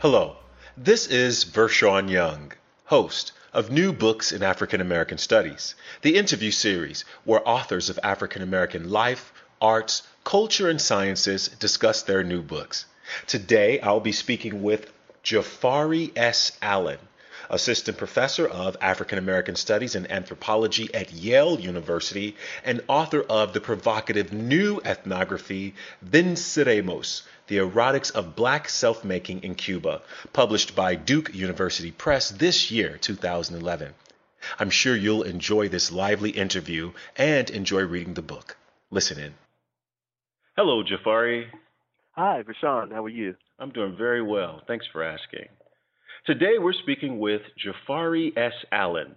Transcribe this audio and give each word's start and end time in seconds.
Hello, 0.00 0.36
this 0.78 1.06
is 1.08 1.44
Vershawn 1.44 2.08
Young, 2.08 2.52
host 2.86 3.32
of 3.52 3.70
New 3.70 3.92
Books 3.92 4.32
in 4.32 4.42
African 4.42 4.80
American 4.80 5.18
Studies, 5.18 5.74
the 6.00 6.16
interview 6.16 6.50
series 6.50 7.04
where 7.24 7.46
authors 7.46 7.90
of 7.90 8.00
African 8.02 8.40
American 8.40 8.88
life, 8.88 9.30
arts, 9.60 10.02
culture, 10.24 10.70
and 10.70 10.80
sciences 10.80 11.48
discuss 11.48 12.00
their 12.00 12.24
new 12.24 12.40
books. 12.40 12.86
Today, 13.26 13.78
I'll 13.80 14.00
be 14.00 14.10
speaking 14.10 14.62
with 14.62 14.90
Jafari 15.22 16.12
S. 16.16 16.56
Allen, 16.62 16.96
Assistant 17.50 17.98
Professor 17.98 18.46
of 18.46 18.76
African 18.80 19.18
American 19.18 19.56
Studies 19.56 19.94
and 19.94 20.10
Anthropology 20.10 20.92
at 20.94 21.12
Yale 21.12 21.60
University 21.60 22.36
and 22.64 22.82
author 22.88 23.22
of 23.22 23.52
the 23.52 23.60
provocative 23.60 24.32
new 24.32 24.80
ethnography 24.84 25.74
Venceremos 26.04 27.22
the 27.50 27.58
Erotics 27.58 28.12
of 28.12 28.36
Black 28.36 28.68
Self-Making 28.68 29.42
in 29.42 29.56
Cuba, 29.56 30.02
published 30.32 30.76
by 30.76 30.94
Duke 30.94 31.34
University 31.34 31.90
Press 31.90 32.30
this 32.30 32.70
year, 32.70 32.96
2011. 32.96 33.92
I'm 34.60 34.70
sure 34.70 34.94
you'll 34.94 35.24
enjoy 35.24 35.68
this 35.68 35.90
lively 35.90 36.30
interview 36.30 36.92
and 37.16 37.50
enjoy 37.50 37.82
reading 37.82 38.14
the 38.14 38.22
book. 38.22 38.56
Listen 38.92 39.18
in. 39.18 39.34
Hello, 40.56 40.84
Jafari. 40.84 41.46
Hi, 42.12 42.44
Vershawn. 42.44 42.92
How 42.92 43.04
are 43.04 43.08
you? 43.08 43.34
I'm 43.58 43.70
doing 43.70 43.96
very 43.96 44.22
well. 44.22 44.62
Thanks 44.68 44.86
for 44.92 45.02
asking. 45.02 45.48
Today 46.26 46.58
we're 46.58 46.74
speaking 46.74 47.18
with 47.18 47.40
Jafari 47.64 48.36
S. 48.36 48.52
Allen, 48.70 49.14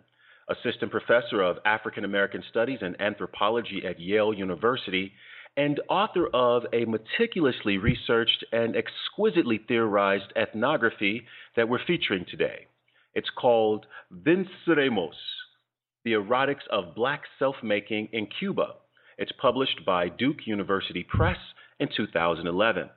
Assistant 0.47 0.89
Professor 0.89 1.41
of 1.41 1.57
African 1.65 2.05
American 2.05 2.41
Studies 2.49 2.79
and 2.81 2.99
Anthropology 3.01 3.83
at 3.85 3.99
Yale 3.99 4.33
University 4.33 5.11
and 5.57 5.81
author 5.89 6.27
of 6.33 6.63
a 6.71 6.85
meticulously 6.85 7.77
researched 7.77 8.45
and 8.53 8.77
exquisitely 8.77 9.59
theorized 9.67 10.31
ethnography 10.37 11.25
that 11.57 11.67
we're 11.67 11.85
featuring 11.85 12.25
today. 12.31 12.67
It's 13.13 13.29
called 13.29 13.85
Venceremos, 14.09 15.11
The 16.05 16.13
Erotics 16.13 16.65
of 16.71 16.95
Black 16.95 17.23
Self-Making 17.37 18.09
in 18.13 18.27
Cuba. 18.39 18.75
It's 19.17 19.33
published 19.41 19.85
by 19.85 20.07
Duke 20.07 20.47
University 20.47 21.03
Press 21.03 21.37
in 21.81 21.89
2011. 21.95 22.89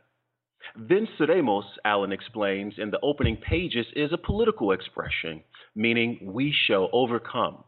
Venceremos, 0.78 1.64
Allen 1.84 2.12
explains 2.12 2.75
in 2.78 2.91
the 2.91 3.00
opening 3.03 3.36
pages, 3.36 3.86
is 3.95 4.12
a 4.12 4.19
political 4.19 4.72
expression, 4.72 5.42
meaning 5.75 6.19
we 6.22 6.55
shall 6.67 6.89
overcome. 6.92 7.64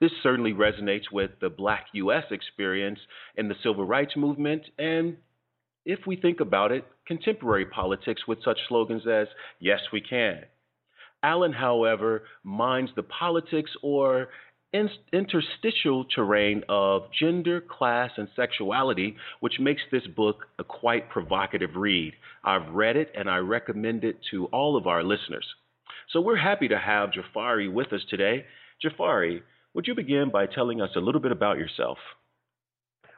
This 0.00 0.12
certainly 0.22 0.52
resonates 0.52 1.10
with 1.10 1.30
the 1.40 1.48
black 1.48 1.86
U.S. 1.94 2.24
experience 2.30 2.98
in 3.36 3.48
the 3.48 3.54
civil 3.62 3.86
rights 3.86 4.16
movement 4.16 4.62
and, 4.78 5.16
if 5.84 6.00
we 6.06 6.16
think 6.16 6.40
about 6.40 6.72
it, 6.72 6.84
contemporary 7.06 7.66
politics 7.66 8.22
with 8.26 8.42
such 8.44 8.58
slogans 8.68 9.06
as, 9.06 9.28
yes, 9.60 9.80
we 9.92 10.00
can. 10.00 10.42
Allen, 11.22 11.52
however, 11.52 12.24
minds 12.44 12.90
the 12.94 13.02
politics 13.02 13.70
or 13.82 14.28
interstitial 14.72 16.04
terrain 16.14 16.62
of 16.68 17.04
gender, 17.18 17.60
class, 17.60 18.10
and 18.16 18.28
sexuality, 18.36 19.16
which 19.40 19.58
makes 19.58 19.82
this 19.90 20.06
book 20.16 20.46
a 20.58 20.64
quite 20.64 21.08
provocative 21.08 21.76
read. 21.76 22.14
I've 22.44 22.74
read 22.74 22.96
it 22.96 23.10
and 23.16 23.30
I 23.30 23.38
recommend 23.38 24.04
it 24.04 24.18
to 24.30 24.46
all 24.46 24.76
of 24.76 24.86
our 24.86 25.02
listeners. 25.02 25.46
So 26.12 26.20
we're 26.20 26.36
happy 26.36 26.68
to 26.68 26.78
have 26.78 27.10
Jafari 27.10 27.72
with 27.72 27.92
us 27.92 28.02
today. 28.10 28.44
Jafari, 28.84 29.40
would 29.74 29.86
you 29.86 29.94
begin 29.94 30.30
by 30.30 30.46
telling 30.46 30.80
us 30.80 30.90
a 30.96 31.00
little 31.00 31.20
bit 31.20 31.32
about 31.32 31.58
yourself? 31.58 31.98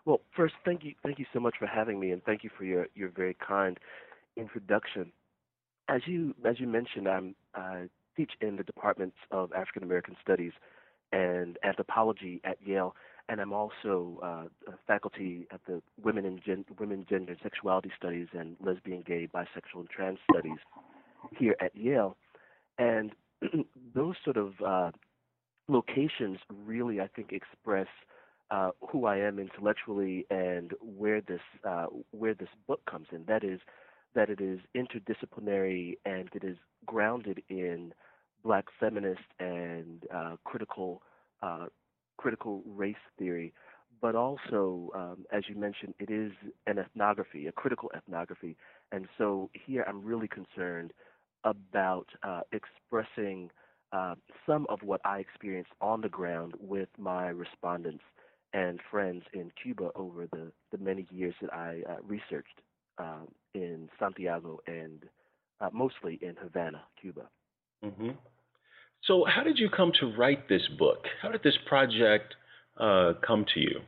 Well, 0.04 0.20
first, 0.34 0.54
thank 0.64 0.84
you, 0.84 0.94
thank 1.02 1.18
you 1.18 1.26
so 1.32 1.40
much 1.40 1.56
for 1.58 1.66
having 1.66 2.00
me, 2.00 2.12
and 2.12 2.22
thank 2.24 2.42
you 2.42 2.50
for 2.56 2.64
your, 2.64 2.86
your 2.94 3.10
very 3.10 3.36
kind 3.46 3.78
introduction. 4.36 5.12
As 5.88 6.00
you 6.06 6.34
as 6.44 6.60
you 6.60 6.66
mentioned, 6.66 7.08
I'm, 7.08 7.34
I 7.54 7.88
teach 8.16 8.32
in 8.40 8.56
the 8.56 8.62
departments 8.62 9.16
of 9.30 9.52
African 9.52 9.82
American 9.82 10.16
Studies 10.22 10.52
and 11.12 11.58
Anthropology 11.64 12.40
at 12.44 12.58
Yale, 12.64 12.94
and 13.28 13.40
I'm 13.40 13.52
also 13.52 14.18
uh, 14.22 14.72
a 14.72 14.76
faculty 14.86 15.46
at 15.52 15.60
the 15.66 15.82
Women 16.02 16.24
and 16.24 16.40
Gen- 16.44 16.64
Women, 16.78 17.06
Gender, 17.08 17.32
and 17.32 17.40
Sexuality 17.42 17.90
Studies 17.96 18.28
and 18.32 18.56
Lesbian, 18.60 19.02
Gay, 19.06 19.28
Bisexual, 19.32 19.80
and 19.80 19.90
Trans 19.90 20.18
Studies 20.30 20.58
here 21.36 21.54
at 21.60 21.74
Yale. 21.76 22.16
And 22.78 23.12
those 23.94 24.14
sort 24.24 24.36
of 24.36 24.52
uh, 24.64 24.90
locations 25.68 26.38
really, 26.64 27.00
I 27.00 27.08
think, 27.08 27.32
express 27.32 27.88
uh, 28.50 28.70
who 28.90 29.04
I 29.04 29.18
am 29.18 29.38
intellectually 29.38 30.26
and 30.30 30.72
where 30.80 31.20
this 31.20 31.40
uh, 31.64 31.86
where 32.12 32.34
this 32.34 32.48
book 32.66 32.80
comes 32.90 33.08
in. 33.12 33.24
That 33.26 33.44
is, 33.44 33.60
that 34.14 34.30
it 34.30 34.40
is 34.40 34.60
interdisciplinary 34.74 35.98
and 36.06 36.30
it 36.34 36.44
is 36.44 36.56
grounded 36.86 37.42
in 37.50 37.92
Black 38.44 38.66
feminist 38.78 39.20
and 39.40 40.04
uh, 40.14 40.36
critical 40.44 41.02
uh, 41.42 41.66
critical 42.16 42.62
race 42.66 42.96
theory, 43.18 43.52
but 44.00 44.14
also, 44.14 44.90
um, 44.94 45.24
as 45.32 45.44
you 45.48 45.54
mentioned, 45.54 45.94
it 45.98 46.10
is 46.10 46.32
an 46.66 46.78
ethnography, 46.78 47.46
a 47.46 47.52
critical 47.52 47.90
ethnography, 47.96 48.56
and 48.92 49.06
so 49.16 49.50
here 49.52 49.84
I'm 49.88 50.04
really 50.04 50.28
concerned 50.28 50.92
about 51.44 52.08
uh, 52.22 52.40
expressing 52.52 53.50
uh, 53.92 54.14
some 54.46 54.66
of 54.68 54.80
what 54.82 55.00
I 55.04 55.18
experienced 55.18 55.70
on 55.80 56.00
the 56.00 56.08
ground 56.08 56.54
with 56.60 56.88
my 56.98 57.28
respondents 57.28 58.02
and 58.52 58.80
friends 58.90 59.22
in 59.32 59.50
Cuba 59.62 59.90
over 59.94 60.26
the, 60.30 60.50
the 60.72 60.78
many 60.78 61.06
years 61.10 61.34
that 61.40 61.52
I 61.52 61.82
uh, 61.88 61.96
researched 62.06 62.60
uh, 62.98 63.24
in 63.54 63.88
Santiago 63.98 64.60
and 64.66 65.04
mostly 65.72 66.18
in 66.22 66.34
Havana, 66.40 66.82
Cuba. 67.00 67.28
Mm-hmm. 67.84 68.10
So, 69.04 69.24
how 69.24 69.42
did 69.42 69.58
you 69.58 69.68
come 69.70 69.92
to 70.00 70.06
write 70.16 70.48
this 70.48 70.66
book? 70.78 71.04
How 71.22 71.30
did 71.30 71.42
this 71.42 71.56
project 71.66 72.34
uh, 72.78 73.14
come 73.26 73.44
to 73.54 73.60
you? 73.60 73.80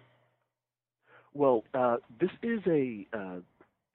Well, 1.34 1.64
uh, 1.74 1.96
this 2.20 2.30
is 2.42 2.60
a 2.66 3.06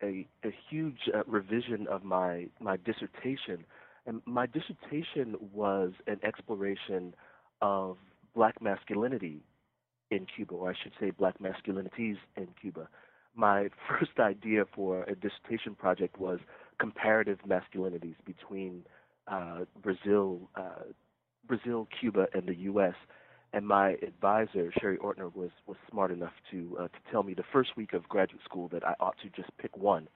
a, 0.04 0.28
a 0.44 0.54
huge 0.70 1.10
revision 1.26 1.88
of 1.88 2.04
my 2.04 2.48
my 2.60 2.78
dissertation 2.78 3.66
and 4.06 4.22
my 4.26 4.46
dissertation 4.46 5.36
was 5.54 5.92
an 6.08 6.20
exploration 6.24 7.16
of 7.62 7.98
black 8.36 8.62
masculinity 8.62 9.42
in 10.12 10.28
Cuba, 10.36 10.54
or 10.54 10.72
I 10.72 10.74
should 10.82 10.92
say 11.00 11.10
black 11.10 11.36
masculinities 11.40 12.18
in 12.38 12.48
Cuba. 12.62 12.88
My 13.36 13.70
first 13.90 14.20
idea 14.20 14.66
for 14.76 15.04
a 15.04 15.16
dissertation 15.16 15.76
project 15.76 16.20
was 16.20 16.40
comparative 16.80 17.40
masculinities 17.48 18.16
between 18.26 18.84
uh, 18.86 18.90
Brazil, 19.82 20.50
uh, 20.56 20.84
Brazil, 21.48 21.88
Cuba, 22.00 22.28
and 22.34 22.48
the 22.48 22.56
U.S. 22.56 22.94
And 23.54 23.68
my 23.68 23.92
advisor, 24.02 24.72
Sherry 24.80 24.98
Ortner, 24.98 25.34
was 25.36 25.52
was 25.66 25.78
smart 25.90 26.12
enough 26.12 26.34
to 26.52 26.78
uh, 26.80 26.88
to 26.88 27.12
tell 27.12 27.24
me 27.24 27.34
the 27.34 27.44
first 27.54 27.78
week 27.78 27.94
of 27.94 28.08
graduate 28.10 28.42
school 28.44 28.68
that 28.70 28.86
I 28.86 28.96
ought 29.00 29.16
to 29.24 29.30
just 29.30 29.50
pick 29.58 29.76
one. 29.78 30.08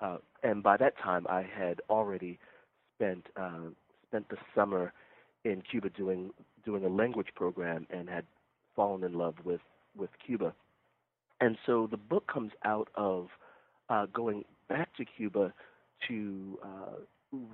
Uh, 0.00 0.18
and 0.42 0.62
by 0.62 0.76
that 0.76 0.98
time, 0.98 1.26
I 1.28 1.42
had 1.42 1.80
already 1.88 2.38
spent 2.96 3.26
uh, 3.36 3.70
spent 4.08 4.28
the 4.28 4.36
summer 4.54 4.92
in 5.44 5.62
Cuba 5.70 5.90
doing 5.90 6.30
doing 6.64 6.84
a 6.84 6.88
language 6.88 7.28
program 7.34 7.86
and 7.90 8.08
had 8.08 8.24
fallen 8.74 9.04
in 9.04 9.14
love 9.14 9.34
with 9.44 9.60
with 9.96 10.10
Cuba. 10.24 10.54
And 11.40 11.56
so 11.66 11.88
the 11.90 11.96
book 11.96 12.30
comes 12.32 12.52
out 12.64 12.88
of 12.94 13.28
uh, 13.88 14.06
going 14.06 14.44
back 14.68 14.94
to 14.96 15.04
Cuba 15.04 15.52
to 16.08 16.58
uh, 16.62 16.96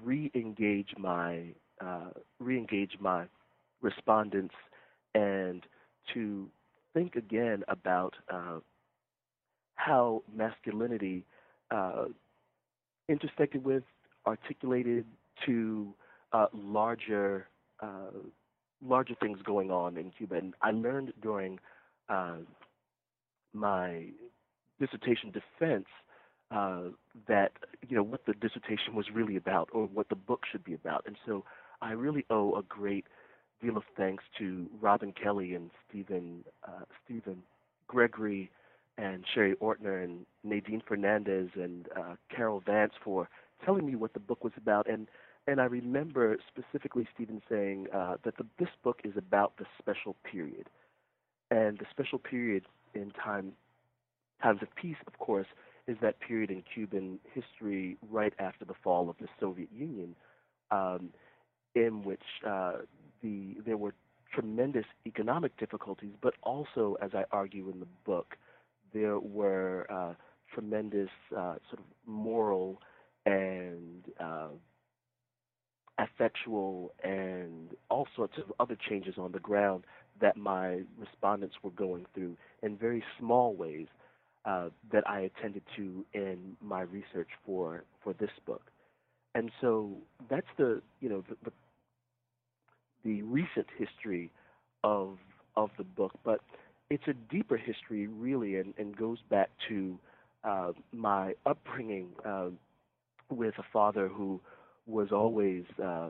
re-engage 0.05 0.95
my 0.99 1.55
uh, 1.81 2.11
re-engage 2.41 2.97
my 3.01 3.25
respondents 3.81 4.55
and 5.15 5.63
to 6.13 6.49
think 6.95 7.15
again 7.15 7.63
about 7.69 8.15
uh, 8.33 8.59
how 9.77 10.23
masculinity 10.35 11.25
uh, 11.71 12.07
intersected 13.09 13.65
with, 13.65 13.85
articulated, 14.27 15.05
to 15.47 15.95
uh, 16.33 16.47
larger 16.53 17.47
uh, 17.81 18.11
larger 18.85 19.15
things 19.21 19.39
going 19.45 19.71
on 19.71 19.97
in 19.97 20.11
Cuba. 20.11 20.37
And 20.37 20.55
I 20.63 20.71
learned 20.73 21.13
during 21.23 21.59
uh, 22.09 22.37
my 23.53 24.07
dissertation 24.81 25.31
defense 25.33 25.87
uh, 26.51 26.83
that 27.27 27.53
you 27.89 27.97
know 27.97 28.03
what 28.03 28.27
the 28.27 28.35
dissertation 28.35 28.95
was 28.95 29.07
really 29.13 29.37
about 29.37 29.69
or 29.73 29.87
what 29.87 30.09
the 30.09 30.17
book 30.17 30.43
should 30.51 30.65
be 30.65 30.75
about. 30.75 31.05
And 31.07 31.17
so 31.27 31.45
I 31.83 31.93
really 31.93 32.25
owe 32.31 32.55
a 32.55 32.63
great 32.63 33.05
deal 33.63 33.77
of 33.77 33.83
thanks 33.97 34.25
to 34.39 34.67
Robin 34.81 35.13
Kelley 35.13 35.55
and 35.55 35.71
Stephen 35.89 36.45
uh, 36.67 36.85
Stephen 37.05 37.43
Gregory 37.87 38.51
and 38.97 39.25
Sherry 39.33 39.55
Ortner 39.57 40.03
and 40.03 40.27
Nadine 40.45 40.83
Fernandez 40.87 41.51
and 41.55 41.89
uh, 41.97 42.15
Carol 42.35 42.61
Vance 42.65 42.93
for 43.03 43.29
telling 43.65 43.87
me 43.87 43.95
what 43.95 44.13
the 44.13 44.21
book 44.21 44.45
was 44.45 44.53
about. 44.57 44.89
And 44.89 45.09
and 45.47 45.61
I 45.61 45.65
remember 45.65 46.37
specifically 46.47 47.09
Stephen 47.15 47.41
saying 47.49 47.87
uh, 47.95 48.17
that 48.25 48.37
the, 48.37 48.45
this 48.59 48.69
book 48.83 49.01
is 49.05 49.15
about 49.17 49.55
the 49.57 49.65
special 49.79 50.15
period, 50.31 50.69
and 51.51 51.79
the 51.79 51.87
special 51.91 52.19
period 52.19 52.65
in 52.95 53.13
time 53.13 53.53
times 54.43 54.63
of 54.63 54.69
peace, 54.77 54.97
of 55.07 55.19
course, 55.19 55.47
is 55.89 55.97
that 56.03 56.21
period 56.21 56.51
in 56.51 56.63
Cuban 56.73 57.19
history 57.35 57.97
right 58.11 58.35
after 58.39 58.65
the 58.65 58.75
fall 58.85 59.09
of 59.11 59.17
the 59.21 59.27
Soviet 59.41 59.71
Union, 59.75 60.15
um, 60.71 61.11
in 61.75 62.03
which 62.05 62.23
uh, 62.47 62.75
the 63.23 63.57
there 63.65 63.79
were 63.79 63.95
tremendous 64.33 64.85
economic 65.07 65.57
difficulties, 65.57 66.13
but 66.21 66.35
also, 66.43 66.97
as 67.01 67.11
I 67.15 67.25
argue 67.33 67.71
in 67.71 67.81
the 67.81 67.87
book, 68.05 68.37
there 68.93 69.19
were 69.19 69.87
uh, 69.91 70.13
tremendous 70.53 71.09
uh, 71.33 71.55
sort 71.71 71.81
of 71.81 71.85
moral 72.07 72.81
and 73.25 74.05
uh, 74.21 74.49
affectual 75.99 76.91
and 77.03 77.71
all 77.91 78.07
sorts 78.15 78.35
of 78.39 78.53
other 78.61 78.77
changes 78.89 79.15
on 79.19 79.33
the 79.33 79.41
ground 79.41 79.85
that 80.21 80.37
my 80.37 80.83
respondents 80.99 81.57
were 81.63 81.71
going 81.71 82.07
through 82.15 82.37
in 82.63 82.77
very 82.77 83.03
small 83.19 83.55
ways 83.55 83.87
uh, 84.45 84.69
that 84.93 85.09
I 85.09 85.21
attended 85.21 85.63
to 85.77 86.05
in 86.15 86.57
my 86.63 86.83
research 86.83 87.29
for 87.45 87.85
for 88.03 88.13
this 88.15 88.31
book. 88.47 88.63
And 89.35 89.51
so 89.61 89.91
that's 90.31 90.47
the 90.57 90.81
you 91.01 91.09
know 91.09 91.25
the, 91.29 91.37
the, 91.45 91.53
the 93.05 93.23
recent 93.23 93.67
history 93.77 94.31
of 94.85 95.19
of 95.57 95.71
the 95.77 95.85
book, 95.85 96.13
but 96.25 96.41
it's 96.91 97.07
a 97.07 97.13
deeper 97.13 97.57
history 97.57 98.07
really, 98.07 98.57
and, 98.57 98.75
and 98.79 98.97
goes 98.97 99.19
back 99.29 99.51
to 99.69 99.99
uh, 100.45 100.73
my 100.93 101.35
upbringing 101.45 102.09
uh, 102.25 102.49
with 103.29 103.55
a 103.59 103.65
father 103.73 104.09
who 104.09 104.41
was 104.87 105.13
always 105.13 105.65
uh, 105.83 106.09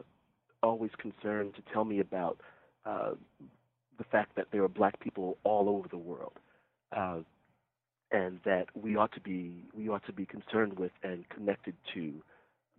always 0.62 0.90
concerned 0.98 1.54
to 1.54 1.62
tell 1.72 1.84
me 1.84 2.00
about 2.00 2.38
uh, 2.84 3.12
the 3.96 4.04
fact 4.04 4.36
that 4.36 4.46
there 4.52 4.62
are 4.62 4.68
black 4.68 5.00
people 5.00 5.36
all 5.44 5.68
over 5.68 5.88
the 5.88 5.98
world, 5.98 6.34
and 8.10 8.40
that 8.44 8.66
we 8.74 8.96
ought 8.96 9.12
to 9.12 9.20
be 9.20 9.64
we 9.74 9.88
ought 9.88 10.04
to 10.06 10.12
be 10.12 10.26
concerned 10.26 10.78
with 10.78 10.92
and 11.02 11.28
connected 11.28 11.74
to 11.94 12.12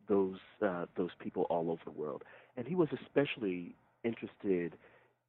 those 0.08 0.38
uh, 0.66 0.86
those 0.98 1.12
people 1.20 1.44
all 1.50 1.70
over 1.72 1.82
the 1.86 1.92
world. 1.92 2.24
And 2.58 2.68
he 2.68 2.76
was 2.76 2.90
especially 3.04 3.76
interested 4.04 4.74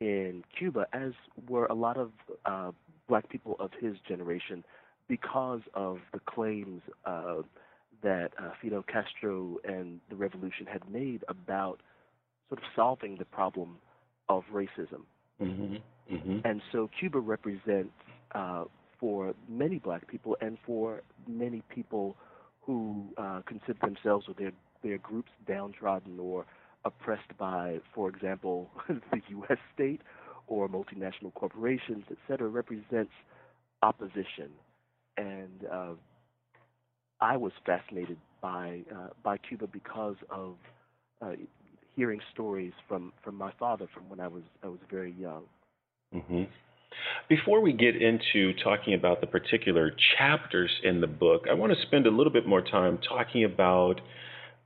in 0.01 0.43
Cuba, 0.59 0.87
as 0.93 1.13
were 1.49 1.67
a 1.67 1.75
lot 1.75 1.97
of 1.99 2.11
uh, 2.47 2.73
black 3.09 3.29
people 3.29 3.57
of 3.61 3.71
his 3.79 3.97
generation, 4.09 4.65
because 5.09 5.61
of 5.75 5.99
the 6.13 6.21
claims 6.21 6.81
uh, 7.05 7.43
that 8.03 8.33
uh, 8.39 8.51
Fidel 8.63 8.83
Castro 8.83 9.59
and 9.65 10.01
the 10.09 10.17
revolution 10.17 10.67
had 10.67 10.89
made 10.91 11.23
about 11.29 11.81
sort 12.49 12.61
of 12.61 12.65
solving 12.75 13.17
the 13.19 13.27
problem 13.27 13.77
of 14.29 14.45
racism. 14.53 15.03
Mm-hmm. 15.43 15.77
Mm-hmm. 16.15 16.39
And 16.45 16.63
so 16.73 16.89
Cuba 16.99 17.19
represents, 17.19 17.93
uh, 18.35 18.65
for 19.01 19.35
many 19.49 19.79
black 19.79 20.07
people 20.07 20.37
and 20.41 20.59
for 20.65 21.03
many 21.27 21.63
people 21.75 22.17
who 22.61 23.07
uh, 23.17 23.41
consider 23.47 23.79
themselves 23.83 24.27
or 24.29 24.35
their, 24.39 24.53
their 24.85 24.99
groups 24.99 25.31
downtrodden 25.49 26.21
or 26.21 26.45
oppressed 26.85 27.37
by, 27.39 27.79
for 27.95 28.09
example, 28.09 28.71
the 28.89 29.21
U.S. 29.31 29.59
state 29.75 30.03
or 30.47 30.69
multinational 30.69 31.33
corporations, 31.35 32.05
et 32.11 32.17
cetera, 32.29 32.49
represents 32.49 33.13
opposition. 33.83 34.51
And 35.17 35.65
uh, 35.73 35.93
I 37.21 37.37
was 37.37 37.53
fascinated 37.65 38.19
by 38.41 38.81
uh, 38.95 39.09
by 39.23 39.37
Cuba 39.37 39.67
because 39.67 40.17
of 40.31 40.55
uh, 41.21 41.33
hearing 41.95 42.21
stories 42.33 42.73
from, 42.89 43.13
from 43.23 43.35
my 43.35 43.53
father 43.59 43.87
from 43.93 44.09
when 44.09 44.21
I 44.21 44.29
was 44.29 44.43
I 44.63 44.69
was 44.69 44.79
very 44.91 45.13
young. 45.13 45.43
Mm-hmm. 46.15 46.45
Before 47.29 47.61
we 47.61 47.73
get 47.73 48.01
into 48.01 48.53
talking 48.63 48.95
about 48.95 49.21
the 49.21 49.27
particular 49.27 49.95
chapters 50.19 50.71
in 50.83 51.01
the 51.01 51.07
book, 51.07 51.45
I 51.49 51.55
want 51.55 51.73
to 51.73 51.81
spend 51.83 52.07
a 52.07 52.11
little 52.11 52.33
bit 52.33 52.47
more 52.47 52.63
time 52.63 52.99
talking 52.99 53.45
about 53.45 54.01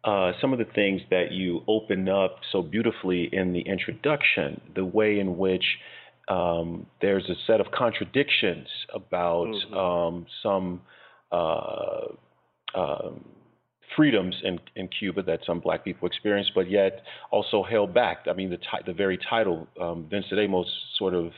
uh, 0.05 0.33
some 0.41 0.53
of 0.53 0.59
the 0.59 0.67
things 0.75 1.01
that 1.11 1.33
you 1.33 1.63
open 1.67 2.09
up 2.09 2.37
so 2.53 2.63
beautifully 2.63 3.29
in 3.33 3.53
the 3.53 3.61
introduction, 3.61 4.61
the 4.75 4.85
way 4.85 5.19
in 5.19 5.39
which 5.39 5.65
um, 6.29 6.87
there's 7.01 7.29
a 7.29 7.35
set 7.47 7.61
of 7.61 7.71
contradictions 7.71 8.69
about 8.95 9.49
mm-hmm. 9.49 9.75
um, 9.75 10.27
some 10.43 10.81
uh, 11.33 12.07
um, 12.75 13.25
freedoms 13.97 14.35
in, 14.43 14.59
in 14.77 14.89
Cuba 14.89 15.23
that 15.23 15.41
some 15.47 15.61
black 15.61 15.85
people 15.85 16.07
experience, 16.07 16.51
but 16.55 16.71
yet 16.71 17.03
also 17.31 17.63
held 17.63 17.95
back. 17.95 18.27
I 18.29 18.33
mean, 18.33 18.51
the, 18.51 18.59
the 18.87 18.93
very 18.93 19.19
title, 19.19 19.67
um, 19.81 20.09
Venceremos, 20.11 20.67
sort 20.99 21.15
of 21.15 21.33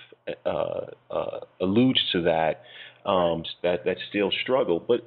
uh, 0.45 1.13
uh, 1.13 1.41
alludes 1.61 2.01
to 2.13 2.23
that, 2.23 2.63
um, 3.05 3.45
that, 3.63 3.85
that 3.85 3.97
still 4.09 4.31
struggle. 4.43 4.81
But 4.81 5.01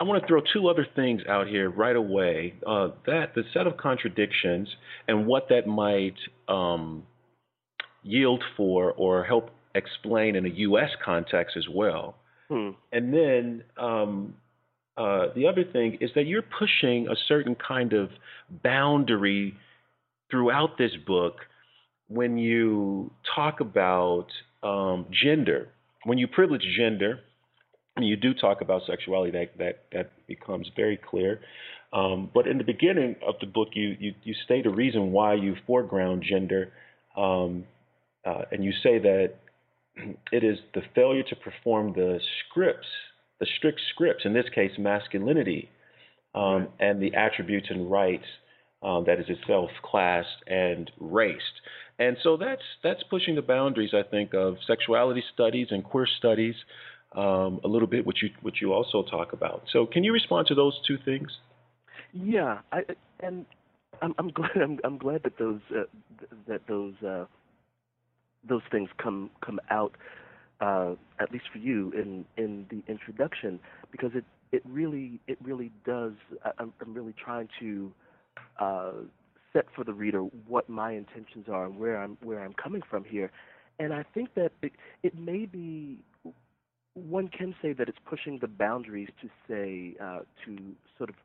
I 0.00 0.04
want 0.04 0.22
to 0.22 0.26
throw 0.26 0.40
two 0.52 0.68
other 0.68 0.86
things 0.96 1.22
out 1.28 1.46
here 1.46 1.68
right 1.70 1.96
away. 1.96 2.54
Uh, 2.66 2.88
that 3.06 3.34
the 3.34 3.42
set 3.52 3.66
of 3.66 3.76
contradictions 3.76 4.68
and 5.06 5.26
what 5.26 5.48
that 5.50 5.66
might 5.66 6.16
um, 6.48 7.04
yield 8.02 8.42
for 8.56 8.92
or 8.92 9.24
help 9.24 9.50
explain 9.74 10.36
in 10.36 10.46
a 10.46 10.48
U.S. 10.48 10.90
context 11.04 11.56
as 11.56 11.66
well. 11.68 12.16
Hmm. 12.48 12.70
And 12.92 13.14
then 13.14 13.64
um, 13.76 14.34
uh, 15.00 15.32
the 15.34 15.46
other 15.46 15.64
thing 15.64 15.96
is 16.02 16.10
that 16.14 16.26
you're 16.26 16.42
pushing 16.42 17.08
a 17.08 17.14
certain 17.26 17.54
kind 17.54 17.94
of 17.94 18.10
boundary 18.62 19.54
throughout 20.30 20.76
this 20.76 20.90
book 21.06 21.36
when 22.08 22.36
you 22.36 23.10
talk 23.34 23.60
about 23.60 24.26
um, 24.62 25.06
gender. 25.10 25.68
When 26.04 26.18
you 26.18 26.28
privilege 26.28 26.64
gender, 26.76 27.20
and 27.96 28.06
you 28.06 28.16
do 28.16 28.34
talk 28.34 28.60
about 28.60 28.82
sexuality, 28.86 29.30
that 29.32 29.56
that 29.56 29.84
that 29.92 30.12
becomes 30.26 30.70
very 30.76 30.98
clear. 30.98 31.40
Um, 31.94 32.30
but 32.34 32.46
in 32.46 32.58
the 32.58 32.64
beginning 32.64 33.16
of 33.26 33.36
the 33.40 33.46
book, 33.46 33.68
you 33.72 33.96
you, 33.98 34.14
you 34.22 34.34
state 34.44 34.66
a 34.66 34.70
reason 34.70 35.12
why 35.12 35.32
you 35.32 35.56
foreground 35.66 36.24
gender, 36.28 36.72
um, 37.16 37.64
uh, 38.26 38.42
and 38.52 38.62
you 38.62 38.72
say 38.82 38.98
that 38.98 39.34
it 40.32 40.44
is 40.44 40.58
the 40.74 40.82
failure 40.94 41.22
to 41.22 41.36
perform 41.36 41.94
the 41.94 42.20
scripts 42.44 42.86
the 43.40 43.46
strict 43.56 43.80
scripts, 43.92 44.24
in 44.24 44.32
this 44.32 44.46
case, 44.54 44.72
masculinity, 44.78 45.70
um, 46.34 46.68
and 46.78 47.02
the 47.02 47.14
attributes 47.14 47.68
and 47.70 47.90
rights 47.90 48.26
um, 48.82 49.04
that 49.06 49.18
is 49.18 49.26
itself 49.28 49.70
classed 49.82 50.28
and 50.46 50.90
raced. 51.00 51.60
And 51.98 52.16
so 52.22 52.36
that's 52.36 52.62
that's 52.82 53.02
pushing 53.10 53.34
the 53.34 53.42
boundaries, 53.42 53.90
I 53.92 54.08
think, 54.08 54.32
of 54.34 54.56
sexuality 54.66 55.22
studies 55.34 55.68
and 55.70 55.84
queer 55.84 56.06
studies 56.18 56.54
um, 57.16 57.60
a 57.64 57.68
little 57.68 57.88
bit, 57.88 58.06
which 58.06 58.22
you 58.22 58.30
which 58.42 58.62
you 58.62 58.72
also 58.72 59.02
talk 59.02 59.32
about. 59.32 59.64
So, 59.72 59.86
can 59.86 60.04
you 60.04 60.12
respond 60.12 60.46
to 60.46 60.54
those 60.54 60.78
two 60.86 60.96
things? 61.04 61.28
Yeah, 62.12 62.60
I, 62.72 62.82
and 63.20 63.44
I'm, 64.00 64.14
I'm 64.18 64.30
glad 64.34 64.56
I'm, 64.56 64.78
I'm, 64.84 64.98
glad 64.98 65.22
that 65.24 65.38
those 65.38 65.60
uh, 65.76 65.82
that 66.48 66.62
those 66.68 66.94
uh, 67.06 67.26
those 68.48 68.62
things 68.70 68.88
come 69.02 69.30
come 69.44 69.60
out 69.70 69.94
uh, 70.60 70.94
at 71.18 71.32
least 71.32 71.44
for 71.52 71.58
you 71.58 71.92
in 71.92 72.24
in 72.36 72.66
the 72.70 72.82
introduction, 72.90 73.60
because 73.90 74.10
it 74.14 74.24
it 74.52 74.62
really 74.68 75.20
it 75.26 75.38
really 75.42 75.70
does. 75.84 76.12
I'm, 76.58 76.72
I'm 76.80 76.94
really 76.94 77.14
trying 77.14 77.48
to 77.60 77.92
uh, 78.58 78.92
set 79.52 79.66
for 79.74 79.84
the 79.84 79.92
reader 79.92 80.20
what 80.46 80.68
my 80.68 80.92
intentions 80.92 81.46
are 81.50 81.66
and 81.66 81.78
where 81.78 81.96
I'm 81.96 82.16
where 82.22 82.42
I'm 82.44 82.54
coming 82.54 82.82
from 82.88 83.04
here, 83.04 83.30
and 83.78 83.92
I 83.92 84.04
think 84.14 84.34
that 84.34 84.52
it, 84.62 84.72
it 85.02 85.18
may 85.18 85.46
be 85.46 86.02
one 86.94 87.28
can 87.28 87.54
say 87.62 87.72
that 87.72 87.88
it's 87.88 87.98
pushing 88.04 88.38
the 88.40 88.48
boundaries 88.48 89.08
to 89.22 89.28
say 89.48 89.96
uh, 90.02 90.20
to 90.44 90.58
sort 90.98 91.10
of 91.10 91.16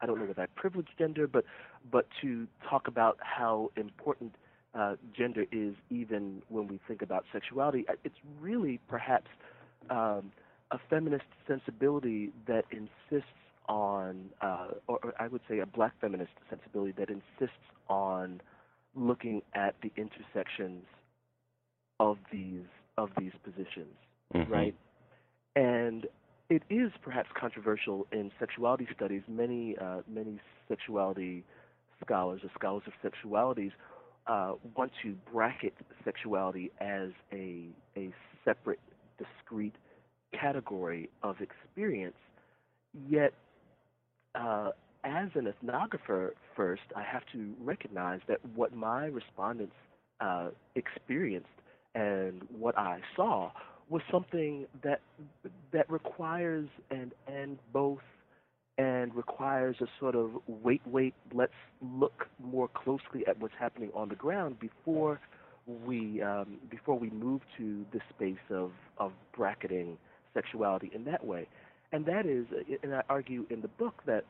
I 0.00 0.06
don't 0.06 0.18
know 0.18 0.26
whether 0.26 0.42
I 0.42 0.46
privilege 0.46 0.88
gender, 0.98 1.26
but 1.26 1.44
but 1.90 2.06
to 2.22 2.46
talk 2.68 2.88
about 2.88 3.18
how 3.20 3.70
important 3.76 4.34
uh, 4.74 4.96
gender 5.16 5.44
is, 5.52 5.74
even 5.90 6.42
when 6.48 6.66
we 6.66 6.80
think 6.88 7.02
about 7.02 7.24
sexuality. 7.32 7.84
Uh, 7.88 7.94
it's 8.04 8.18
really 8.40 8.80
perhaps 8.88 9.28
um, 9.90 10.32
a 10.70 10.78
feminist 10.90 11.24
sensibility 11.46 12.32
that 12.46 12.64
insists 12.70 13.28
on, 13.68 14.30
uh, 14.40 14.68
or, 14.86 14.98
or, 15.02 15.14
I 15.18 15.28
would 15.28 15.40
say 15.48 15.60
a 15.60 15.66
black 15.66 15.92
feminist 16.00 16.32
sensibility 16.50 16.92
that 16.98 17.08
insists 17.08 17.56
on 17.88 18.40
looking 18.94 19.42
at 19.54 19.74
the 19.82 19.90
intersections 19.96 20.84
of 22.00 22.18
these 22.32 22.66
of 22.96 23.10
these 23.18 23.32
positions, 23.42 23.94
mm-hmm. 24.34 24.52
right? 24.52 24.74
And 25.56 26.06
it 26.50 26.62
is 26.68 26.92
perhaps 27.02 27.28
controversial 27.38 28.06
in 28.12 28.30
sexuality 28.38 28.86
studies. 28.94 29.22
Many 29.28 29.76
uh, 29.80 30.02
many 30.08 30.40
sexuality 30.68 31.44
scholars 32.04 32.42
or 32.44 32.50
scholars 32.54 32.82
of 32.86 32.92
sexualities 33.02 33.72
uh, 34.26 34.52
want 34.76 34.92
to 35.02 35.14
bracket 35.32 35.74
sexuality 36.04 36.70
as 36.80 37.10
a 37.32 37.68
a 37.96 38.12
separate, 38.44 38.80
discrete 39.18 39.74
category 40.38 41.08
of 41.22 41.36
experience. 41.40 42.16
Yet, 43.08 43.32
uh, 44.34 44.70
as 45.04 45.28
an 45.34 45.52
ethnographer, 45.52 46.30
first 46.56 46.82
I 46.96 47.02
have 47.02 47.22
to 47.32 47.52
recognize 47.62 48.20
that 48.28 48.38
what 48.54 48.74
my 48.74 49.06
respondents 49.06 49.74
uh, 50.20 50.48
experienced 50.74 51.48
and 51.94 52.42
what 52.58 52.76
I 52.78 53.00
saw 53.14 53.50
was 53.90 54.02
something 54.10 54.66
that 54.82 55.00
that 55.72 55.88
requires 55.90 56.68
and 56.90 57.12
and 57.26 57.58
both 57.72 58.00
requires 59.14 59.76
a 59.80 59.86
sort 60.00 60.14
of 60.14 60.30
wait 60.46 60.82
wait 60.86 61.14
let's 61.32 61.52
look 61.80 62.26
more 62.42 62.68
closely 62.68 63.26
at 63.26 63.38
what's 63.40 63.54
happening 63.58 63.90
on 63.94 64.08
the 64.08 64.14
ground 64.14 64.58
before 64.60 65.20
we 65.66 66.20
um, 66.22 66.58
before 66.70 66.98
we 66.98 67.10
move 67.10 67.40
to 67.56 67.84
the 67.92 68.00
space 68.10 68.44
of 68.50 68.72
of 68.98 69.12
bracketing 69.36 69.96
sexuality 70.34 70.90
in 70.94 71.04
that 71.04 71.24
way 71.24 71.46
and 71.92 72.04
that 72.06 72.26
is 72.26 72.46
and 72.82 72.94
I 72.94 73.02
argue 73.08 73.46
in 73.50 73.60
the 73.60 73.68
book 73.68 74.02
that 74.06 74.24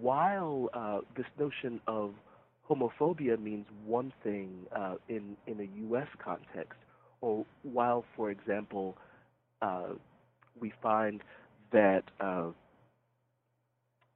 while 0.00 0.68
uh, 0.74 1.00
this 1.16 1.26
notion 1.38 1.80
of 1.86 2.14
homophobia 2.68 3.40
means 3.40 3.66
one 3.84 4.12
thing 4.22 4.66
uh, 4.74 4.94
in 5.08 5.36
in 5.46 5.60
a 5.60 5.68
U.S. 5.88 6.06
context, 6.22 6.78
or 7.20 7.44
while, 7.62 8.04
for 8.16 8.30
example, 8.30 8.96
uh, 9.62 9.94
we 10.60 10.72
find 10.82 11.22
that 11.72 12.04
uh, 12.20 12.48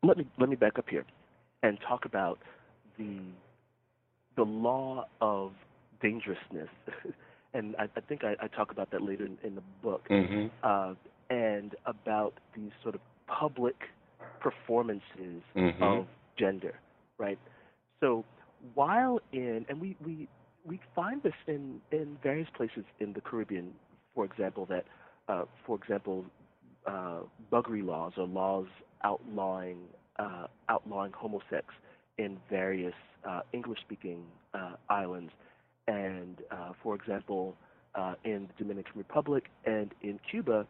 let 0.04 0.18
me 0.18 0.26
let 0.38 0.48
me 0.48 0.56
back 0.56 0.78
up 0.78 0.88
here 0.88 1.04
and 1.62 1.78
talk 1.88 2.04
about 2.04 2.38
the 2.98 3.20
the 4.36 4.42
law 4.42 5.06
of 5.20 5.52
dangerousness, 6.02 6.68
and 7.54 7.74
I, 7.78 7.84
I 7.96 8.00
think 8.00 8.24
I, 8.24 8.34
I, 8.42 8.48
talk 8.48 8.72
about 8.72 8.90
that 8.90 9.02
later 9.02 9.24
in, 9.24 9.38
in 9.44 9.54
the 9.54 9.62
book, 9.82 10.02
mm-hmm. 10.10 10.46
uh, 10.62 10.94
and 11.30 11.74
about 11.86 12.34
these 12.56 12.72
sort 12.82 12.94
of 12.94 13.00
public 13.26 13.76
performances 14.40 15.42
mm-hmm. 15.56 15.82
of 15.82 16.06
gender, 16.38 16.74
right? 17.18 17.38
So 18.00 18.24
while 18.74 19.20
in, 19.32 19.64
and 19.68 19.80
we, 19.80 19.96
we, 20.04 20.28
we 20.66 20.80
find 20.94 21.22
this 21.22 21.32
in, 21.46 21.80
in 21.92 22.18
various 22.22 22.48
places 22.56 22.84
in 23.00 23.12
the 23.12 23.20
Caribbean, 23.20 23.72
for 24.14 24.24
example, 24.24 24.66
that, 24.66 24.84
uh, 25.28 25.44
for 25.66 25.76
example, 25.76 26.24
uh, 26.86 27.20
buggery 27.50 27.84
laws 27.84 28.12
or 28.16 28.26
laws 28.26 28.66
outlawing, 29.04 29.78
uh, 30.18 30.46
outlawing 30.68 31.12
homosex 31.12 31.62
in 32.18 32.38
various 32.50 32.94
uh, 33.28 33.40
English-speaking 33.52 34.22
uh, 34.54 34.72
islands, 34.88 35.32
and 35.88 36.38
uh, 36.50 36.72
for 36.82 36.94
example, 36.94 37.54
in 38.24 38.48
the 38.48 38.64
Dominican 38.64 38.92
Republic 38.96 39.44
and 39.66 39.94
in 40.02 40.18
Cuba, 40.28 40.66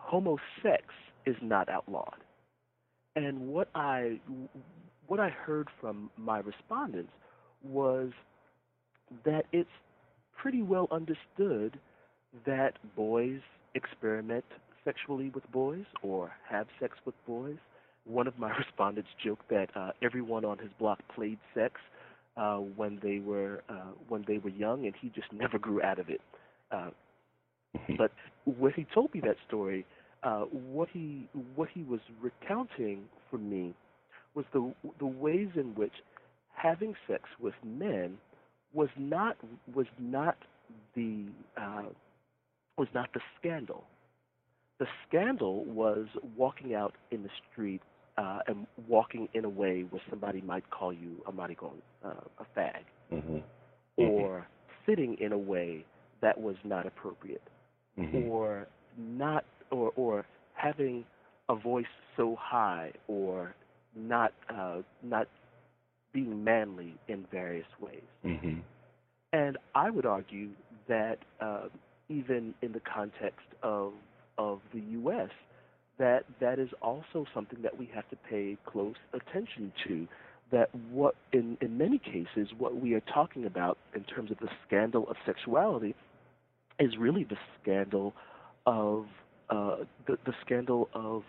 homosex 0.00 0.82
is 1.26 1.36
not 1.40 1.68
outlawed. 1.68 2.20
And 3.14 3.48
what 3.48 3.68
I 3.74 4.18
what 5.06 5.20
I 5.20 5.28
heard 5.28 5.68
from 5.80 6.10
my 6.16 6.38
respondents 6.38 7.12
was 7.62 8.10
that 9.24 9.44
it's 9.52 9.68
pretty 10.36 10.62
well 10.62 10.88
understood 10.90 11.78
that 12.46 12.78
boys 12.96 13.40
experiment 13.74 14.44
sexually 14.84 15.30
with 15.34 15.50
boys 15.52 15.84
or 16.02 16.32
have 16.48 16.66
sex 16.80 16.96
with 17.04 17.14
boys. 17.26 17.56
One 18.04 18.26
of 18.26 18.38
my 18.38 18.50
respondents 18.58 19.08
joked 19.24 19.48
that 19.50 19.68
uh, 19.76 19.90
everyone 20.02 20.44
on 20.44 20.58
his 20.58 20.70
block 20.78 21.00
played 21.14 21.38
sex 21.54 21.74
uh, 22.36 22.56
when 22.56 22.98
they 23.02 23.18
were 23.18 23.62
uh, 23.68 23.92
when 24.08 24.24
they 24.26 24.38
were 24.38 24.50
young, 24.50 24.86
and 24.86 24.94
he 25.00 25.08
just 25.10 25.32
never 25.32 25.58
grew 25.58 25.82
out 25.82 25.98
of 25.98 26.08
it. 26.08 26.20
Uh, 26.70 26.90
but 27.98 28.10
when 28.44 28.72
he 28.74 28.86
told 28.94 29.14
me 29.14 29.20
that 29.20 29.36
story, 29.46 29.84
uh, 30.22 30.42
what 30.42 30.88
he 30.92 31.28
what 31.54 31.68
he 31.72 31.82
was 31.82 32.00
recounting 32.20 33.04
for 33.30 33.38
me 33.38 33.74
was 34.34 34.44
the 34.52 34.72
the 34.98 35.06
ways 35.06 35.48
in 35.56 35.74
which 35.74 35.92
having 36.54 36.94
sex 37.08 37.24
with 37.40 37.54
men 37.64 38.18
was 38.72 38.88
not 38.96 39.36
was 39.74 39.86
not 39.98 40.36
the 40.94 41.24
uh, 41.56 41.82
was 42.78 42.88
not 42.94 43.12
the 43.12 43.20
scandal. 43.38 43.84
The 44.82 44.88
scandal 45.06 45.64
was 45.64 46.08
walking 46.36 46.74
out 46.74 46.96
in 47.12 47.22
the 47.22 47.28
street 47.52 47.82
uh, 48.18 48.40
and 48.48 48.66
walking 48.88 49.28
in 49.32 49.44
a 49.44 49.48
way 49.48 49.82
where 49.88 50.02
somebody 50.10 50.40
might 50.40 50.68
call 50.70 50.92
you 50.92 51.22
a 51.24 51.30
maricon, 51.30 51.74
uh, 52.04 52.14
a 52.40 52.58
fag, 52.58 52.82
mm-hmm. 53.12 53.38
or 53.96 54.38
mm-hmm. 54.38 54.90
sitting 54.90 55.16
in 55.20 55.30
a 55.30 55.38
way 55.38 55.84
that 56.20 56.40
was 56.40 56.56
not 56.64 56.84
appropriate, 56.84 57.44
mm-hmm. 57.96 58.28
or 58.28 58.66
not, 58.98 59.44
or 59.70 59.92
or 59.94 60.26
having 60.54 61.04
a 61.48 61.54
voice 61.54 61.94
so 62.16 62.36
high, 62.40 62.90
or 63.06 63.54
not 63.94 64.32
uh, 64.52 64.78
not 65.04 65.28
being 66.12 66.42
manly 66.42 66.94
in 67.06 67.24
various 67.30 67.68
ways. 67.80 68.02
Mm-hmm. 68.24 68.58
And 69.32 69.58
I 69.76 69.90
would 69.90 70.06
argue 70.06 70.48
that 70.88 71.18
uh, 71.40 71.68
even 72.08 72.52
in 72.62 72.72
the 72.72 72.80
context 72.80 73.46
of 73.62 73.92
the 74.72 74.80
U.S., 74.80 75.30
that 75.98 76.24
that 76.40 76.58
is 76.58 76.70
also 76.80 77.26
something 77.34 77.60
that 77.62 77.78
we 77.78 77.90
have 77.94 78.08
to 78.10 78.16
pay 78.28 78.56
close 78.66 78.96
attention 79.12 79.72
to. 79.86 80.08
That 80.50 80.74
what 80.90 81.14
in 81.32 81.56
in 81.60 81.78
many 81.78 81.98
cases 81.98 82.48
what 82.58 82.76
we 82.76 82.94
are 82.94 83.02
talking 83.14 83.46
about 83.46 83.78
in 83.94 84.04
terms 84.04 84.30
of 84.30 84.38
the 84.38 84.48
scandal 84.66 85.08
of 85.08 85.16
sexuality 85.24 85.94
is 86.78 86.96
really 86.98 87.24
the 87.24 87.36
scandal 87.60 88.14
of 88.66 89.06
uh, 89.50 89.76
the 90.06 90.18
the 90.24 90.34
scandal 90.44 90.88
of 90.94 91.22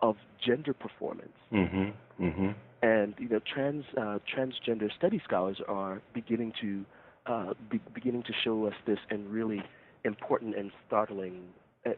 of 0.00 0.16
gender 0.44 0.74
performance. 0.74 1.32
Mm-hmm. 1.52 2.24
Mm-hmm. 2.24 2.48
And 2.82 3.14
you 3.18 3.28
know, 3.28 3.40
trans 3.52 3.84
uh, 3.96 4.18
transgender 4.34 4.94
study 4.96 5.20
scholars 5.24 5.60
are 5.66 6.02
beginning 6.12 6.52
to 6.60 6.84
uh, 7.26 7.54
be, 7.70 7.80
beginning 7.94 8.22
to 8.24 8.32
show 8.44 8.66
us 8.66 8.74
this 8.86 8.98
in 9.10 9.30
really 9.30 9.62
important 10.04 10.56
and 10.56 10.70
startling 10.86 11.40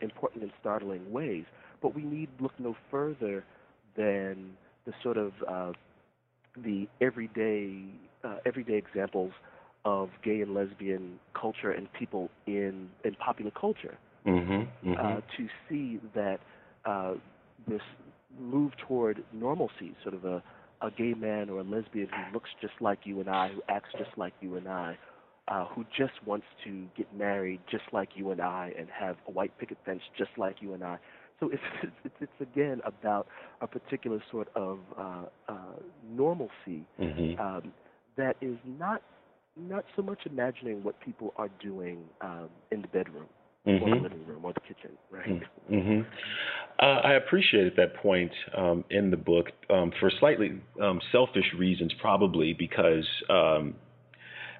important 0.00 0.42
and 0.42 0.52
startling 0.60 1.10
ways. 1.12 1.44
But 1.82 1.94
we 1.94 2.02
need 2.02 2.28
look 2.40 2.52
no 2.58 2.76
further 2.90 3.44
than 3.96 4.56
the 4.86 4.92
sort 5.02 5.16
of 5.16 5.32
uh, 5.48 5.72
the 6.56 6.88
everyday 7.00 7.84
uh, 8.24 8.36
everyday 8.46 8.74
examples 8.74 9.32
of 9.84 10.10
gay 10.24 10.40
and 10.40 10.54
lesbian 10.54 11.18
culture 11.40 11.70
and 11.70 11.92
people 11.92 12.28
in 12.46 12.88
in 13.04 13.14
popular 13.14 13.52
culture 13.52 13.96
mm-hmm. 14.26 14.92
Uh, 14.92 15.20
to 15.36 15.48
see 15.68 16.00
that 16.14 16.38
uh, 16.84 17.14
this 17.68 17.80
move 18.38 18.72
toward 18.86 19.22
normalcy, 19.32 19.94
sort 20.02 20.14
of 20.14 20.24
a, 20.24 20.42
a 20.82 20.90
gay 20.90 21.14
man 21.14 21.48
or 21.48 21.60
a 21.60 21.62
lesbian 21.62 22.08
who 22.08 22.34
looks 22.34 22.50
just 22.60 22.74
like 22.80 23.00
you 23.04 23.20
and 23.20 23.28
I, 23.28 23.48
who 23.48 23.62
acts 23.68 23.90
just 23.98 24.16
like 24.16 24.32
you 24.40 24.56
and 24.56 24.68
I, 24.68 24.98
uh, 25.48 25.66
who 25.66 25.84
just 25.96 26.14
wants 26.24 26.46
to 26.64 26.86
get 26.96 27.06
married 27.16 27.60
just 27.70 27.84
like 27.92 28.10
you 28.14 28.30
and 28.30 28.40
I 28.40 28.72
and 28.78 28.88
have 28.90 29.16
a 29.28 29.30
white 29.30 29.56
picket 29.58 29.78
fence 29.84 30.02
just 30.16 30.30
like 30.36 30.56
you 30.60 30.74
and 30.74 30.82
I. 30.82 30.98
So 31.40 31.48
it's 31.52 31.92
it's, 32.04 32.14
it's 32.20 32.32
again 32.40 32.80
about 32.84 33.26
a 33.60 33.66
particular 33.66 34.22
sort 34.30 34.48
of 34.54 34.78
uh, 34.98 35.22
uh, 35.48 35.54
normalcy 36.10 36.84
mm-hmm. 37.00 37.40
um, 37.40 37.72
that 38.16 38.36
is 38.40 38.56
not 38.64 39.02
not 39.56 39.84
so 39.94 40.02
much 40.02 40.20
imagining 40.26 40.82
what 40.82 41.00
people 41.00 41.32
are 41.36 41.48
doing 41.62 41.98
um, 42.20 42.48
in 42.70 42.82
the 42.82 42.88
bedroom 42.88 43.26
mm-hmm. 43.66 43.84
or 43.84 43.96
the 43.96 44.02
living 44.02 44.26
room 44.26 44.44
or 44.44 44.52
the 44.52 44.60
kitchen, 44.60 44.96
right? 45.10 45.42
Mm-hmm. 45.70 46.00
Uh, 46.78 46.84
I 46.84 47.14
appreciated 47.14 47.74
that 47.76 47.96
point 47.96 48.32
um, 48.56 48.84
in 48.90 49.10
the 49.10 49.16
book 49.16 49.46
um, 49.70 49.92
for 49.98 50.10
slightly 50.20 50.60
um, 50.82 51.00
selfish 51.10 51.46
reasons, 51.58 51.92
probably 52.00 52.52
because 52.52 53.06
um, 53.30 53.74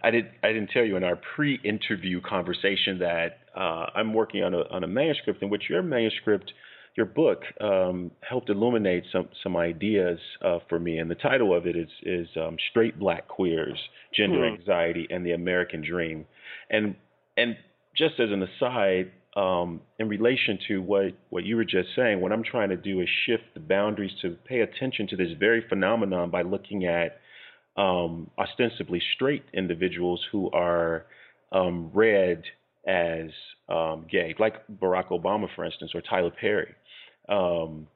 I 0.07 0.11
did 0.11 0.27
I 0.45 0.53
didn't 0.53 0.69
tell 0.69 0.85
you 0.85 0.97
in 0.97 1.03
our 1.03 1.19
pre-interview 1.35 2.21
conversation 2.21 3.01
that 3.01 3.39
uh, 3.57 3.87
I'm 3.93 4.15
working 4.15 4.45
on 4.45 4.55
a 4.55 4.63
on 4.71 4.85
a 4.85 4.87
manuscript 4.87 5.43
in 5.43 5.51
which 5.51 5.65
your 5.69 5.83
manuscript, 5.83 6.53
your 6.97 7.07
book, 7.07 7.43
um, 7.61 8.13
helped 8.21 8.49
illuminate 8.49 9.03
some 9.13 9.29
some 9.43 9.57
ideas 9.57 10.21
uh, 10.45 10.61
for 10.69 10.79
me, 10.79 10.99
and 10.99 11.11
the 11.11 11.17
title 11.17 11.57
of 11.57 11.67
it 11.67 11.75
is 11.75 11.89
is 12.05 12.29
um, 12.37 12.57
Straight 12.71 13.01
Black 13.01 13.27
Queers: 13.27 13.79
Gender 14.15 14.39
mm-hmm. 14.39 14.61
Anxiety 14.61 15.09
and 15.11 15.27
the 15.27 15.33
American 15.33 15.83
Dream, 15.85 16.25
and 16.71 16.95
and 17.37 17.57
just 17.97 18.21
as 18.21 18.31
an 18.31 18.45
aside, 18.45 19.11
um, 19.37 19.81
in 19.99 20.09
relation 20.09 20.59
to 20.69 20.83
what, 20.83 21.15
what 21.31 21.45
you 21.45 21.57
were 21.57 21.65
just 21.65 21.89
saying, 21.97 22.21
what 22.21 22.31
I'm 22.31 22.45
trying 22.45 22.69
to 22.69 22.77
do 22.77 23.01
is 23.01 23.09
shift 23.25 23.45
the 23.55 23.61
boundaries 23.61 24.13
to 24.21 24.37
pay 24.47 24.61
attention 24.61 25.09
to 25.09 25.17
this 25.17 25.31
very 25.41 25.65
phenomenon 25.67 26.31
by 26.31 26.43
looking 26.43 26.85
at 26.85 27.19
um, 27.77 28.31
ostensibly 28.39 29.03
straight 29.15 29.45
individuals 29.53 30.25
who 30.33 30.51
are 30.51 31.07
um, 31.53 31.91
read 31.93 32.43
as 32.87 33.31
um, 33.69 34.07
gay, 34.11 34.35
like 34.39 34.67
Barack 34.81 35.09
Obama, 35.09 35.49
for 35.55 35.65
instance, 35.65 35.93
or 35.95 36.01
Tyler 36.01 36.31
Perry, 36.31 36.75
um, 37.29 37.87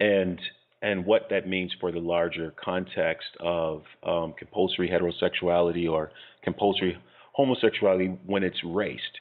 and 0.00 0.40
and 0.80 1.04
what 1.04 1.26
that 1.30 1.48
means 1.48 1.74
for 1.80 1.90
the 1.90 1.98
larger 1.98 2.54
context 2.62 3.28
of 3.40 3.82
um, 4.06 4.32
compulsory 4.38 4.88
heterosexuality 4.88 5.90
or 5.90 6.12
compulsory 6.44 6.96
homosexuality 7.32 8.16
when 8.26 8.44
it's 8.44 8.62
raced. 8.64 9.18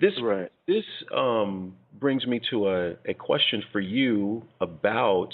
This 0.00 0.12
right. 0.22 0.50
this 0.66 0.84
um, 1.14 1.76
brings 2.00 2.26
me 2.26 2.40
to 2.50 2.68
a, 2.68 2.90
a 3.06 3.14
question 3.14 3.62
for 3.72 3.80
you 3.80 4.42
about 4.60 5.32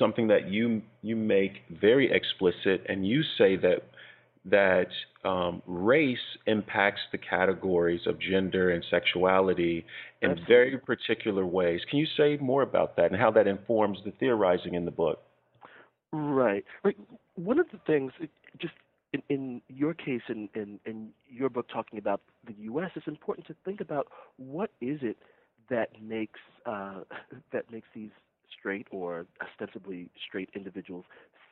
something 0.00 0.26
that 0.28 0.50
you 0.50 0.82
you 1.02 1.14
make 1.14 1.52
very 1.80 2.10
explicit, 2.12 2.84
and 2.88 3.06
you 3.06 3.22
say 3.38 3.54
that 3.56 3.82
that 4.46 4.88
um, 5.24 5.62
race 5.66 6.18
impacts 6.46 7.02
the 7.12 7.18
categories 7.18 8.00
of 8.06 8.18
gender 8.18 8.70
and 8.70 8.84
sexuality 8.90 9.84
in 10.22 10.30
Absolutely. 10.30 10.54
very 10.54 10.78
particular 10.78 11.44
ways. 11.44 11.82
Can 11.88 11.98
you 11.98 12.06
say 12.16 12.38
more 12.38 12.62
about 12.62 12.96
that 12.96 13.12
and 13.12 13.20
how 13.20 13.30
that 13.32 13.46
informs 13.46 13.98
the 14.04 14.12
theorizing 14.12 14.74
in 14.74 14.86
the 14.86 14.90
book? 14.90 15.20
Right. 16.12 16.64
Right. 16.82 16.96
One 17.34 17.58
of 17.58 17.66
the 17.70 17.78
things, 17.86 18.12
just 18.58 18.72
in, 19.12 19.22
in 19.28 19.62
your 19.68 19.92
case, 19.92 20.22
in, 20.28 20.48
in, 20.54 20.80
in 20.86 21.10
your 21.28 21.50
book 21.50 21.66
talking 21.72 21.98
about 21.98 22.22
the 22.46 22.54
U.S., 22.60 22.90
it's 22.94 23.06
important 23.06 23.46
to 23.48 23.54
think 23.64 23.80
about 23.80 24.08
what 24.38 24.70
is 24.80 25.00
it 25.02 25.18
that 25.68 25.90
makes 26.02 26.40
uh, 26.66 27.00
that 27.52 27.70
makes 27.70 27.86
these 27.94 28.10
straight 28.58 28.86
or 28.90 29.26
ostensibly 29.42 30.10
straight 30.26 30.50
individuals 30.54 31.04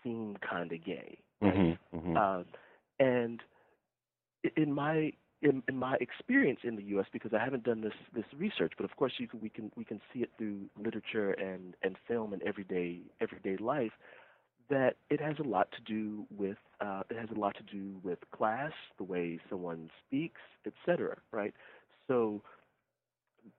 seem 0.03 0.37
kind 0.49 0.73
of 0.73 0.85
gay. 0.85 1.19
Mm-hmm, 1.43 1.97
mm-hmm. 1.97 2.17
Uh, 2.17 2.43
and 2.99 3.41
in 4.57 4.73
my 4.73 5.13
in, 5.41 5.63
in 5.69 5.77
my 5.77 5.97
experience 6.01 6.61
in 6.65 6.75
the 6.75 6.83
U.S., 6.85 7.07
because 7.13 7.33
I 7.33 7.39
haven't 7.39 7.63
done 7.63 7.81
this 7.81 7.93
this 8.15 8.25
research, 8.37 8.73
but 8.77 8.85
of 8.85 8.97
course 8.97 9.13
you 9.19 9.29
can, 9.29 9.41
we 9.41 9.49
can 9.49 9.71
we 9.77 9.85
can 9.85 10.01
see 10.13 10.21
it 10.21 10.31
through 10.37 10.69
literature 10.83 11.33
and 11.33 11.75
and 11.83 11.97
film 12.07 12.33
and 12.33 12.43
everyday 12.43 13.01
everyday 13.21 13.57
life, 13.57 13.93
that 14.69 14.97
it 15.11 15.21
has 15.21 15.37
a 15.39 15.49
lot 15.49 15.69
to 15.73 15.83
do 15.83 16.27
with 16.37 16.57
uh, 16.81 17.03
it 17.11 17.19
has 17.19 17.29
a 17.35 17.39
lot 17.39 17.57
to 17.57 17.63
do 17.63 17.97
with 18.03 18.19
class, 18.33 18.73
the 18.97 19.05
way 19.05 19.39
someone 19.49 19.91
speaks, 20.07 20.41
etc. 20.67 21.17
Right? 21.33 21.55
So 22.09 22.43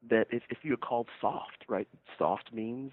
that 0.10 0.27
if 0.31 0.43
if 0.50 0.60
you're 0.63 0.77
called 0.77 1.08
soft, 1.22 1.65
right? 1.67 1.88
Soft 2.17 2.51
means 2.53 2.91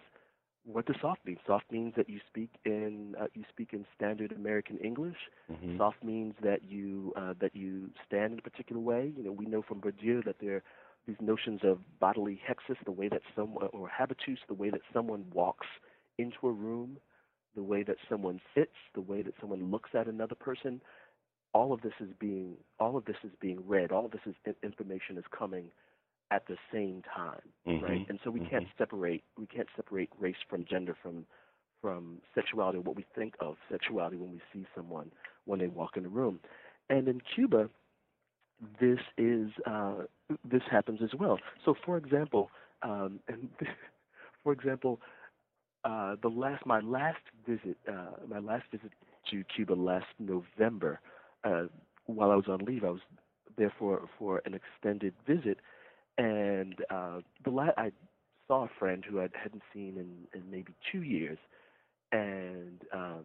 what 0.66 0.86
does 0.86 0.96
soft 1.00 1.20
mean? 1.24 1.38
Soft 1.46 1.70
means 1.70 1.94
that 1.96 2.08
you 2.10 2.20
speak 2.26 2.50
in 2.64 3.14
uh, 3.20 3.26
you 3.34 3.44
speak 3.48 3.70
in 3.72 3.86
standard 3.96 4.32
American 4.32 4.78
English. 4.78 5.16
Mm-hmm. 5.50 5.78
Soft 5.78 6.02
means 6.02 6.34
that 6.42 6.64
you 6.64 7.12
uh, 7.16 7.34
that 7.40 7.54
you 7.54 7.90
stand 8.06 8.32
in 8.32 8.38
a 8.40 8.42
particular 8.42 8.80
way. 8.80 9.12
You 9.16 9.22
know, 9.22 9.32
we 9.32 9.46
know 9.46 9.62
from 9.62 9.80
Bourdieu 9.80 10.24
that 10.24 10.36
there 10.40 10.56
are 10.56 10.62
these 11.06 11.16
notions 11.20 11.60
of 11.62 11.78
bodily 12.00 12.40
hexis, 12.48 12.76
the 12.84 12.90
way 12.90 13.08
that 13.08 13.22
someone 13.36 13.68
or 13.72 13.88
habitus, 13.88 14.40
the 14.48 14.54
way 14.54 14.70
that 14.70 14.80
someone 14.92 15.24
walks 15.32 15.68
into 16.18 16.48
a 16.48 16.50
room, 16.50 16.98
the 17.54 17.62
way 17.62 17.84
that 17.84 17.96
someone 18.08 18.40
sits, 18.54 18.74
the 18.94 19.00
way 19.00 19.22
that 19.22 19.34
someone 19.40 19.70
looks 19.70 19.90
at 19.94 20.08
another 20.08 20.34
person. 20.34 20.80
All 21.54 21.72
of 21.72 21.80
this 21.82 21.94
is 22.00 22.08
being 22.18 22.54
all 22.80 22.96
of 22.96 23.04
this 23.04 23.16
is 23.22 23.30
being 23.40 23.62
read. 23.66 23.92
All 23.92 24.04
of 24.04 24.10
this 24.10 24.20
is 24.26 24.34
information 24.64 25.16
is 25.16 25.24
coming 25.30 25.70
at 26.30 26.46
the 26.46 26.56
same 26.72 27.02
time, 27.14 27.40
mm-hmm. 27.66 27.84
right? 27.84 28.06
And 28.08 28.18
so 28.24 28.30
we 28.30 28.40
mm-hmm. 28.40 28.50
can't 28.50 28.66
separate 28.78 29.22
we 29.38 29.46
can't 29.46 29.68
separate 29.76 30.10
race 30.18 30.36
from 30.48 30.64
gender 30.68 30.96
from 31.02 31.26
from 31.80 32.18
sexuality 32.34 32.78
what 32.78 32.96
we 32.96 33.04
think 33.14 33.34
of 33.40 33.56
sexuality 33.70 34.16
when 34.16 34.32
we 34.32 34.40
see 34.52 34.66
someone 34.74 35.10
when 35.44 35.60
they 35.60 35.68
walk 35.68 35.96
in 35.96 36.02
the 36.02 36.08
room. 36.08 36.40
And 36.88 37.08
in 37.08 37.20
Cuba, 37.34 37.68
this 38.80 38.98
is 39.18 39.50
uh, 39.66 40.04
this 40.50 40.62
happens 40.70 41.00
as 41.02 41.10
well. 41.18 41.38
So, 41.64 41.74
for 41.84 41.96
example, 41.96 42.50
um, 42.82 43.20
and 43.28 43.48
for 44.42 44.52
example, 44.52 45.00
uh, 45.84 46.16
the 46.22 46.28
last 46.28 46.64
my 46.66 46.80
last 46.80 47.20
visit 47.46 47.76
uh, 47.88 48.12
my 48.28 48.38
last 48.38 48.64
visit 48.70 48.92
to 49.30 49.44
Cuba 49.54 49.74
last 49.74 50.06
November, 50.18 51.00
uh, 51.44 51.64
while 52.06 52.30
I 52.30 52.36
was 52.36 52.46
on 52.48 52.58
leave, 52.64 52.84
I 52.84 52.90
was 52.90 53.00
there 53.56 53.72
for 53.78 54.08
for 54.18 54.42
an 54.44 54.54
extended 54.54 55.14
visit, 55.26 55.58
and 56.18 56.74
uh, 56.90 57.20
the 57.44 57.50
la- 57.50 57.76
I 57.76 57.92
saw 58.48 58.64
a 58.64 58.70
friend 58.78 59.04
who 59.08 59.20
I 59.20 59.28
hadn't 59.42 59.62
seen 59.72 59.96
in, 59.96 60.38
in 60.38 60.50
maybe 60.50 60.72
two 60.92 61.02
years, 61.02 61.38
and 62.12 62.80
um, 62.92 63.24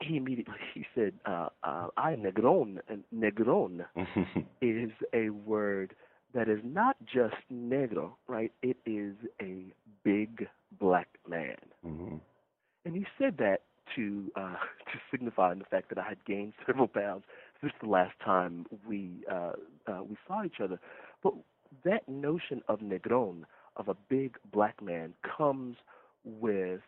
he 0.00 0.16
immediately 0.16 0.54
he 0.74 0.86
said, 0.94 1.14
uh, 1.26 1.48
uh, 1.62 1.88
"I 1.96 2.14
negron." 2.14 2.78
And 2.88 3.04
negron 3.14 3.84
is 4.60 4.90
a 5.12 5.30
word 5.30 5.94
that 6.34 6.48
is 6.48 6.60
not 6.64 6.96
just 7.04 7.36
negro, 7.52 8.12
right? 8.28 8.52
It 8.62 8.76
is 8.86 9.14
a 9.40 9.72
big 10.04 10.46
black 10.78 11.08
man, 11.28 11.56
mm-hmm. 11.84 12.16
and 12.84 12.94
he 12.94 13.06
said 13.18 13.36
that 13.38 13.62
to 13.94 14.30
uh, 14.36 14.40
to 14.92 14.98
signify 15.10 15.54
the 15.54 15.64
fact 15.64 15.88
that 15.90 15.98
I 15.98 16.08
had 16.08 16.24
gained 16.24 16.52
several 16.66 16.88
pounds 16.88 17.24
since 17.60 17.72
the 17.82 17.88
last 17.88 18.14
time 18.24 18.66
we 18.86 19.24
uh, 19.30 19.52
uh, 19.86 20.02
we 20.08 20.16
saw 20.26 20.44
each 20.44 20.60
other. 20.62 20.78
But 21.22 21.34
that 21.84 22.08
notion 22.08 22.62
of 22.68 22.80
negron, 22.80 23.42
of 23.76 23.88
a 23.88 23.96
big 24.08 24.36
black 24.52 24.82
man, 24.82 25.14
comes 25.36 25.76
with 26.24 26.80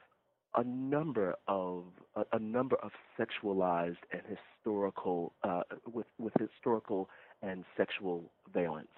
a 0.57 0.65
number 0.65 1.35
of 1.47 1.85
a, 2.17 2.25
a 2.33 2.39
number 2.39 2.77
of 2.77 2.91
sexualized 3.19 3.99
and 4.13 4.23
historical 4.27 5.33
uh, 5.45 5.63
with 5.93 6.07
with 6.19 6.33
historical 6.39 7.09
and 7.43 7.65
sexual 7.77 8.25
valence, 8.53 8.89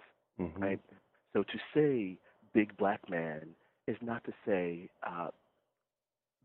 mm-hmm. 0.41 0.63
right? 0.63 0.81
So 1.33 1.43
to 1.43 1.59
say 1.75 2.19
big 2.55 2.77
black 2.77 3.09
man 3.09 3.49
is 3.87 3.97
not 4.01 4.25
to 4.25 4.33
say 4.47 4.89
uh, 5.07 5.29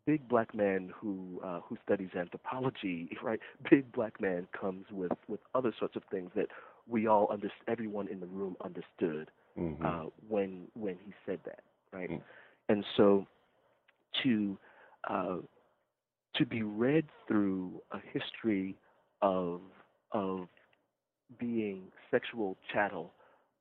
big 0.05 0.27
black 0.27 0.53
man 0.53 0.91
who 0.95 1.41
uh, 1.43 1.59
who 1.61 1.77
studies 1.83 2.09
anthropology, 2.17 3.09
right? 3.23 3.39
Big 3.69 3.91
black 3.91 4.19
man 4.21 4.47
comes 4.59 4.85
with 4.91 5.11
with 5.27 5.39
other 5.53 5.73
sorts 5.77 5.95
of 5.95 6.03
things 6.11 6.31
that 6.35 6.47
we 6.87 7.07
all 7.07 7.27
under 7.31 7.49
everyone 7.67 8.07
in 8.07 8.19
the 8.19 8.27
room 8.27 8.55
understood 8.63 9.29
mm-hmm. 9.57 9.85
uh, 9.85 10.09
when 10.27 10.67
when 10.73 10.97
he 11.05 11.13
said 11.25 11.39
that, 11.45 11.61
right? 11.91 12.09
Mm. 12.09 12.21
And 12.69 12.85
so 12.97 13.25
to 14.23 14.57
uh, 15.09 15.37
to 16.35 16.45
be 16.45 16.63
read 16.63 17.05
through 17.27 17.81
a 17.91 17.99
history 18.13 18.75
of 19.21 19.61
of 20.11 20.47
being 21.39 21.83
sexual 22.11 22.57
chattel, 22.71 23.11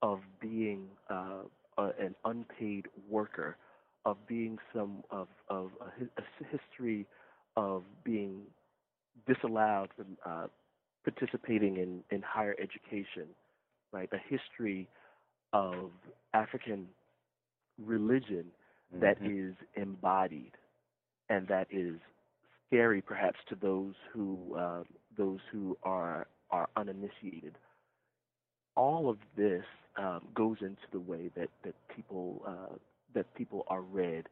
of 0.02 0.20
being 0.40 0.86
uh, 1.10 1.42
a, 1.78 1.84
an 1.98 2.14
unpaid 2.24 2.86
worker, 3.08 3.56
of 4.04 4.16
being 4.26 4.58
some 4.74 5.02
of 5.10 5.28
of 5.48 5.70
a, 5.80 6.04
a 6.20 6.46
history 6.50 7.06
of 7.56 7.84
being 8.04 8.42
disallowed 9.26 9.88
from 9.96 10.16
uh, 10.26 10.46
participating 11.04 11.76
in, 11.76 12.02
in 12.10 12.22
higher 12.22 12.56
education, 12.58 13.28
right? 13.92 14.08
A 14.12 14.18
history 14.28 14.88
of 15.52 15.90
African 16.32 16.88
religion 17.84 18.46
that 19.00 19.20
mm-hmm. 19.20 19.50
is 19.50 19.54
embodied 19.76 20.52
and 21.28 21.46
that 21.48 21.66
is 21.70 21.94
scary 22.68 23.00
perhaps 23.00 23.38
to 23.48 23.56
those 23.60 23.94
who 24.12 24.54
uh, 24.58 24.82
those 25.16 25.38
who 25.52 25.76
are 25.82 26.26
are 26.50 26.68
uninitiated. 26.76 27.56
All 28.76 29.08
of 29.08 29.18
this 29.36 29.64
um, 29.96 30.22
goes 30.34 30.56
into 30.60 30.82
the 30.92 31.00
way 31.00 31.30
that 31.36 31.48
that 31.64 31.74
people 31.94 32.42
uh, 32.46 32.76
that 33.14 33.32
people 33.34 33.64
are 33.68 33.82
read 33.82 34.28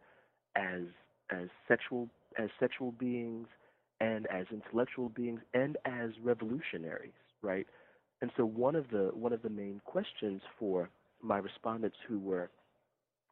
as 0.56 0.82
as 1.30 1.48
sexual 1.68 2.08
as 2.38 2.48
sexual 2.58 2.92
beings 2.92 3.46
and 4.02 4.26
as 4.26 4.46
intellectual 4.50 5.08
beings 5.08 5.40
and 5.54 5.78
as 5.84 6.10
revolutionaries, 6.22 7.12
right? 7.40 7.66
And 8.20 8.30
so 8.36 8.44
one 8.44 8.74
of 8.74 8.90
the 8.90 9.10
one 9.14 9.32
of 9.32 9.42
the 9.42 9.48
main 9.48 9.80
questions 9.84 10.42
for 10.58 10.90
my 11.22 11.38
respondents 11.38 11.96
who 12.08 12.18
were 12.18 12.50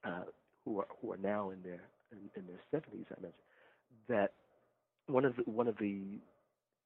uh, 0.04 0.22
who 0.64 0.78
are 0.78 0.86
who 1.00 1.12
are 1.12 1.18
now 1.18 1.50
in 1.50 1.60
their 1.62 1.82
in, 2.12 2.18
in 2.36 2.46
their 2.46 2.60
seventies, 2.70 3.06
I 3.10 3.20
mentioned 3.20 3.34
that 4.08 4.32
one 5.06 5.24
of 5.24 5.36
the, 5.36 5.42
one 5.42 5.66
of 5.66 5.76
the 5.78 6.20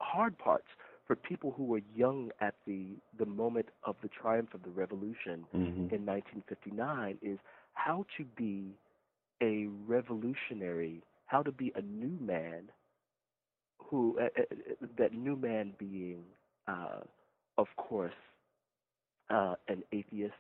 hard 0.01 0.37
parts 0.39 0.67
for 1.07 1.15
people 1.15 1.53
who 1.55 1.65
were 1.65 1.83
young 1.95 2.31
at 2.41 2.55
the 2.67 2.97
the 3.19 3.27
moment 3.27 3.67
of 3.85 3.97
the 4.03 4.09
triumph 4.09 4.55
of 4.55 4.63
the 4.63 4.71
revolution 4.71 5.45
mm-hmm. 5.55 5.95
in 5.95 6.07
1959 6.07 7.19
is 7.21 7.39
how 7.75 8.07
to 8.17 8.25
be 8.25 8.79
a 9.43 9.67
revolutionary, 9.87 11.03
how 11.27 11.43
to 11.43 11.53
be 11.53 11.71
a 11.77 11.83
new 11.83 12.19
man 12.25 12.71
who 13.95 14.19
uh, 14.21 14.25
uh, 14.25 14.43
that 14.99 15.15
new 15.15 15.37
man 15.37 15.73
being 15.79 16.25
uh, 16.67 16.99
of 17.59 17.69
course 17.77 18.13
uh, 19.31 19.55
an 19.69 19.85
atheist 19.93 20.33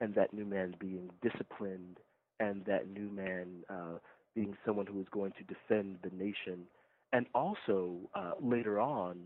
and 0.00 0.12
that 0.16 0.34
new 0.34 0.44
man 0.44 0.74
being 0.80 1.08
disciplined 1.22 1.98
and 2.40 2.64
that 2.64 2.88
new 2.88 3.08
man 3.10 3.46
uh, 3.68 3.98
being 4.34 4.56
someone 4.66 4.86
who 4.86 5.00
is 5.00 5.06
going 5.12 5.32
to 5.38 5.44
defend 5.44 5.98
the 6.02 6.10
nation 6.16 6.62
and 7.12 7.26
also 7.32 7.94
uh, 8.16 8.32
later 8.42 8.80
on 8.80 9.16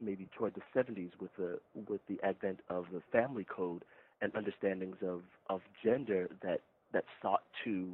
maybe 0.00 0.28
toward 0.38 0.54
the 0.54 0.62
70s 0.80 1.10
with 1.20 1.30
the 1.36 1.58
with 1.88 2.00
the 2.08 2.18
advent 2.24 2.60
of 2.70 2.86
the 2.92 3.02
family 3.12 3.44
code 3.44 3.84
and 4.22 4.32
understandings 4.34 4.96
of 5.02 5.20
of 5.50 5.60
gender 5.84 6.28
that 6.42 6.60
that 6.94 7.04
sought 7.20 7.42
to 7.64 7.92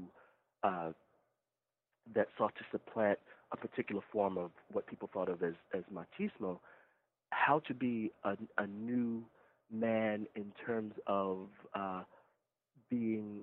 that 2.14 2.28
sought 2.38 2.54
to 2.56 2.64
supplant 2.70 3.18
a 3.54 3.56
particular 3.56 4.02
form 4.12 4.36
of 4.36 4.50
what 4.72 4.86
people 4.86 5.08
thought 5.12 5.28
of 5.28 5.42
as 5.42 5.54
as 5.72 5.84
machismo, 5.92 6.58
how 7.30 7.60
to 7.60 7.72
be 7.72 8.10
a, 8.24 8.36
a 8.58 8.66
new 8.66 9.22
man 9.72 10.26
in 10.34 10.52
terms 10.66 10.92
of 11.06 11.48
uh, 11.74 12.02
being 12.90 13.42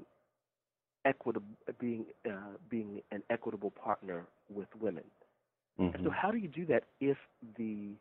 equitable, 1.05 1.47
being 1.79 2.05
uh, 2.29 2.57
being 2.69 3.01
an 3.11 3.23
equitable 3.29 3.71
partner 3.71 4.25
with 4.53 4.67
women. 4.79 5.03
Mm-hmm. 5.79 5.95
And 5.95 6.05
so, 6.05 6.11
how 6.11 6.29
do 6.29 6.37
you 6.37 6.49
do 6.49 6.65
that 6.67 6.83
if 6.99 7.17
the 7.57 7.91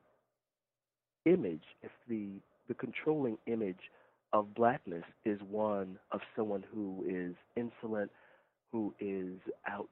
image, 1.26 1.64
if 1.82 1.92
the 2.08 2.28
the 2.68 2.74
controlling 2.74 3.38
image 3.46 3.90
of 4.32 4.52
blackness 4.54 5.04
is 5.24 5.40
one 5.48 5.98
of 6.12 6.20
someone 6.36 6.64
who 6.74 7.04
is 7.08 7.34
insolent, 7.56 8.10
who 8.72 8.94
is 9.00 9.38
out 9.68 9.88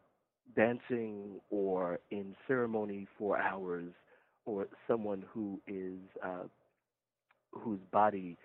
dancing 0.57 1.41
or 1.51 1.99
in 2.11 2.35
ceremony 2.47 3.07
for 3.19 3.39
hours, 3.39 3.93
or 4.47 4.67
someone 4.87 5.25
who 5.33 5.61
is 5.67 5.99
uh, 6.25 6.45
whose 7.53 7.81
body 7.93 8.37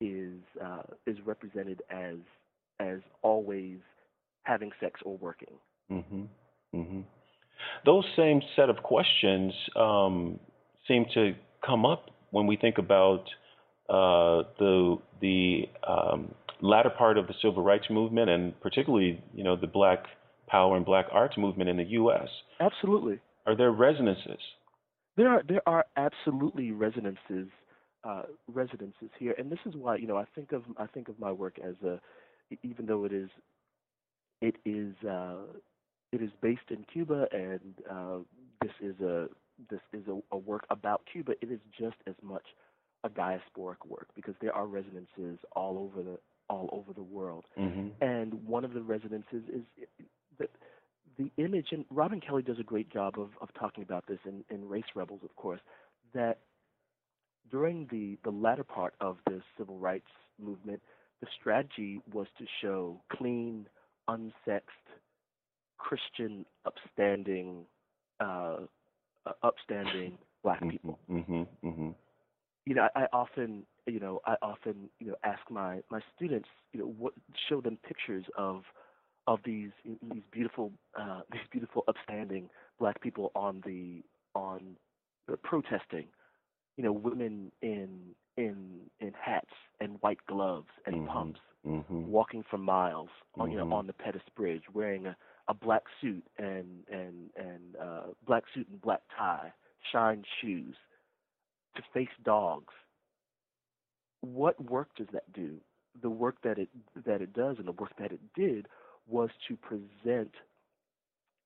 is 0.00 0.38
uh, 0.64 0.82
is 1.06 1.16
represented 1.24 1.82
as 1.90 2.16
as 2.80 2.98
always 3.22 3.78
having 4.42 4.70
sex 4.80 5.00
or 5.04 5.16
working. 5.16 5.54
Mm-hmm. 5.90 6.22
Mm-hmm. 6.74 7.00
Those 7.84 8.04
same 8.16 8.40
set 8.54 8.68
of 8.68 8.76
questions 8.82 9.52
um, 9.76 10.38
seem 10.86 11.06
to 11.14 11.34
come 11.64 11.86
up 11.86 12.10
when 12.30 12.46
we 12.46 12.56
think 12.56 12.78
about 12.78 13.24
uh, 13.88 14.42
the 14.58 14.98
the 15.20 15.62
um, 15.86 16.34
latter 16.60 16.90
part 16.90 17.18
of 17.18 17.26
the 17.26 17.34
civil 17.42 17.62
rights 17.62 17.86
movement, 17.90 18.30
and 18.30 18.58
particularly, 18.60 19.22
you 19.34 19.44
know, 19.44 19.56
the 19.56 19.66
Black 19.66 20.04
Power 20.48 20.76
and 20.76 20.84
Black 20.84 21.06
Arts 21.12 21.36
movement 21.36 21.70
in 21.70 21.76
the 21.76 21.84
U.S. 21.84 22.28
Absolutely. 22.60 23.20
Are 23.46 23.56
there 23.56 23.72
resonances? 23.72 24.40
There 25.16 25.28
are 25.28 25.42
there 25.48 25.62
are 25.66 25.86
absolutely 25.96 26.72
resonances 26.72 27.48
uh, 28.04 28.22
resonances 28.48 29.10
here, 29.18 29.34
and 29.38 29.50
this 29.50 29.58
is 29.66 29.74
why 29.74 29.96
you 29.96 30.06
know 30.06 30.16
I 30.16 30.24
think 30.34 30.52
of 30.52 30.62
I 30.78 30.86
think 30.86 31.08
of 31.08 31.18
my 31.18 31.32
work 31.32 31.58
as 31.58 31.74
a 31.82 32.00
even 32.62 32.86
though 32.86 33.04
it 33.04 33.12
is 33.12 33.30
it 34.40 34.56
is 34.64 34.94
uh, 35.08 35.38
it 36.12 36.22
is 36.22 36.30
based 36.40 36.70
in 36.70 36.84
Cuba, 36.92 37.26
and 37.32 37.74
uh, 37.90 38.18
this 38.62 38.72
is 38.80 39.00
a 39.00 39.28
this 39.70 39.80
is 39.92 40.02
a, 40.08 40.20
a 40.34 40.38
work 40.38 40.66
about 40.70 41.02
Cuba. 41.10 41.32
It 41.40 41.50
is 41.50 41.60
just 41.78 41.96
as 42.06 42.14
much 42.22 42.44
a 43.04 43.08
diasporic 43.08 43.86
work 43.86 44.08
because 44.14 44.34
there 44.40 44.54
are 44.54 44.66
resonances 44.66 45.38
all 45.52 45.78
over 45.78 46.02
the 46.02 46.18
all 46.48 46.68
over 46.72 46.92
the 46.92 47.02
world. 47.02 47.46
Mm-hmm. 47.58 47.88
And 48.02 48.34
one 48.46 48.64
of 48.64 48.72
the 48.72 48.82
resonances 48.82 49.42
is 49.52 49.62
that 50.38 50.50
the 51.18 51.30
image, 51.38 51.68
and 51.72 51.84
Robin 51.90 52.20
Kelley 52.20 52.42
does 52.42 52.58
a 52.58 52.64
great 52.64 52.90
job 52.92 53.18
of, 53.18 53.30
of 53.40 53.48
talking 53.58 53.82
about 53.82 54.06
this 54.06 54.18
in, 54.26 54.44
in 54.50 54.68
Race 54.68 54.84
Rebels, 54.94 55.20
of 55.24 55.34
course, 55.36 55.60
that 56.14 56.38
during 57.50 57.86
the, 57.90 58.18
the 58.24 58.30
latter 58.30 58.64
part 58.64 58.94
of 59.00 59.16
the 59.26 59.40
civil 59.56 59.78
rights 59.78 60.10
movement, 60.42 60.82
the 61.20 61.26
strategy 61.40 62.00
was 62.12 62.26
to 62.38 62.44
show 62.60 63.00
clean, 63.12 63.66
unsexed, 64.08 64.60
Christian, 65.78 66.44
upstanding, 66.66 67.64
uh, 68.20 68.56
upstanding 69.42 70.18
black 70.42 70.60
mm-hmm, 70.60 70.70
people. 70.70 70.98
Mm-hmm, 71.10 71.42
mm-hmm. 71.66 71.90
You 72.66 72.74
know, 72.74 72.88
I, 72.94 73.02
I 73.02 73.06
often, 73.12 73.64
you 73.86 74.00
know, 74.00 74.20
I 74.26 74.34
often, 74.42 74.90
you 74.98 75.08
know, 75.08 75.16
ask 75.24 75.40
my 75.50 75.80
my 75.90 76.00
students, 76.14 76.48
you 76.72 76.80
know, 76.80 76.94
what 76.98 77.12
show 77.48 77.60
them 77.60 77.78
pictures 77.86 78.24
of 78.36 78.62
of 79.26 79.40
these 79.44 79.70
these 79.84 80.22
beautiful 80.30 80.72
uh, 80.98 81.20
these 81.32 81.42
beautiful 81.50 81.84
upstanding 81.88 82.48
black 82.78 83.00
people 83.00 83.32
on 83.34 83.62
the 83.64 84.02
on 84.34 84.76
protesting, 85.42 86.06
you 86.76 86.84
know, 86.84 86.92
women 86.92 87.50
in 87.62 88.14
in 88.36 88.80
in 89.00 89.12
hats 89.20 89.50
and 89.80 89.96
white 90.00 90.24
gloves 90.28 90.68
and 90.86 90.96
mm-hmm. 90.96 91.06
pumps, 91.06 91.40
mm-hmm. 91.66 92.06
walking 92.06 92.44
for 92.48 92.58
miles 92.58 93.08
on 93.36 93.50
you 93.50 93.56
know 93.56 93.64
Mm-hmm. 93.64 93.72
on 93.72 93.86
the 93.86 93.92
Pettus 93.92 94.22
Bridge, 94.36 94.62
wearing 94.72 95.06
a, 95.06 95.16
a 95.48 95.54
black 95.54 95.82
suit 96.00 96.24
and 96.38 96.84
and 96.90 97.30
and 97.36 97.76
uh, 97.80 98.02
black 98.26 98.44
suit 98.54 98.68
and 98.70 98.80
black 98.80 99.00
tie, 99.16 99.52
shine 99.92 100.24
shoes, 100.40 100.76
to 101.74 101.82
face 101.92 102.08
dogs. 102.24 102.72
What 104.20 104.62
work 104.70 104.88
does 104.96 105.08
that 105.12 105.32
do? 105.32 105.56
The 106.02 106.10
work 106.10 106.36
that 106.42 106.58
it 106.58 106.68
that 107.06 107.20
it 107.20 107.32
does 107.32 107.56
and 107.58 107.66
the 107.66 107.72
work 107.72 107.92
that 107.98 108.12
it 108.12 108.20
did 108.36 108.66
was 109.08 109.30
to 109.48 109.56
present 109.56 110.32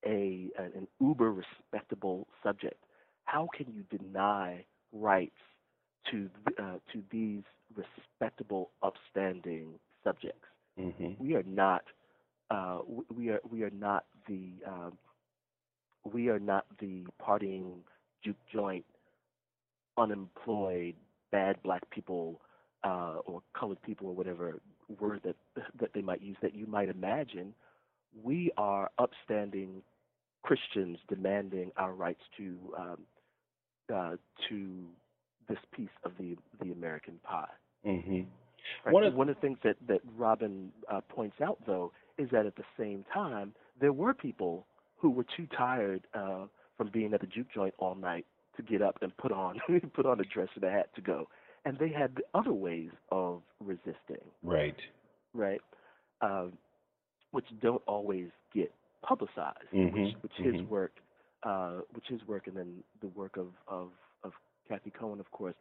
a 0.06 0.50
an 0.56 0.86
uber 1.00 1.32
respectable 1.32 2.26
subject. 2.42 2.82
How 3.24 3.48
can 3.56 3.66
you 3.72 3.98
deny 3.98 4.64
rights 4.92 5.36
to 6.10 6.28
uh, 6.58 6.78
to 6.92 7.02
these 7.10 7.42
respectable, 7.76 8.70
upstanding 8.82 9.74
subjects? 10.02 10.46
Mm-hmm. 10.78 11.22
We 11.22 11.34
are 11.34 11.44
not 11.44 11.82
uh, 12.50 12.80
we 13.14 13.30
are 13.30 13.40
we 13.50 13.62
are 13.62 13.70
not 13.70 14.04
the 14.28 14.50
um, 14.66 14.98
we 16.12 16.28
are 16.28 16.40
not 16.40 16.64
the 16.80 17.04
partying 17.22 17.72
juke 18.24 18.36
joint 18.52 18.84
unemployed, 20.00 20.94
bad 21.30 21.62
black 21.62 21.88
people, 21.90 22.40
uh, 22.84 23.16
or 23.26 23.42
colored 23.58 23.80
people, 23.82 24.08
or 24.08 24.14
whatever 24.14 24.60
word 24.98 25.20
that 25.24 25.36
that 25.80 25.90
they 25.94 26.02
might 26.02 26.22
use 26.22 26.36
that 26.42 26.54
you 26.54 26.66
might 26.66 26.88
imagine, 26.88 27.54
we 28.22 28.50
are 28.56 28.90
upstanding 28.98 29.82
Christians 30.42 30.98
demanding 31.08 31.70
our 31.76 31.92
rights 31.92 32.22
to 32.36 32.56
um, 32.78 32.98
uh, 33.94 34.16
to 34.48 34.84
this 35.48 35.58
piece 35.74 35.88
of 36.04 36.12
the 36.18 36.36
the 36.62 36.72
American 36.72 37.18
pie. 37.22 37.46
Mm-hmm. 37.86 38.22
Right? 38.84 38.92
One, 38.92 39.04
of, 39.04 39.14
One 39.14 39.28
of 39.28 39.36
the 39.36 39.40
things 39.40 39.58
that 39.64 39.76
that 39.88 40.00
Robin 40.16 40.70
uh, 40.90 41.00
points 41.08 41.36
out, 41.42 41.58
though, 41.66 41.92
is 42.18 42.28
that 42.30 42.46
at 42.46 42.56
the 42.56 42.64
same 42.78 43.04
time 43.12 43.54
there 43.80 43.92
were 43.92 44.14
people 44.14 44.66
who 44.96 45.10
were 45.10 45.24
too 45.36 45.46
tired 45.56 46.06
uh, 46.14 46.44
from 46.76 46.90
being 46.92 47.14
at 47.14 47.20
the 47.20 47.26
juke 47.26 47.48
joint 47.54 47.74
all 47.78 47.94
night 47.94 48.26
to 48.56 48.62
get 48.62 48.82
up 48.82 48.98
and 49.02 49.16
put 49.16 49.32
on 49.32 49.60
put 49.94 50.06
on 50.06 50.20
a 50.20 50.24
dress 50.24 50.48
and 50.54 50.64
a 50.64 50.70
hat 50.70 50.90
to 50.94 51.00
go. 51.00 51.28
And 51.64 51.78
they 51.78 51.90
had 51.90 52.22
other 52.32 52.54
ways 52.54 52.90
of 53.12 53.42
resisting. 53.60 54.24
Right. 54.42 54.76
Right. 55.34 55.60
Um, 56.20 56.52
which 57.32 57.46
don't 57.62 57.82
always 57.86 58.28
get 58.54 58.72
publicized. 59.02 59.58
Mm-hmm. 59.74 60.02
Which, 60.02 60.14
which 60.22 60.32
mm-hmm. 60.40 60.58
his 60.58 60.62
work, 60.68 60.92
uh, 61.42 61.78
which 61.94 62.04
his 62.08 62.20
work, 62.26 62.46
and 62.46 62.56
then 62.56 62.82
the 63.00 63.08
work 63.08 63.36
of 63.36 63.48
of 63.68 63.90
of 64.24 64.32
Cathy 64.68 64.90
Cohen, 64.90 65.20
of 65.20 65.30
course, 65.30 65.54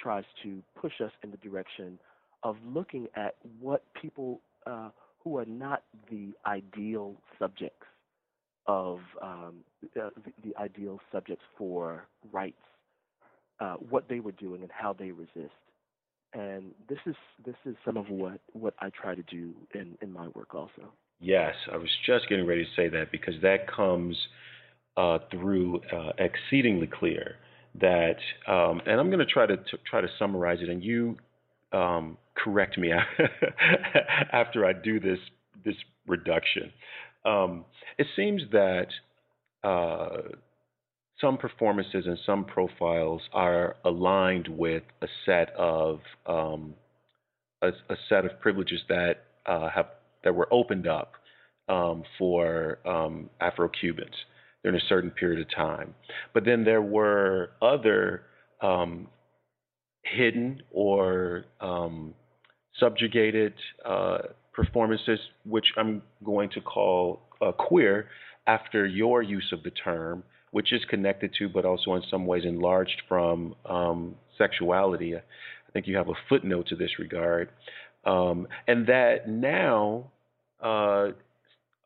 tries 0.00 0.24
to 0.42 0.62
push 0.80 1.00
us 1.04 1.12
in 1.22 1.30
the 1.30 1.36
direction 1.38 1.98
of 2.42 2.56
looking 2.64 3.08
at 3.16 3.34
what 3.60 3.82
people 4.00 4.40
uh, 4.66 4.90
who 5.22 5.38
are 5.38 5.44
not 5.44 5.82
the 6.10 6.32
ideal 6.46 7.16
subjects 7.38 7.86
of 8.66 9.00
um, 9.22 9.56
uh, 10.00 10.10
the, 10.24 10.50
the, 10.50 10.56
ideal 10.58 11.00
subjects 11.10 11.42
for 11.56 12.06
rights, 12.32 12.60
uh, 13.60 13.74
what 13.74 14.08
they 14.08 14.20
were 14.20 14.32
doing 14.32 14.62
and 14.62 14.70
how 14.70 14.92
they 14.92 15.10
resist. 15.10 15.54
And 16.34 16.72
this 16.88 16.98
is 17.06 17.14
this 17.44 17.54
is 17.64 17.74
some 17.84 17.96
of 17.96 18.08
what, 18.10 18.40
what 18.52 18.74
I 18.80 18.90
try 18.90 19.14
to 19.14 19.22
do 19.22 19.54
in, 19.74 19.96
in 20.02 20.12
my 20.12 20.28
work 20.28 20.54
also. 20.54 20.92
Yes, 21.20 21.54
I 21.72 21.76
was 21.76 21.88
just 22.06 22.28
getting 22.28 22.46
ready 22.46 22.64
to 22.64 22.70
say 22.76 22.88
that 22.88 23.10
because 23.10 23.34
that 23.42 23.66
comes 23.70 24.16
uh, 24.96 25.18
through 25.30 25.80
uh, 25.92 26.12
exceedingly 26.18 26.86
clear 26.86 27.36
that, 27.80 28.16
um, 28.46 28.80
and 28.86 29.00
I'm 29.00 29.08
going 29.08 29.18
to 29.18 29.26
try 29.26 29.46
to 29.46 29.56
try 29.88 30.00
to 30.00 30.08
summarize 30.18 30.58
it, 30.60 30.68
and 30.68 30.82
you 30.82 31.16
um, 31.72 32.18
correct 32.36 32.78
me 32.78 32.92
after 34.32 34.64
I 34.64 34.72
do 34.72 35.00
this 35.00 35.18
this 35.64 35.76
reduction. 36.06 36.72
Um, 37.24 37.64
it 37.98 38.06
seems 38.16 38.42
that 38.52 38.86
uh, 39.64 40.36
some 41.20 41.36
performances 41.36 42.06
and 42.06 42.18
some 42.24 42.44
profiles 42.44 43.22
are 43.32 43.76
aligned 43.84 44.48
with 44.48 44.82
a 45.02 45.06
set 45.26 45.50
of 45.56 46.00
um, 46.26 46.74
a, 47.62 47.68
a, 47.68 47.96
set 48.08 48.24
of 48.24 48.38
privileges 48.40 48.80
that 48.88 49.24
uh, 49.46 49.68
have 49.68 49.86
that 50.22 50.34
were 50.34 50.48
opened 50.52 50.86
up 50.86 51.14
um, 51.68 52.02
for 52.18 52.78
um, 52.86 53.28
Afro 53.40 53.68
Cubans 53.68 54.14
during 54.62 54.78
a 54.78 54.84
certain 54.88 55.10
period 55.10 55.40
of 55.40 55.54
time. 55.54 55.94
But 56.34 56.44
then 56.44 56.64
there 56.64 56.82
were 56.82 57.50
other 57.60 58.22
um, 58.60 59.08
hidden 60.04 60.62
or 60.70 61.44
um, 61.60 62.14
subjugated 62.78 63.54
uh, 63.84 64.18
performances, 64.52 65.18
which 65.44 65.66
I'm 65.76 66.02
going 66.24 66.50
to 66.50 66.60
call 66.60 67.20
uh, 67.40 67.52
queer 67.52 68.08
after 68.46 68.86
your 68.86 69.22
use 69.22 69.50
of 69.52 69.62
the 69.62 69.70
term, 69.70 70.24
which 70.50 70.72
is 70.72 70.84
connected 70.88 71.34
to, 71.38 71.48
but 71.48 71.64
also 71.64 71.94
in 71.94 72.02
some 72.10 72.26
ways 72.26 72.44
enlarged 72.44 73.02
from 73.08 73.54
um, 73.66 74.14
sexuality. 74.36 75.16
I 75.16 75.20
think 75.72 75.86
you 75.86 75.96
have 75.96 76.08
a 76.08 76.14
footnote 76.28 76.68
to 76.68 76.76
this 76.76 76.98
regard. 76.98 77.50
Um, 78.04 78.48
and 78.66 78.86
that 78.86 79.28
now 79.28 80.10
uh, 80.62 81.08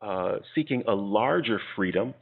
uh, 0.01 0.35
seeking 0.55 0.83
a 0.87 0.93
larger 0.93 1.59
freedom, 1.75 2.13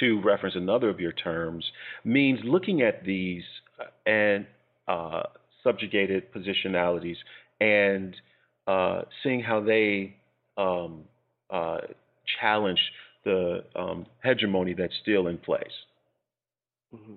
to 0.00 0.20
reference 0.22 0.56
another 0.56 0.88
of 0.88 1.00
your 1.00 1.12
terms, 1.12 1.64
means 2.04 2.40
looking 2.44 2.82
at 2.82 3.04
these 3.04 3.42
uh, 3.78 4.10
and 4.10 4.46
uh, 4.88 5.22
subjugated 5.62 6.32
positionalities 6.32 7.16
and 7.60 8.16
uh, 8.66 9.02
seeing 9.22 9.42
how 9.42 9.60
they 9.60 10.16
um, 10.56 11.04
uh, 11.50 11.78
challenge 12.40 12.80
the 13.24 13.64
um, 13.76 14.06
hegemony 14.22 14.74
that's 14.74 14.94
still 15.02 15.26
in 15.28 15.38
place. 15.38 15.66
Mm-hmm. 16.94 17.14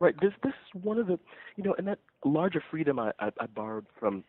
Right. 0.00 0.14
This 0.20 0.32
this 0.42 0.52
is 0.52 0.82
one 0.82 0.98
of 0.98 1.06
the 1.06 1.18
you 1.56 1.64
know, 1.64 1.74
and 1.76 1.86
that 1.88 1.98
larger 2.24 2.62
freedom 2.70 2.98
I 2.98 3.12
I, 3.18 3.30
I 3.40 3.46
borrowed 3.46 3.86
from 3.98 4.22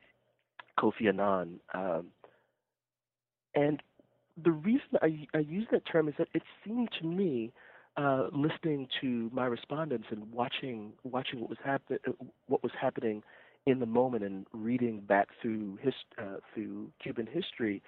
Kofi 0.80 1.08
Annan, 1.08 1.60
um, 1.74 2.08
and 3.54 3.82
the 4.44 4.52
reason 4.52 4.88
I 5.02 5.28
I 5.36 5.40
use 5.40 5.68
that 5.72 5.86
term 5.86 6.08
is 6.08 6.16
that 6.18 6.28
it 6.34 6.44
seemed 6.66 6.90
to 7.02 7.08
me. 7.08 7.52
Uh, 7.98 8.30
listening 8.32 8.88
to 9.02 9.30
my 9.34 9.46
respondents 9.46 10.08
and 10.10 10.32
watching 10.32 10.94
watching 11.04 11.42
what 11.42 11.50
was 11.50 11.58
happen 11.66 11.98
what 12.48 12.64
was 12.64 12.72
happening 12.80 13.22
in 13.66 13.80
the 13.80 13.86
moment 13.86 14.24
and 14.24 14.46
reading 14.54 15.02
back 15.02 15.28
through 15.42 15.78
his 15.82 15.94
uh, 16.18 16.38
through 16.54 16.90
Cuban 17.02 17.28
history, 17.28 17.82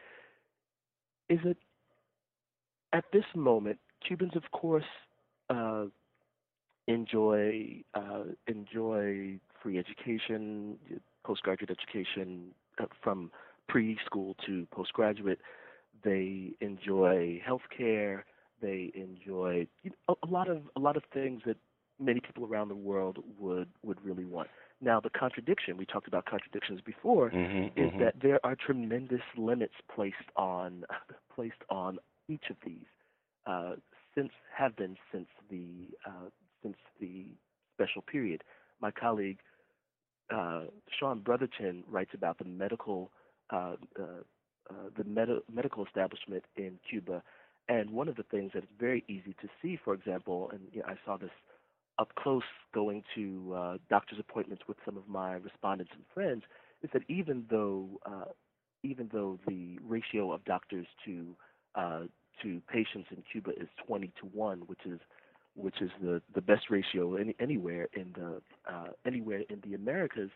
is 1.29 1.39
that 1.45 1.55
at 2.93 3.06
this 3.13 3.25
moment, 3.36 3.80
Cubans, 4.06 4.36
of 4.36 4.43
course, 4.51 4.86
uh, 5.49 5.86
enjoy 6.88 7.84
uh, 7.93 8.23
enjoy 8.47 9.39
free 9.62 9.77
education, 9.77 10.77
postgraduate 11.23 11.69
education 11.69 12.47
uh, 12.80 12.86
from 13.04 13.32
preschool 13.69 14.36
to 14.45 14.67
postgraduate. 14.71 15.39
They 16.04 16.54
enjoy 16.62 17.41
health 17.45 17.62
care. 17.75 18.25
They 18.62 18.91
enjoy 18.93 19.67
you 19.84 19.91
know, 20.08 20.17
a 20.23 20.27
lot 20.27 20.49
of 20.49 20.63
a 20.75 20.80
lot 20.80 20.97
of 20.97 21.04
things 21.13 21.41
that 21.45 21.58
many 21.99 22.19
people 22.19 22.45
around 22.45 22.69
the 22.69 22.75
world 22.75 23.19
would 23.39 23.69
would 23.84 24.04
really 24.04 24.25
want. 24.25 24.49
Now, 24.84 24.99
the 24.99 25.12
contradiction 25.12 25.77
we 25.77 25.86
talked 25.86 26.08
about 26.08 26.25
contradictions 26.25 26.82
before 26.82 27.30
mm-hmm, 27.30 27.80
is 27.80 27.91
mm-hmm. 27.91 27.99
that 27.99 28.15
there 28.21 28.43
are 28.43 28.56
tremendous 28.56 29.21
limits 29.38 29.75
placed 29.93 30.15
on 30.36 30.84
placed 31.36 31.63
on 31.69 31.99
each 32.32 32.50
of 32.50 32.58
these 32.65 32.91
uh, 33.46 33.74
since 34.15 34.32
have 34.56 34.76
been 34.76 34.96
since 35.12 35.28
the 35.50 35.88
uh, 36.06 36.30
since 36.63 36.78
the 37.00 37.26
special 37.76 38.02
period. 38.02 38.44
My 38.82 38.91
colleague 38.91 39.39
uh, 40.34 40.63
Sean 41.00 41.20
Brotherton 41.20 41.84
writes 41.89 42.12
about 42.13 42.38
the 42.38 42.46
medical 42.46 43.12
uh, 43.52 43.76
uh, 44.00 44.04
uh, 44.70 44.74
the 44.98 45.04
med- 45.04 45.41
medical 45.54 45.86
establishment 45.86 46.44
in 46.56 46.80
Cuba, 46.89 47.22
and 47.67 47.89
one 47.91 48.08
of 48.08 48.15
the 48.15 48.24
things 48.24 48.52
that 48.54 48.63
is 48.63 48.70
very 48.80 49.04
easy 49.08 49.36
to 49.41 49.48
see, 49.62 49.78
for 49.84 49.94
example, 49.94 50.50
and 50.54 50.62
you 50.72 50.80
know, 50.80 50.86
I 50.88 50.96
saw 51.06 51.17
this 51.17 51.32
up 52.00 52.13
close 52.15 52.44
going 52.74 53.04
to 53.15 53.78
doctor's 53.89 54.20
appointments 54.20 54.63
with 54.67 54.78
some 54.86 54.98
of 54.98 55.08
my 55.08 55.34
respondents 55.34 55.91
and 55.94 56.04
friends 56.13 56.44
is 56.82 56.89
that 56.94 57.04
even 57.10 57.46
though 57.50 58.02
even 58.84 59.10
though 59.13 59.38
the 59.48 59.78
ratio 59.88 60.32
of 60.32 60.44
doctors 60.46 60.88
to 61.06 61.36
to 62.44 62.62
patients 62.72 63.08
in 63.12 63.24
Cuba 63.32 63.52
is 63.52 63.67
20 63.88 64.08
to 64.20 64.26
one, 64.28 64.60
which 64.67 64.86
is 64.86 65.00
which 65.54 65.82
is 65.82 65.89
the, 66.02 66.22
the 66.34 66.41
best 66.41 66.70
ratio 66.70 67.15
any, 67.15 67.36
anywhere 67.39 67.89
in 67.94 68.13
the 68.15 68.41
uh, 68.72 68.88
anywhere 69.06 69.41
in 69.50 69.62
the 69.67 69.74
Americas. 69.74 70.30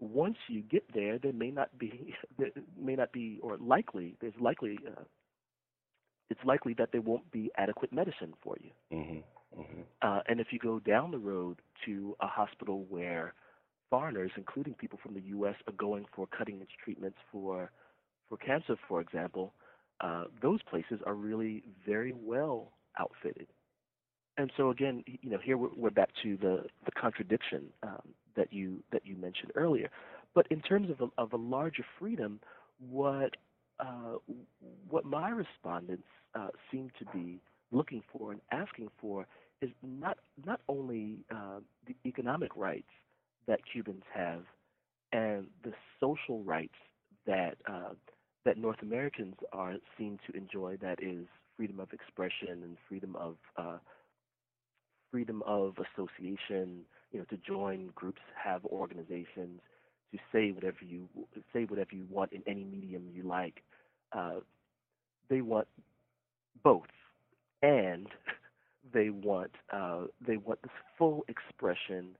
Once 0.00 0.36
you 0.48 0.60
get 0.60 0.84
there, 0.94 1.18
there 1.18 1.32
may 1.32 1.50
not 1.50 1.76
be 1.78 2.14
there 2.38 2.50
may 2.78 2.94
not 2.94 3.12
be 3.12 3.38
or 3.42 3.56
likely 3.58 4.16
there's 4.20 4.34
likely 4.40 4.78
uh, 4.86 5.02
it's 6.30 6.40
likely 6.44 6.74
that 6.74 6.92
there 6.92 7.00
won't 7.00 7.30
be 7.30 7.50
adequate 7.56 7.92
medicine 7.92 8.34
for 8.42 8.56
you. 8.60 8.70
Mm-hmm. 8.92 9.60
Mm-hmm. 9.60 9.80
Uh, 10.02 10.20
and 10.28 10.40
if 10.40 10.48
you 10.50 10.58
go 10.58 10.78
down 10.78 11.10
the 11.10 11.18
road 11.18 11.60
to 11.86 12.14
a 12.20 12.26
hospital 12.26 12.84
where 12.90 13.32
foreigners, 13.88 14.30
including 14.36 14.74
people 14.74 14.98
from 15.02 15.14
the 15.14 15.22
U.S., 15.22 15.54
are 15.66 15.72
going 15.72 16.04
for 16.14 16.26
cutting-edge 16.26 16.68
treatments 16.84 17.16
for 17.32 17.70
for 18.28 18.36
cancer, 18.36 18.76
for 18.86 19.00
example, 19.00 19.54
uh, 20.00 20.24
those 20.40 20.60
places 20.62 21.00
are 21.06 21.14
really 21.14 21.62
very 21.86 22.12
well 22.14 22.72
outfitted. 22.98 23.46
And 24.36 24.52
so 24.56 24.70
again, 24.70 25.02
you 25.06 25.30
know, 25.30 25.38
here 25.38 25.56
we're, 25.56 25.74
we're 25.76 25.90
back 25.90 26.10
to 26.22 26.36
the 26.36 26.64
the 26.84 26.92
contradiction 26.92 27.64
um, 27.82 28.14
that 28.36 28.52
you 28.52 28.82
that 28.92 29.04
you 29.04 29.16
mentioned 29.16 29.52
earlier. 29.54 29.90
But 30.34 30.46
in 30.50 30.60
terms 30.60 30.90
of 30.90 31.00
a, 31.00 31.20
of 31.20 31.32
a 31.32 31.36
larger 31.36 31.84
freedom, 31.98 32.40
what 32.78 33.36
uh, 33.80 34.18
what 34.88 35.04
my 35.04 35.30
respondents 35.30 36.06
uh, 36.34 36.48
seem 36.70 36.90
to 36.98 37.04
be 37.06 37.40
looking 37.72 38.02
for 38.12 38.32
and 38.32 38.40
asking 38.52 38.88
for 39.00 39.26
is 39.60 39.70
not 39.82 40.18
not 40.46 40.60
only 40.68 41.24
uh, 41.30 41.58
the 41.86 41.96
economic 42.06 42.56
rights 42.56 42.90
that 43.46 43.60
Cubans 43.70 44.04
have 44.14 44.42
and 45.12 45.46
the 45.64 45.72
social 45.98 46.42
rights 46.44 46.74
that 47.26 47.56
uh, 47.68 47.94
that 48.48 48.56
North 48.56 48.80
Americans 48.80 49.34
are 49.52 49.74
seen 49.98 50.18
to 50.26 50.34
enjoy. 50.34 50.78
That 50.80 51.02
is 51.02 51.26
freedom 51.58 51.80
of 51.80 51.92
expression 51.92 52.62
and 52.62 52.78
freedom 52.88 53.14
of 53.14 53.36
uh, 53.58 53.76
freedom 55.10 55.42
of 55.46 55.74
association. 55.76 56.80
You 57.12 57.18
know, 57.18 57.24
to 57.28 57.36
join 57.36 57.90
groups, 57.94 58.22
have 58.42 58.64
organizations, 58.64 59.60
to 60.12 60.18
say 60.32 60.52
whatever 60.52 60.78
you 60.80 61.06
say 61.52 61.64
whatever 61.64 61.90
you 61.92 62.06
want 62.08 62.32
in 62.32 62.42
any 62.46 62.64
medium 62.64 63.02
you 63.14 63.22
like. 63.22 63.62
Uh, 64.12 64.36
they 65.28 65.42
want 65.42 65.68
both 66.64 66.86
and 67.62 68.06
they 68.94 69.10
want 69.10 69.50
uh, 69.74 70.04
they 70.26 70.38
want 70.38 70.62
this 70.62 70.72
full 70.96 71.22
expression 71.28 72.16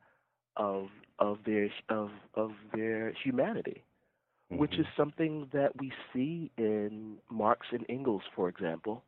of 0.59 0.89
of 1.19 1.39
their 1.47 1.71
of 1.89 2.11
of 2.35 2.51
their 2.75 3.15
humanity, 3.25 3.83
mm-hmm. 4.51 4.61
which 4.61 4.75
is 4.79 4.87
something 4.97 5.49
that 5.53 5.73
we 5.79 5.93
see 6.13 6.51
in 6.57 7.19
Marx 7.31 7.67
and 7.73 7.85
Engels, 7.89 8.23
for 8.35 8.49
example, 8.49 9.03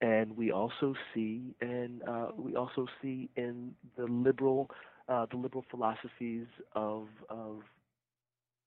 and 0.00 0.36
we 0.36 0.50
also 0.50 0.94
see 1.14 1.54
and 1.60 2.02
uh, 2.08 2.28
we 2.36 2.56
also 2.56 2.86
see 3.02 3.28
in 3.36 3.74
the 3.96 4.04
liberal 4.04 4.70
uh, 5.08 5.26
the 5.30 5.36
liberal 5.36 5.64
philosophies 5.70 6.46
of 6.74 7.08
of 7.28 7.58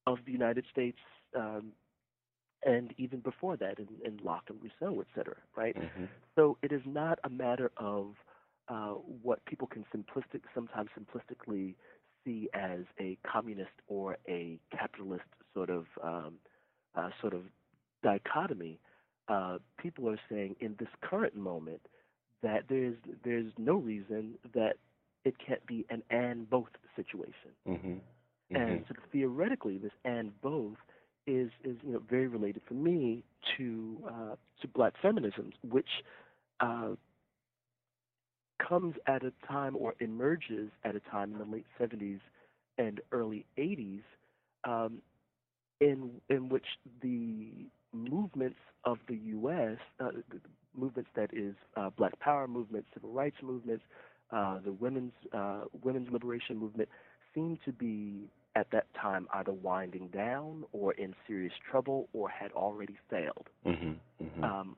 of 0.05 0.19
the 0.25 0.31
United 0.31 0.65
States 0.71 0.99
um, 1.35 1.71
and 2.65 2.93
even 2.97 3.19
before 3.19 3.57
that 3.57 3.79
in, 3.79 3.87
in 4.05 4.19
Locke 4.23 4.49
and 4.49 4.59
Rousseau, 4.61 5.01
et 5.01 5.07
cetera, 5.15 5.35
right? 5.55 5.75
Mm-hmm. 5.75 6.05
So 6.35 6.57
it 6.61 6.71
is 6.71 6.81
not 6.85 7.19
a 7.23 7.29
matter 7.29 7.71
of 7.77 8.13
uh, 8.69 8.93
what 9.21 9.43
people 9.45 9.67
can 9.67 9.85
simplistic, 9.93 10.41
sometimes 10.53 10.89
simplistically 10.97 11.75
see 12.25 12.49
as 12.53 12.81
a 12.99 13.17
communist 13.29 13.71
or 13.87 14.17
a 14.27 14.59
capitalist 14.71 15.23
sort 15.53 15.69
of 15.69 15.85
um, 16.03 16.35
uh, 16.95 17.09
sort 17.21 17.33
of 17.33 17.41
dichotomy. 18.03 18.79
Uh, 19.27 19.57
people 19.77 20.09
are 20.09 20.19
saying 20.29 20.55
in 20.59 20.75
this 20.79 20.89
current 21.01 21.35
moment 21.35 21.81
that 22.41 22.63
there's 22.69 22.97
there's 23.23 23.51
no 23.57 23.75
reason 23.75 24.35
that 24.53 24.73
it 25.23 25.35
can't 25.45 25.65
be 25.65 25.85
an 25.89 26.03
and 26.09 26.49
both 26.49 26.67
situation. 26.95 27.51
Mm-hmm. 27.67 27.87
Mm-hmm. 27.87 28.55
And 28.55 28.85
so 28.87 28.95
theoretically, 29.11 29.77
this 29.77 29.93
and 30.03 30.39
both 30.41 30.75
is 31.25 31.49
is 31.63 31.77
you 31.83 31.93
know 31.93 32.01
very 32.09 32.27
related 32.27 32.61
for 32.67 32.73
me 32.73 33.23
to 33.57 33.97
uh, 34.07 34.35
to 34.61 34.67
black 34.67 34.93
feminism, 35.01 35.51
which 35.67 35.87
uh, 36.59 36.89
comes 38.67 38.95
at 39.07 39.23
a 39.23 39.31
time 39.47 39.75
or 39.77 39.95
emerges 39.99 40.69
at 40.83 40.95
a 40.95 40.99
time 40.99 41.33
in 41.33 41.39
the 41.39 41.45
late 41.45 41.65
70s 41.79 42.19
and 42.77 43.01
early 43.11 43.45
80s, 43.57 44.01
um, 44.63 44.99
in 45.79 46.11
in 46.29 46.49
which 46.49 46.65
the 47.01 47.67
movements 47.93 48.59
of 48.85 48.97
the 49.07 49.15
U.S. 49.15 49.77
Uh, 49.99 50.11
the 50.29 50.39
movements 50.75 51.09
that 51.15 51.29
is 51.33 51.55
uh, 51.77 51.89
Black 51.91 52.17
Power 52.19 52.47
movement, 52.47 52.85
civil 52.93 53.11
rights 53.11 53.37
movements, 53.43 53.83
uh, 54.31 54.59
the 54.63 54.71
women's 54.71 55.13
uh, 55.33 55.61
women's 55.83 56.09
liberation 56.11 56.57
movement, 56.57 56.89
seem 57.33 57.57
to 57.65 57.71
be 57.71 58.29
at 58.55 58.67
that 58.71 58.85
time 58.99 59.27
either 59.33 59.51
winding 59.51 60.07
down 60.07 60.63
or 60.71 60.93
in 60.93 61.15
serious 61.27 61.53
trouble 61.69 62.07
or 62.13 62.29
had 62.29 62.51
already 62.51 62.97
failed. 63.09 63.47
Mm-hmm, 63.65 64.23
mm-hmm. 64.23 64.43
Um, 64.43 64.75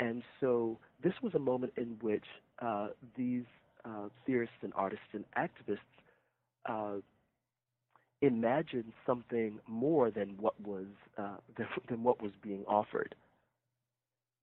and 0.00 0.22
so 0.40 0.78
this 1.02 1.14
was 1.22 1.34
a 1.34 1.38
moment 1.38 1.72
in 1.76 1.96
which 2.00 2.24
uh, 2.60 2.88
these 3.16 3.44
uh, 3.84 4.08
theorists 4.26 4.56
and 4.62 4.72
artists 4.76 5.06
and 5.12 5.24
activists 5.36 5.78
uh, 6.68 7.00
imagined 8.22 8.92
something 9.06 9.58
more 9.66 10.10
than 10.10 10.36
what 10.38 10.54
was 10.60 10.86
uh, 11.18 11.36
than, 11.56 11.66
than, 11.88 12.02
what 12.02 12.22
was 12.22 12.32
being 12.42 12.64
offered. 12.66 13.14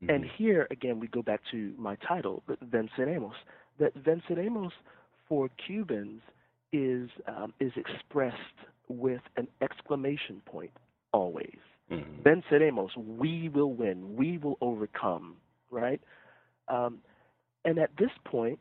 Mm-hmm. 0.03 0.09
And 0.09 0.25
here 0.37 0.67
again, 0.71 0.99
we 0.99 1.07
go 1.07 1.21
back 1.21 1.41
to 1.51 1.73
my 1.77 1.95
title, 2.07 2.43
Venceremos. 2.69 3.33
That 3.79 3.95
Venceremos 4.03 4.71
for 5.27 5.49
Cubans 5.65 6.21
is 6.71 7.09
um, 7.27 7.53
is 7.59 7.71
expressed 7.75 8.37
with 8.87 9.21
an 9.37 9.47
exclamation 9.61 10.41
point 10.45 10.71
always. 11.11 11.57
Mm-hmm. 11.91 12.21
Venceremos, 12.21 12.89
we 12.97 13.49
will 13.49 13.73
win, 13.73 14.15
we 14.15 14.37
will 14.37 14.57
overcome, 14.61 15.35
right? 15.73 16.01
Um, 16.67 16.99
and 17.65 17.77
at 17.79 17.91
this 17.97 18.11
point, 18.25 18.59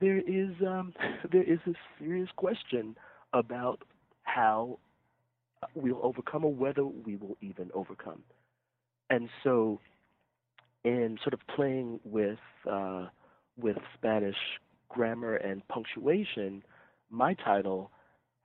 there 0.00 0.18
is 0.18 0.50
um, 0.66 0.92
there 1.32 1.42
is 1.42 1.58
a 1.66 1.72
serious 1.98 2.28
question 2.36 2.96
about 3.32 3.80
how 4.22 4.78
we'll 5.74 6.00
overcome 6.02 6.44
or 6.44 6.52
whether 6.52 6.84
we 6.84 7.16
will 7.16 7.36
even 7.40 7.70
overcome. 7.74 8.22
And 9.10 9.28
so, 9.42 9.80
in 10.84 11.18
sort 11.22 11.34
of 11.34 11.40
playing 11.54 12.00
with 12.04 12.38
uh, 12.70 13.06
with 13.58 13.76
Spanish 13.94 14.36
grammar 14.88 15.36
and 15.36 15.66
punctuation, 15.68 16.62
my 17.10 17.34
title 17.34 17.90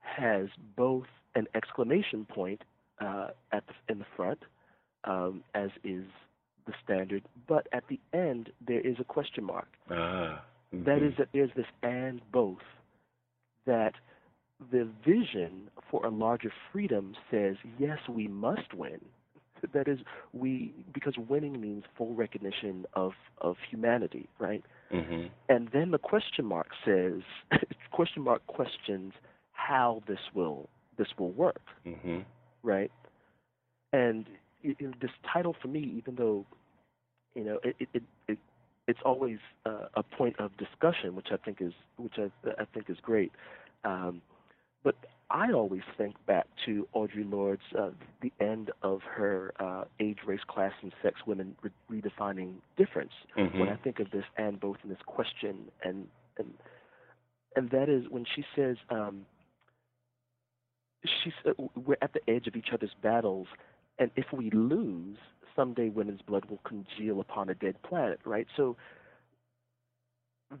has 0.00 0.48
both 0.76 1.06
an 1.34 1.46
exclamation 1.54 2.24
point 2.24 2.62
uh, 3.00 3.28
at 3.52 3.64
the, 3.66 3.92
in 3.92 3.98
the 3.98 4.04
front, 4.16 4.40
um, 5.04 5.42
as 5.54 5.70
is 5.84 6.04
the 6.66 6.72
standard, 6.84 7.22
but 7.48 7.66
at 7.72 7.84
the 7.88 8.00
end 8.12 8.50
there 8.66 8.80
is 8.80 8.96
a 9.00 9.04
question 9.04 9.44
mark. 9.44 9.68
Ah, 9.90 10.44
mm-hmm. 10.74 10.84
that 10.84 11.02
is 11.02 11.14
that 11.18 11.28
there's 11.32 11.50
this 11.56 11.66
and 11.82 12.20
both 12.32 12.58
that 13.66 13.94
the 14.70 14.88
vision 15.04 15.70
for 15.90 16.04
a 16.04 16.08
larger 16.08 16.52
freedom 16.72 17.14
says 17.30 17.56
yes 17.78 17.98
we 18.08 18.28
must 18.28 18.74
win 18.74 19.00
that 19.72 19.86
is 19.88 20.00
we 20.32 20.72
because 20.92 21.14
winning 21.28 21.60
means 21.60 21.84
full 21.96 22.14
recognition 22.14 22.84
of 22.94 23.12
of 23.40 23.56
humanity 23.70 24.28
right 24.38 24.62
mm-hmm. 24.92 25.26
and 25.48 25.68
then 25.72 25.90
the 25.90 25.98
question 25.98 26.44
mark 26.44 26.68
says 26.84 27.22
question 27.92 28.22
mark 28.22 28.44
questions 28.46 29.12
how 29.52 30.02
this 30.08 30.18
will 30.34 30.68
this 30.98 31.08
will 31.18 31.30
work 31.32 31.62
mm-hmm. 31.86 32.18
right 32.62 32.90
and 33.92 34.26
this 35.00 35.10
title 35.32 35.54
for 35.60 35.68
me 35.68 35.94
even 35.96 36.14
though 36.16 36.44
you 37.34 37.44
know 37.44 37.58
it 37.62 37.76
it, 37.94 38.02
it 38.28 38.38
it's 38.88 39.00
always 39.04 39.38
uh, 39.66 39.86
a 39.94 40.02
point 40.02 40.38
of 40.38 40.50
discussion 40.56 41.14
which 41.14 41.28
i 41.32 41.36
think 41.36 41.58
is 41.60 41.72
which 41.96 42.14
i, 42.18 42.30
I 42.60 42.64
think 42.72 42.88
is 42.88 42.98
great 43.02 43.32
um, 43.84 44.22
but 44.84 44.94
I 45.32 45.50
always 45.52 45.82
think 45.96 46.14
back 46.26 46.46
to 46.66 46.86
Audre 46.94 47.28
Lorde's 47.30 47.62
uh, 47.78 47.90
the 48.20 48.32
end 48.38 48.70
of 48.82 49.00
her 49.02 49.54
uh, 49.58 49.84
age, 49.98 50.18
race, 50.26 50.40
class, 50.46 50.72
and 50.82 50.92
sex, 51.02 51.20
women 51.26 51.56
re- 51.62 52.02
redefining 52.02 52.54
difference. 52.76 53.12
Mm-hmm. 53.36 53.58
When 53.58 53.68
I 53.70 53.76
think 53.76 53.98
of 53.98 54.10
this 54.10 54.24
and 54.36 54.60
both 54.60 54.76
in 54.84 54.90
this 54.90 54.98
question, 55.06 55.70
and 55.82 56.06
and 56.36 56.52
and 57.56 57.70
that 57.70 57.88
is 57.88 58.04
when 58.10 58.26
she 58.34 58.44
says, 58.54 58.76
um, 58.90 59.24
she's 61.24 61.32
uh, 61.46 61.52
we're 61.86 61.96
at 62.02 62.12
the 62.12 62.20
edge 62.30 62.46
of 62.46 62.54
each 62.54 62.68
other's 62.72 62.94
battles, 63.02 63.46
and 63.98 64.10
if 64.16 64.26
we 64.32 64.50
lose, 64.50 65.18
someday 65.54 65.88
women's 65.88 66.22
blood 66.22 66.46
will 66.46 66.60
congeal 66.64 67.20
upon 67.20 67.48
a 67.48 67.54
dead 67.54 67.76
planet. 67.82 68.20
Right. 68.24 68.46
So 68.56 68.76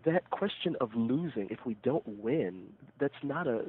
that 0.04 0.30
question 0.30 0.76
of 0.80 0.90
losing, 0.94 1.48
if 1.50 1.60
we 1.66 1.76
don't 1.82 2.06
win, 2.06 2.72
that's 2.98 3.14
not 3.22 3.46
a 3.46 3.64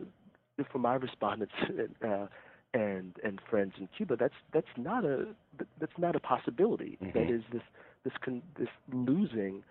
for 0.71 0.77
my 0.77 0.95
respondents 0.95 1.53
uh, 2.05 2.27
and 2.73 3.15
and 3.23 3.39
friends 3.49 3.73
in 3.79 3.87
Cuba, 3.95 4.15
that's 4.15 4.33
that's 4.53 4.67
not 4.77 5.05
a 5.05 5.27
that's 5.79 5.97
not 5.97 6.15
a 6.15 6.19
possibility. 6.19 6.97
Mm-hmm. 7.01 7.17
That 7.17 7.33
is 7.33 7.41
this 7.51 7.61
this 8.03 8.13
con, 8.23 8.41
this 8.57 8.69
losing 8.91 9.63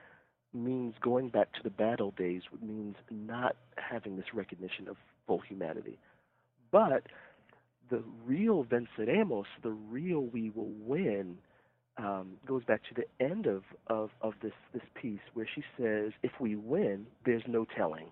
means 0.55 0.95
going 1.01 1.29
back 1.29 1.53
to 1.55 1.63
the 1.63 1.71
battle 1.71 2.13
days 2.17 2.43
means 2.61 2.97
not 3.11 3.57
having 3.77 4.17
this 4.17 4.27
recognition 4.35 4.89
of 4.89 4.97
full 5.27 5.41
humanity. 5.41 5.99
But 6.71 7.07
the 7.91 8.03
real 8.27 8.65
venceremos, 8.65 9.45
the 9.63 9.71
real 9.71 10.21
we 10.21 10.51
will 10.51 10.73
win, 10.81 11.39
um, 11.99 12.33
goes 12.47 12.65
back 12.65 12.81
to 12.85 12.95
the 12.95 13.25
end 13.25 13.47
of, 13.47 13.63
of, 13.89 14.11
of 14.23 14.35
this, 14.43 14.53
this 14.73 14.83
piece 14.95 15.21
where 15.35 15.47
she 15.55 15.63
says, 15.79 16.13
if 16.23 16.33
we 16.41 16.57
win, 16.57 17.07
there's 17.25 17.43
no 17.47 17.67
telling. 17.77 18.07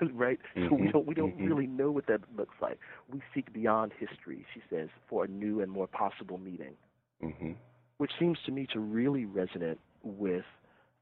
right? 0.14 0.38
Mm-hmm. 0.56 0.68
So 0.68 0.74
we 0.74 0.90
don't 0.90 1.06
we 1.06 1.14
don't 1.14 1.36
mm-hmm. 1.36 1.46
really 1.46 1.66
know 1.66 1.90
what 1.90 2.06
that 2.08 2.20
looks 2.36 2.54
like. 2.60 2.78
We 3.12 3.22
seek 3.34 3.52
beyond 3.52 3.92
history, 3.98 4.44
she 4.52 4.60
says, 4.68 4.88
for 5.08 5.24
a 5.24 5.28
new 5.28 5.60
and 5.60 5.70
more 5.70 5.86
possible 5.86 6.38
meeting, 6.38 6.74
mm-hmm. 7.22 7.52
which 7.98 8.10
seems 8.18 8.38
to 8.46 8.52
me 8.52 8.66
to 8.72 8.80
really 8.80 9.26
resonate 9.26 9.78
with 10.02 10.44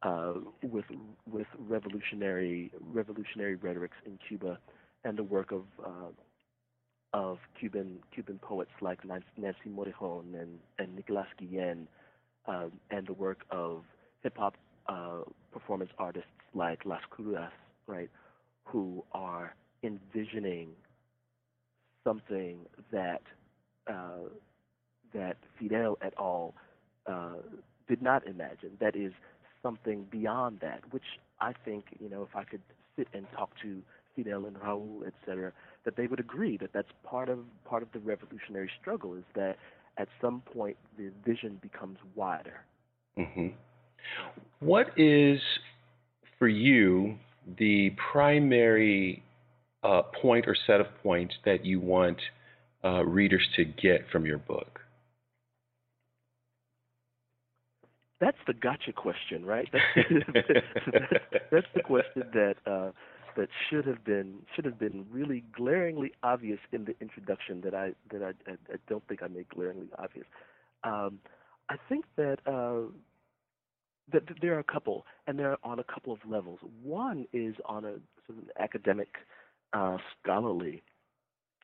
uh, 0.03 0.35
with 0.63 0.85
with 1.31 1.47
revolutionary 1.59 2.71
revolutionary 2.93 3.55
rhetorics 3.57 3.97
in 4.05 4.19
Cuba 4.29 4.59
and 5.05 5.17
the 5.17 5.23
work 5.25 5.51
of 5.51 5.63
uh, 5.85 6.11
of 7.15 7.39
Cuban 7.59 8.01
Cuban 8.13 8.39
poets 8.43 8.73
like 8.83 8.99
Nancy 9.07 9.71
Morejon 9.71 10.35
and 10.39 10.59
and 10.79 10.95
Nicolas 10.95 11.29
Guillen, 11.39 11.87
uh, 12.47 12.67
and 12.91 13.07
the 13.07 13.15
work 13.15 13.47
of 13.51 13.85
hip 14.23 14.37
hop 14.37 14.57
uh, 14.89 15.21
performance 15.53 15.91
artists 15.99 16.29
like 16.55 16.85
Las 16.85 17.03
Krudas, 17.11 17.51
right? 17.87 18.11
who 18.65 19.05
are 19.13 19.55
envisioning 19.83 20.71
something 22.03 22.59
that 22.91 23.23
uh, 23.87 24.29
that 25.15 25.37
Fidel 25.59 25.97
et 26.03 26.13
al. 26.19 26.55
Uh, 27.07 27.35
did 27.87 28.01
not 28.01 28.27
imagine. 28.27 28.71
That 28.81 28.97
is 28.97 29.13
something 29.63 30.07
beyond 30.11 30.61
that, 30.61 30.81
which 30.91 31.05
I 31.41 31.53
think 31.65 31.85
you 32.01 32.09
know 32.09 32.23
if 32.23 32.35
I 32.35 32.45
could 32.45 32.63
sit 32.97 33.09
and 33.13 33.27
talk 33.37 33.51
to 33.63 33.83
Fidel 34.17 34.47
and 34.47 34.57
Raúl, 34.57 35.07
etc., 35.07 35.53
that 35.85 35.97
they 35.97 36.07
would 36.07 36.21
agree 36.21 36.57
that 36.59 36.71
that's 36.73 36.89
part 37.05 37.29
of 37.29 37.41
part 37.65 37.83
of 37.83 37.89
the 37.93 37.99
revolutionary 38.01 38.71
struggle 38.81 39.15
is 39.15 39.25
that 39.35 39.57
at 39.99 40.09
some 40.21 40.43
point 40.53 40.77
the 40.99 41.11
vision 41.25 41.59
becomes 41.63 41.99
wider. 42.15 42.65
Mm-hmm. 43.19 43.49
What 44.61 44.89
is 44.97 45.41
for 46.39 46.49
you 46.49 47.17
the 47.59 47.91
primary 48.13 49.23
uh, 49.83 50.03
point 50.21 50.47
or 50.49 50.57
set 50.67 50.81
of 50.81 50.87
points 51.03 51.35
that 51.45 51.65
you 51.65 51.81
want 51.81 52.19
uh, 52.85 53.05
readers 53.05 53.47
to 53.57 53.65
get 53.65 54.07
from 54.11 54.27
your 54.27 54.39
book? 54.39 54.81
That's 58.21 58.39
the 58.47 58.55
gotcha 58.55 58.93
question, 58.93 59.45
right? 59.45 59.69
That's, 59.73 60.49
that's, 60.93 61.45
that's 61.51 61.67
the 61.75 61.83
question 61.83 62.23
that 62.33 62.55
uh, 62.67 62.91
that 63.37 63.49
should 63.69 63.87
have 63.87 64.05
been 64.05 64.41
should 64.55 64.65
have 64.65 64.79
been 64.79 65.07
really 65.11 65.45
glaringly 65.53 66.13
obvious 66.23 66.59
in 66.73 66.85
the 66.85 66.95
introduction 67.01 67.61
that 67.63 67.75
I 67.75 67.93
that 68.11 68.23
I, 68.23 68.51
I, 68.51 68.55
I 68.73 68.77
don't 68.89 69.07
think 69.09 69.23
I 69.23 69.29
made 69.29 69.49
glaringly 69.49 69.89
obvious. 69.99 70.27
Um, 70.85 71.19
I 71.69 71.77
think 71.89 72.05
that 72.17 72.39
uh, 72.47 72.91
that 74.13 74.23
there 74.41 74.55
are 74.55 74.59
a 74.59 74.65
couple, 74.65 75.07
and 75.27 75.39
they're 75.39 75.57
on 75.65 75.79
a 75.79 75.85
couple 75.85 76.13
of 76.13 76.19
levels. 76.29 76.59
One 76.83 77.27
is 77.33 77.55
on 77.65 77.85
a 77.85 77.93
sort 78.27 78.31
of 78.31 78.37
an 78.39 78.49
academic, 78.59 79.09
uh, 79.73 79.97
scholarly 80.23 80.83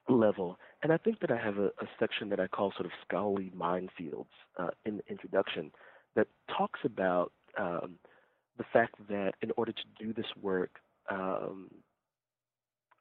level, 0.08 0.58
and 0.82 0.92
I 0.92 0.96
think 0.96 1.20
that 1.20 1.30
I 1.30 1.36
have 1.36 1.58
a, 1.58 1.66
a, 1.66 1.88
section 1.98 2.30
that 2.30 2.40
I 2.40 2.46
call 2.46 2.72
sort 2.72 2.86
of 2.86 2.92
scholarly 3.06 3.52
minefields 3.56 4.26
uh, 4.58 4.70
in 4.84 4.96
the 4.96 5.02
introduction 5.08 5.70
that 6.16 6.26
talks 6.48 6.80
about 6.84 7.32
um, 7.58 7.96
the 8.58 8.64
fact 8.72 8.94
that 9.08 9.34
in 9.42 9.52
order 9.56 9.72
to 9.72 9.82
do 10.04 10.12
this 10.12 10.26
work, 10.40 10.80
um, 11.10 11.70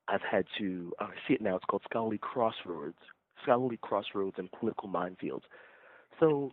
I've 0.07 0.21
had 0.29 0.45
to 0.57 0.91
uh, 0.99 1.07
see 1.27 1.35
it 1.35 1.41
now. 1.41 1.55
It's 1.55 1.65
called 1.65 1.83
scholarly 1.89 2.17
crossroads, 2.17 2.97
scholarly 3.43 3.77
crossroads 3.81 4.35
and 4.37 4.51
political 4.51 4.89
minefields. 4.89 5.43
So 6.19 6.51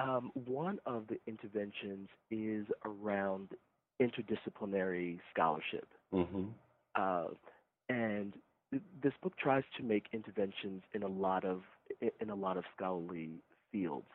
um, 0.00 0.30
one 0.34 0.78
of 0.86 1.06
the 1.08 1.18
interventions 1.26 2.08
is 2.30 2.66
around 2.84 3.50
interdisciplinary 4.00 5.18
scholarship. 5.32 5.88
Mm-hmm. 6.12 6.44
Uh, 6.94 7.28
and 7.88 8.34
this 9.02 9.12
book 9.22 9.36
tries 9.38 9.64
to 9.76 9.82
make 9.82 10.06
interventions 10.12 10.82
in 10.94 11.02
a 11.02 11.08
lot 11.08 11.44
of 11.44 11.62
in 12.20 12.30
a 12.30 12.34
lot 12.34 12.56
of 12.56 12.64
scholarly 12.76 13.30
fields. 13.70 14.06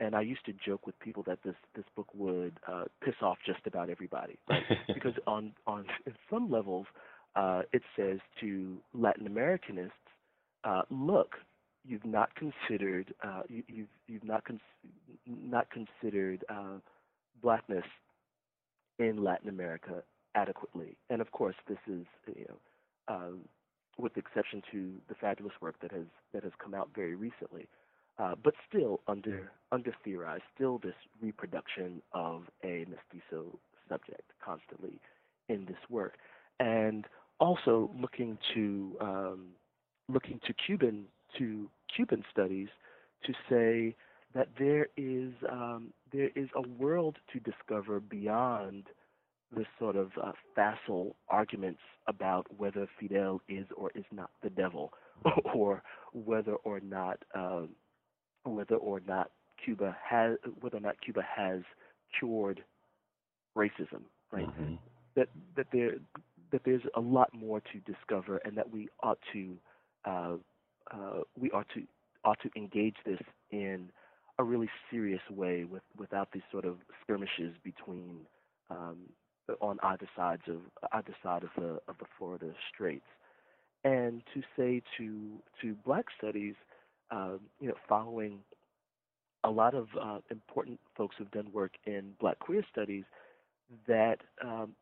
And 0.00 0.14
I 0.14 0.20
used 0.20 0.44
to 0.46 0.52
joke 0.64 0.86
with 0.86 0.98
people 1.00 1.24
that 1.24 1.40
this 1.44 1.56
this 1.74 1.84
book 1.96 2.08
would 2.14 2.58
uh, 2.66 2.84
piss 3.04 3.14
off 3.20 3.38
just 3.44 3.60
about 3.66 3.90
everybody, 3.90 4.38
right? 4.48 4.62
because 4.94 5.14
on 5.26 5.52
on 5.66 5.86
some 6.30 6.50
levels, 6.50 6.86
uh, 7.34 7.62
it 7.72 7.82
says 7.96 8.18
to 8.40 8.76
Latin 8.94 9.28
Americanists, 9.28 9.90
uh, 10.64 10.82
look, 10.90 11.34
you've 11.84 12.04
not 12.04 12.30
considered 12.36 13.12
uh, 13.24 13.42
you, 13.48 13.56
have 13.68 13.76
you've, 13.76 13.88
you've 14.06 14.24
not 14.24 14.44
con- 14.44 14.60
not 15.26 15.66
considered 15.70 16.44
uh, 16.48 16.78
blackness 17.42 17.84
in 18.98 19.22
Latin 19.22 19.48
America 19.48 20.02
adequately. 20.34 20.96
And 21.10 21.20
of 21.20 21.30
course, 21.32 21.54
this 21.68 21.78
is 21.86 22.04
you 22.26 22.46
know, 22.48 23.14
um, 23.14 23.40
with 23.98 24.16
exception 24.16 24.62
to 24.72 24.92
the 25.08 25.14
fabulous 25.14 25.54
work 25.60 25.76
that 25.82 25.92
has 25.92 26.06
that 26.32 26.42
has 26.44 26.52
come 26.62 26.74
out 26.74 26.90
very 26.94 27.14
recently. 27.14 27.66
Uh, 28.18 28.34
but 28.42 28.54
still 28.68 29.00
under 29.06 29.50
under 29.70 29.94
theorized, 30.04 30.42
still 30.54 30.78
this 30.78 30.94
reproduction 31.20 32.02
of 32.12 32.44
a 32.64 32.86
mestizo 32.88 33.58
subject 33.88 34.30
constantly 34.44 35.00
in 35.48 35.64
this 35.66 35.76
work, 35.90 36.14
and 36.58 37.06
also 37.40 37.90
looking 38.00 38.38
to 38.54 38.96
um, 39.00 39.46
looking 40.08 40.40
to 40.46 40.52
Cuban 40.54 41.04
to 41.38 41.68
Cuban 41.94 42.24
studies 42.30 42.68
to 43.24 43.32
say 43.48 43.94
that 44.34 44.48
there 44.58 44.88
is 44.96 45.32
um, 45.50 45.92
there 46.12 46.30
is 46.34 46.48
a 46.56 46.62
world 46.68 47.16
to 47.32 47.40
discover 47.40 48.00
beyond 48.00 48.84
the 49.54 49.64
sort 49.78 49.96
of 49.96 50.10
uh, 50.22 50.32
facile 50.54 51.16
arguments 51.28 51.80
about 52.06 52.46
whether 52.58 52.86
Fidel 53.00 53.40
is 53.48 53.66
or 53.76 53.90
is 53.94 54.04
not 54.12 54.30
the 54.42 54.50
devil, 54.50 54.92
or 55.54 55.82
whether 56.12 56.54
or 56.56 56.80
not 56.80 57.18
um, 57.34 57.70
whether 58.54 58.76
or 58.76 59.00
not 59.06 59.30
Cuba 59.64 59.96
has 60.04 60.36
whether 60.60 60.76
or 60.76 60.80
not 60.80 61.00
Cuba 61.00 61.22
has 61.22 61.60
cured 62.18 62.62
racism, 63.56 64.02
right? 64.32 64.46
Mm-hmm. 64.46 64.74
That 65.16 65.28
that 65.56 65.66
there 65.72 65.94
that 66.52 66.62
there's 66.64 66.82
a 66.94 67.00
lot 67.00 67.32
more 67.34 67.60
to 67.60 67.92
discover, 67.92 68.38
and 68.38 68.56
that 68.56 68.70
we 68.70 68.88
ought 69.02 69.18
to 69.32 69.56
uh, 70.04 70.34
uh, 70.92 71.20
we 71.38 71.50
ought 71.50 71.66
to 71.74 71.82
ought 72.24 72.38
to 72.42 72.50
engage 72.56 72.96
this 73.04 73.20
in 73.50 73.90
a 74.38 74.44
really 74.44 74.70
serious 74.90 75.20
way, 75.30 75.64
with 75.64 75.82
without 75.98 76.28
these 76.32 76.42
sort 76.50 76.64
of 76.64 76.76
skirmishes 77.02 77.54
between 77.64 78.20
um, 78.70 78.96
on 79.60 79.78
either 79.82 80.08
sides 80.16 80.42
of 80.48 80.58
either 80.92 81.14
side 81.22 81.42
of 81.42 81.50
the 81.56 81.80
of 81.88 81.98
the 81.98 82.06
Florida 82.16 82.52
Straits, 82.72 83.06
and 83.84 84.22
to 84.34 84.42
say 84.56 84.82
to 84.96 85.38
to 85.60 85.74
Black 85.84 86.06
studies, 86.16 86.54
you 87.10 87.68
know, 87.68 87.74
following 87.88 88.40
a 89.44 89.50
lot 89.50 89.74
of 89.74 89.88
uh, 90.00 90.18
important 90.30 90.80
folks 90.96 91.16
who've 91.18 91.30
done 91.30 91.50
work 91.52 91.72
in 91.86 92.12
Black 92.20 92.38
queer 92.38 92.64
studies, 92.70 93.04
that 93.86 94.18
um, 94.44 94.72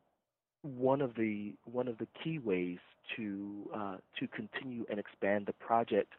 one 0.62 1.00
of 1.00 1.14
the 1.14 1.54
one 1.64 1.88
of 1.88 1.98
the 1.98 2.06
key 2.22 2.38
ways 2.38 2.78
to 3.16 3.70
uh, 3.74 3.96
to 4.18 4.26
continue 4.28 4.84
and 4.90 4.98
expand 4.98 5.46
the 5.46 5.52
project 5.54 6.12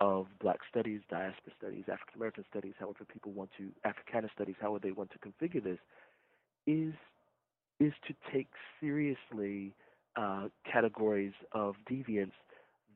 of 0.00 0.26
Black 0.40 0.58
studies, 0.68 1.00
diaspora 1.10 1.52
studies, 1.58 1.84
African 1.84 2.16
American 2.16 2.44
studies, 2.50 2.74
however 2.78 3.04
people 3.10 3.32
want 3.32 3.50
to 3.58 3.68
Africana 3.84 4.28
studies, 4.34 4.56
however 4.60 4.80
they 4.82 4.92
want 4.92 5.10
to 5.10 5.18
configure 5.18 5.62
this, 5.62 5.78
is 6.66 6.94
is 7.80 7.92
to 8.06 8.14
take 8.32 8.48
seriously 8.80 9.72
uh, 10.16 10.48
categories 10.70 11.32
of 11.52 11.74
deviance 11.90 12.32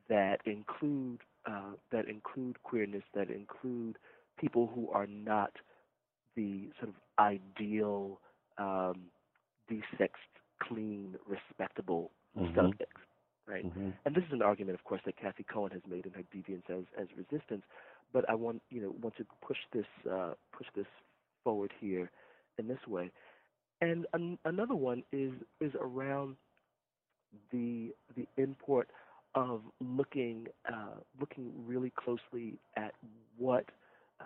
that 0.09 0.41
include 0.47 1.21
uh, 1.47 1.73
that 1.93 2.09
include 2.09 2.63
queerness, 2.63 3.03
that 3.15 3.31
include 3.31 3.99
people 4.39 4.71
who 4.75 4.91
are 4.91 5.07
not 5.07 5.53
the 6.37 6.69
sort 6.79 6.91
of 6.91 6.95
ideal 7.19 8.21
um, 8.59 9.07
desexed 9.71 10.35
clean, 10.61 11.17
respectable 11.27 12.11
Mhm. 12.37 12.55
subjects, 12.55 13.01
right? 13.47 13.65
Mm-hmm. 13.67 13.91
And 14.05 14.15
this 14.15 14.25
is 14.25 14.33
an 14.33 14.43
argument, 14.43 14.79
of 14.79 14.85
course, 14.85 15.01
that 15.07 15.17
Cathy 15.17 15.45
Cohen 15.45 15.73
has 15.73 15.83
made 15.89 16.07
in 16.07 16.13
her 16.13 16.23
Deviance 16.35 16.69
as, 16.71 16.85
as 16.99 17.09
Resistance. 17.17 17.65
But 18.13 18.29
I 18.29 18.35
want 18.35 18.63
you 18.71 18.83
know 18.83 18.95
want 19.03 19.17
to 19.17 19.25
push 19.43 19.59
this 19.73 19.87
uh, 20.11 20.35
push 20.53 20.67
this 20.75 20.87
forward 21.45 21.73
here 21.81 22.11
in 22.59 22.69
this 22.69 22.87
way. 22.87 23.11
And 23.81 24.07
an, 24.13 24.39
another 24.45 24.75
one 24.75 25.03
is 25.13 25.33
is 25.61 25.73
around 25.81 26.37
the 27.53 27.95
the 28.17 28.27
import 28.37 28.89
of 29.37 29.61
looking 29.81 30.47
uh, 30.69 30.97
looking 31.21 31.53
really 31.67 31.93
closely 31.95 32.59
at 32.77 32.95
what 33.39 33.67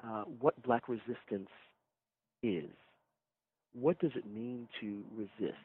uh, 0.04 0.22
what 0.38 0.60
black 0.62 0.88
resistance 0.88 1.50
is. 2.42 2.70
What 3.74 3.98
does 3.98 4.12
it 4.14 4.24
mean 4.26 4.68
to 4.80 5.02
resist? 5.14 5.58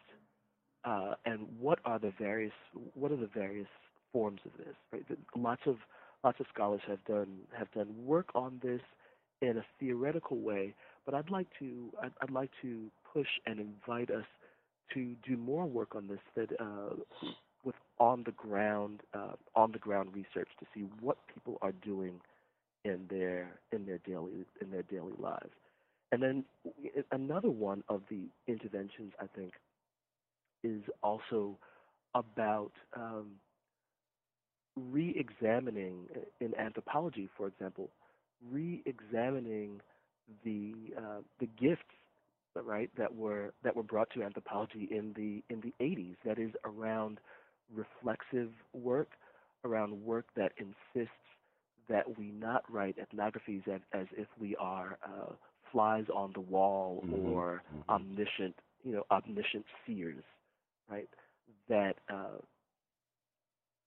Uh, 0.84 1.14
and 1.26 1.48
what 1.60 1.80
are 1.86 2.00
the 2.00 2.12
various 2.20 2.54
what 2.96 3.12
are 3.12 3.18
the 3.18 3.30
various 3.34 3.68
forms 4.12 4.42
of 4.46 4.52
this? 4.58 4.76
Right? 4.92 5.06
Lots 5.36 5.62
of 5.68 5.78
lots 6.24 6.40
of 6.40 6.48
scholars 6.54 6.82
have 6.88 7.04
done 7.06 7.38
have 7.58 7.72
done 7.72 7.94
work 8.04 8.30
on 8.36 8.60
this 8.64 8.82
in 9.42 9.58
a 9.58 9.66
theoretical 9.80 10.38
way, 10.38 10.74
but 11.06 11.14
I'd 11.14 11.30
like 11.30 11.48
to 11.60 11.92
I'd, 12.02 12.14
I'd 12.22 12.32
like 12.32 12.52
to 12.64 12.88
push 13.14 13.28
and 13.46 13.60
invite 13.60 14.10
us 14.10 14.26
to 14.94 15.16
do 15.28 15.38
more 15.38 15.66
work 15.66 15.96
on 15.96 16.08
this 16.08 16.20
that 16.36 16.50
uh, 16.60 16.96
with 17.66 17.76
on 18.00 18.24
the 18.26 18.32
ground 18.32 19.02
uh, 19.14 19.34
on 19.56 19.72
the 19.72 19.80
ground 19.80 20.10
research 20.14 20.50
to 20.60 20.66
see 20.74 20.86
what 21.02 21.18
people 21.34 21.58
are 21.62 21.74
doing 21.74 22.22
in 22.86 23.06
their 23.10 23.60
in 23.72 23.86
their 23.86 24.00
daily 24.00 24.46
in 24.62 24.72
their 24.72 24.84
daily 24.84 25.14
lives. 25.20 25.54
And 26.12 26.24
then 26.24 26.46
another 27.12 27.50
one 27.50 27.84
of 27.90 28.02
the 28.10 28.22
interventions 28.48 29.14
I 29.20 29.26
think 29.36 29.54
is 30.64 30.82
also 31.04 31.58
about 32.14 32.72
um, 32.96 33.32
re-examining 34.78 36.08
in 36.40 36.56
anthropology, 36.58 37.30
for 37.38 37.48
example, 37.48 37.90
re-examining 38.52 39.82
the 40.44 40.74
uh, 40.98 41.22
the 41.40 41.48
gifts 41.60 41.84
right 42.64 42.90
that 42.98 43.14
were 43.14 43.54
that 43.64 43.76
were 43.76 43.84
brought 43.84 44.10
to 44.12 44.24
anthropology 44.24 44.88
in 44.92 45.14
the 45.16 45.44
in 45.54 45.62
the 45.62 45.74
80s. 45.84 46.16
That 46.26 46.40
is 46.40 46.52
around 46.64 47.20
reflexive 47.74 48.52
work, 48.74 49.10
around 49.64 50.04
work 50.04 50.26
that 50.36 50.52
insists 50.58 51.14
that 51.90 52.18
we 52.18 52.32
not 52.32 52.64
write 52.72 52.96
ethnographies 52.98 53.68
as, 53.68 53.82
as 53.94 54.08
if 54.18 54.28
we 54.40 54.56
are 54.58 54.98
uh, 55.06 55.34
flies 55.72 56.06
on 56.14 56.32
the 56.34 56.42
wall 56.42 57.04
Mhm, 57.04 57.12
or 57.12 57.64
mhm. 57.74 57.84
omniscient, 57.90 58.56
you 58.84 58.94
know, 58.94 59.04
omniscient 59.12 59.66
seers, 59.86 60.24
right? 60.90 61.10
That 61.70 61.96
uh, 62.10 62.38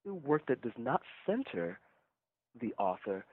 work 0.04 0.46
that 0.48 0.62
does 0.62 0.72
not 0.78 1.02
center 1.26 1.78
the 2.60 2.74
author, 2.78 3.24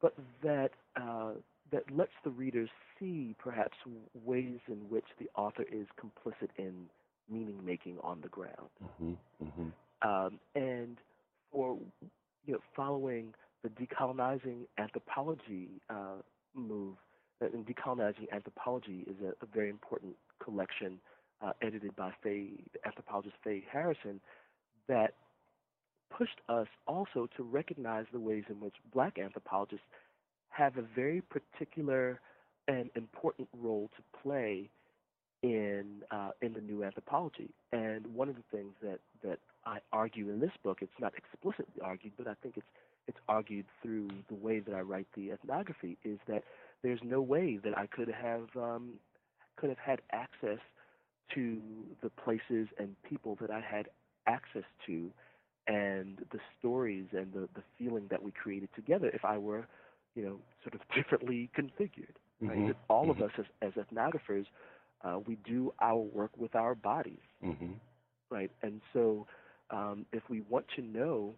but 0.00 0.14
that 0.42 0.70
uh, 0.96 1.32
that 1.72 1.84
lets 1.90 2.12
the 2.24 2.30
readers 2.30 2.68
see 2.98 3.34
perhaps 3.38 3.76
ways 4.24 4.58
in 4.68 4.88
which 4.88 5.04
the 5.18 5.28
author 5.36 5.64
is 5.70 5.86
complicit 6.00 6.48
in 6.58 6.88
meaning 7.30 7.64
making 7.64 7.98
on 8.02 8.20
the 8.20 8.28
ground. 8.28 8.70
Mm-hmm. 8.84 9.68
Um, 10.02 10.38
and 10.54 10.96
for 11.52 11.76
you 12.46 12.54
know, 12.54 12.60
following 12.74 13.34
the 13.62 13.68
decolonizing 13.70 14.66
anthropology 14.78 15.68
uh, 15.90 16.22
move, 16.54 16.96
uh, 17.42 17.46
and 17.52 17.66
decolonizing 17.66 18.30
anthropology 18.32 19.04
is 19.06 19.16
a, 19.22 19.28
a 19.44 19.48
very 19.52 19.68
important 19.68 20.14
collection 20.42 20.98
uh, 21.42 21.52
edited 21.62 21.94
by 21.96 22.12
Faye, 22.22 22.52
anthropologist 22.84 23.36
Faye 23.44 23.64
Harrison, 23.70 24.20
that 24.88 25.14
pushed 26.16 26.40
us 26.48 26.66
also 26.86 27.28
to 27.36 27.42
recognize 27.42 28.04
the 28.12 28.20
ways 28.20 28.44
in 28.48 28.60
which 28.60 28.74
black 28.92 29.18
anthropologists 29.18 29.84
have 30.48 30.76
a 30.76 30.82
very 30.94 31.22
particular 31.22 32.20
and 32.68 32.90
important 32.94 33.48
role 33.58 33.88
to 33.96 34.18
play 34.22 34.68
in 35.42 36.02
uh, 36.10 36.30
in 36.42 36.52
the 36.52 36.60
new 36.60 36.84
anthropology. 36.84 37.50
And 37.72 38.06
one 38.08 38.28
of 38.28 38.36
the 38.36 38.42
things 38.56 38.72
that, 38.82 38.98
that 39.22 39.38
I 39.66 39.78
argue 39.92 40.30
in 40.30 40.40
this 40.40 40.52
book, 40.62 40.78
it's 40.82 40.98
not 41.00 41.14
explicitly 41.16 41.80
argued, 41.82 42.14
but 42.16 42.26
I 42.26 42.34
think 42.42 42.56
it's 42.56 42.66
it's 43.08 43.18
argued 43.28 43.66
through 43.82 44.08
the 44.28 44.34
way 44.34 44.60
that 44.60 44.74
I 44.74 44.80
write 44.80 45.06
the 45.16 45.32
ethnography, 45.32 45.98
is 46.04 46.18
that 46.28 46.44
there's 46.82 47.00
no 47.02 47.20
way 47.20 47.58
that 47.64 47.76
I 47.76 47.86
could 47.86 48.08
have 48.08 48.48
um, 48.56 48.94
could 49.56 49.68
have 49.70 49.78
had 49.78 50.00
access 50.12 50.58
to 51.34 51.60
the 52.02 52.10
places 52.10 52.68
and 52.78 52.94
people 53.02 53.36
that 53.40 53.50
I 53.50 53.60
had 53.60 53.88
access 54.26 54.64
to 54.86 55.10
and 55.66 56.18
the 56.32 56.38
stories 56.58 57.06
and 57.12 57.32
the, 57.32 57.48
the 57.54 57.62
feeling 57.78 58.06
that 58.10 58.22
we 58.22 58.30
created 58.32 58.68
together 58.74 59.10
if 59.12 59.24
I 59.24 59.38
were, 59.38 59.66
you 60.14 60.22
know, 60.24 60.40
sort 60.62 60.74
of 60.74 60.80
differently 60.94 61.50
configured. 61.56 62.16
Right? 62.46 62.60
Mhm, 62.60 62.66
That 62.66 62.76
all 62.88 63.10
of 63.10 63.20
mhm. 63.20 63.22
us 63.22 63.30
as, 63.38 63.46
as 63.62 63.72
ethnographers, 63.74 64.46
uh, 65.04 65.18
we 65.26 65.36
do 65.44 65.72
our 65.80 65.98
work 65.98 66.30
with 66.36 66.54
our 66.54 66.74
bodies, 66.74 67.20
Mm-hmm. 67.44 67.72
right? 68.30 68.50
And 68.62 68.80
so, 68.92 69.26
um, 69.70 70.06
if 70.12 70.22
we 70.28 70.42
want 70.48 70.66
to 70.76 70.82
know, 70.82 71.34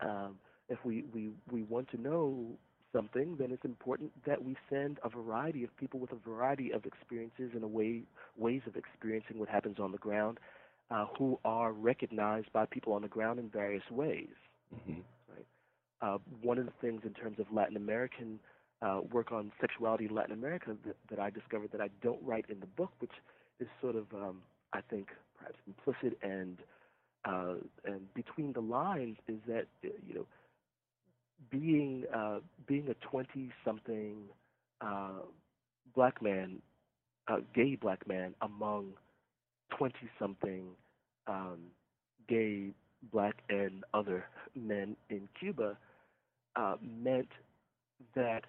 um, 0.00 0.36
if 0.68 0.78
we, 0.84 1.04
we, 1.12 1.30
we 1.50 1.62
want 1.62 1.90
to 1.90 2.00
know 2.00 2.46
something, 2.92 3.36
then 3.38 3.50
it's 3.50 3.64
important 3.64 4.12
that 4.26 4.42
we 4.42 4.56
send 4.70 4.98
a 5.04 5.08
variety 5.08 5.64
of 5.64 5.76
people 5.76 6.00
with 6.00 6.12
a 6.12 6.28
variety 6.28 6.70
of 6.72 6.84
experiences 6.86 7.50
and 7.54 7.62
a 7.64 7.68
way, 7.68 8.02
ways 8.36 8.62
of 8.66 8.76
experiencing 8.76 9.38
what 9.38 9.48
happens 9.48 9.78
on 9.78 9.92
the 9.92 9.98
ground, 9.98 10.38
uh, 10.90 11.06
who 11.18 11.38
are 11.44 11.72
recognized 11.72 12.52
by 12.52 12.64
people 12.66 12.92
on 12.92 13.02
the 13.02 13.08
ground 13.08 13.38
in 13.38 13.48
various 13.48 13.84
ways. 13.90 14.28
Mm-hmm. 14.74 15.00
Uh, 16.02 16.18
one 16.42 16.58
of 16.58 16.66
the 16.66 16.72
things 16.82 17.00
in 17.04 17.14
terms 17.14 17.38
of 17.38 17.46
Latin 17.50 17.76
American 17.76 18.38
uh, 18.82 19.00
work 19.10 19.32
on 19.32 19.50
sexuality 19.60 20.04
in 20.04 20.14
Latin 20.14 20.32
America 20.32 20.76
that, 20.84 20.96
that 21.08 21.18
I 21.18 21.30
discovered 21.30 21.72
that 21.72 21.80
I 21.80 21.88
don't 22.02 22.22
write 22.22 22.44
in 22.50 22.60
the 22.60 22.66
book, 22.66 22.90
which 22.98 23.12
is 23.58 23.68
sort 23.80 23.96
of, 23.96 24.04
um, 24.12 24.42
I 24.74 24.80
think, 24.82 25.08
perhaps 25.38 25.56
implicit 25.66 26.18
and 26.22 26.58
uh, 27.24 27.54
and 27.84 28.12
between 28.14 28.52
the 28.52 28.60
lines, 28.60 29.16
is 29.28 29.38
that 29.46 29.66
uh, 29.84 29.88
you 30.06 30.14
know 30.14 30.26
being 31.50 32.04
uh, 32.14 32.38
being 32.66 32.88
a 32.88 32.94
twenty 33.06 33.50
something 33.64 34.16
uh, 34.80 35.20
black 35.94 36.22
man, 36.22 36.60
uh, 37.28 37.38
gay 37.54 37.76
black 37.76 38.06
man 38.06 38.34
among 38.42 38.92
twenty 39.76 40.08
something 40.18 40.64
um, 41.26 41.58
gay 42.28 42.70
black 43.12 43.36
and 43.50 43.84
other 43.92 44.24
men 44.54 44.96
in 45.10 45.28
Cuba 45.38 45.76
uh, 46.56 46.76
meant 46.82 47.28
that 48.14 48.42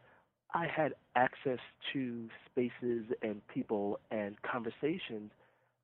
I 0.54 0.68
had 0.68 0.94
access 1.16 1.60
to 1.94 2.28
spaces 2.50 3.06
and 3.22 3.42
people 3.48 4.00
and 4.12 4.36
conversations 4.44 5.32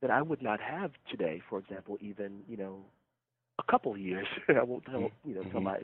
that 0.02 0.12
I 0.12 0.22
would 0.22 0.41
not 0.41 0.60
have 0.60 0.91
today. 1.10 1.41
For 1.49 1.60
example, 1.60 1.97
even 2.02 2.41
you 2.47 2.58
know, 2.58 2.80
a 3.60 3.72
couple 3.72 3.91
of 3.91 3.99
years. 3.99 4.28
I 4.49 4.64
won't 4.64 4.86
tell 4.86 4.99
Mm-hmm. 5.02 5.30
you 5.30 5.36
know 5.36 5.43
tell 5.52 5.62
my 5.62 5.80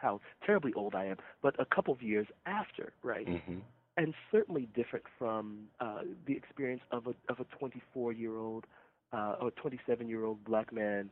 how 0.00 0.20
terribly 0.44 0.72
old 0.74 0.94
I 0.94 1.06
am, 1.06 1.16
but 1.42 1.58
a 1.60 1.64
couple 1.64 1.92
of 1.94 2.02
years 2.02 2.26
after, 2.46 2.92
right? 3.02 3.26
Mm-hmm. 3.26 3.58
And 3.98 4.12
certainly 4.30 4.68
different 4.74 5.06
from 5.18 5.64
uh, 5.80 6.00
the 6.26 6.34
experience 6.34 6.82
of 6.90 7.06
a 7.06 7.14
of 7.32 7.40
a 7.40 7.44
24 7.58 8.12
year 8.12 8.36
old 8.36 8.64
uh, 9.12 9.36
or 9.40 9.50
27 9.52 10.08
year 10.08 10.24
old 10.24 10.44
black 10.44 10.72
man 10.72 11.10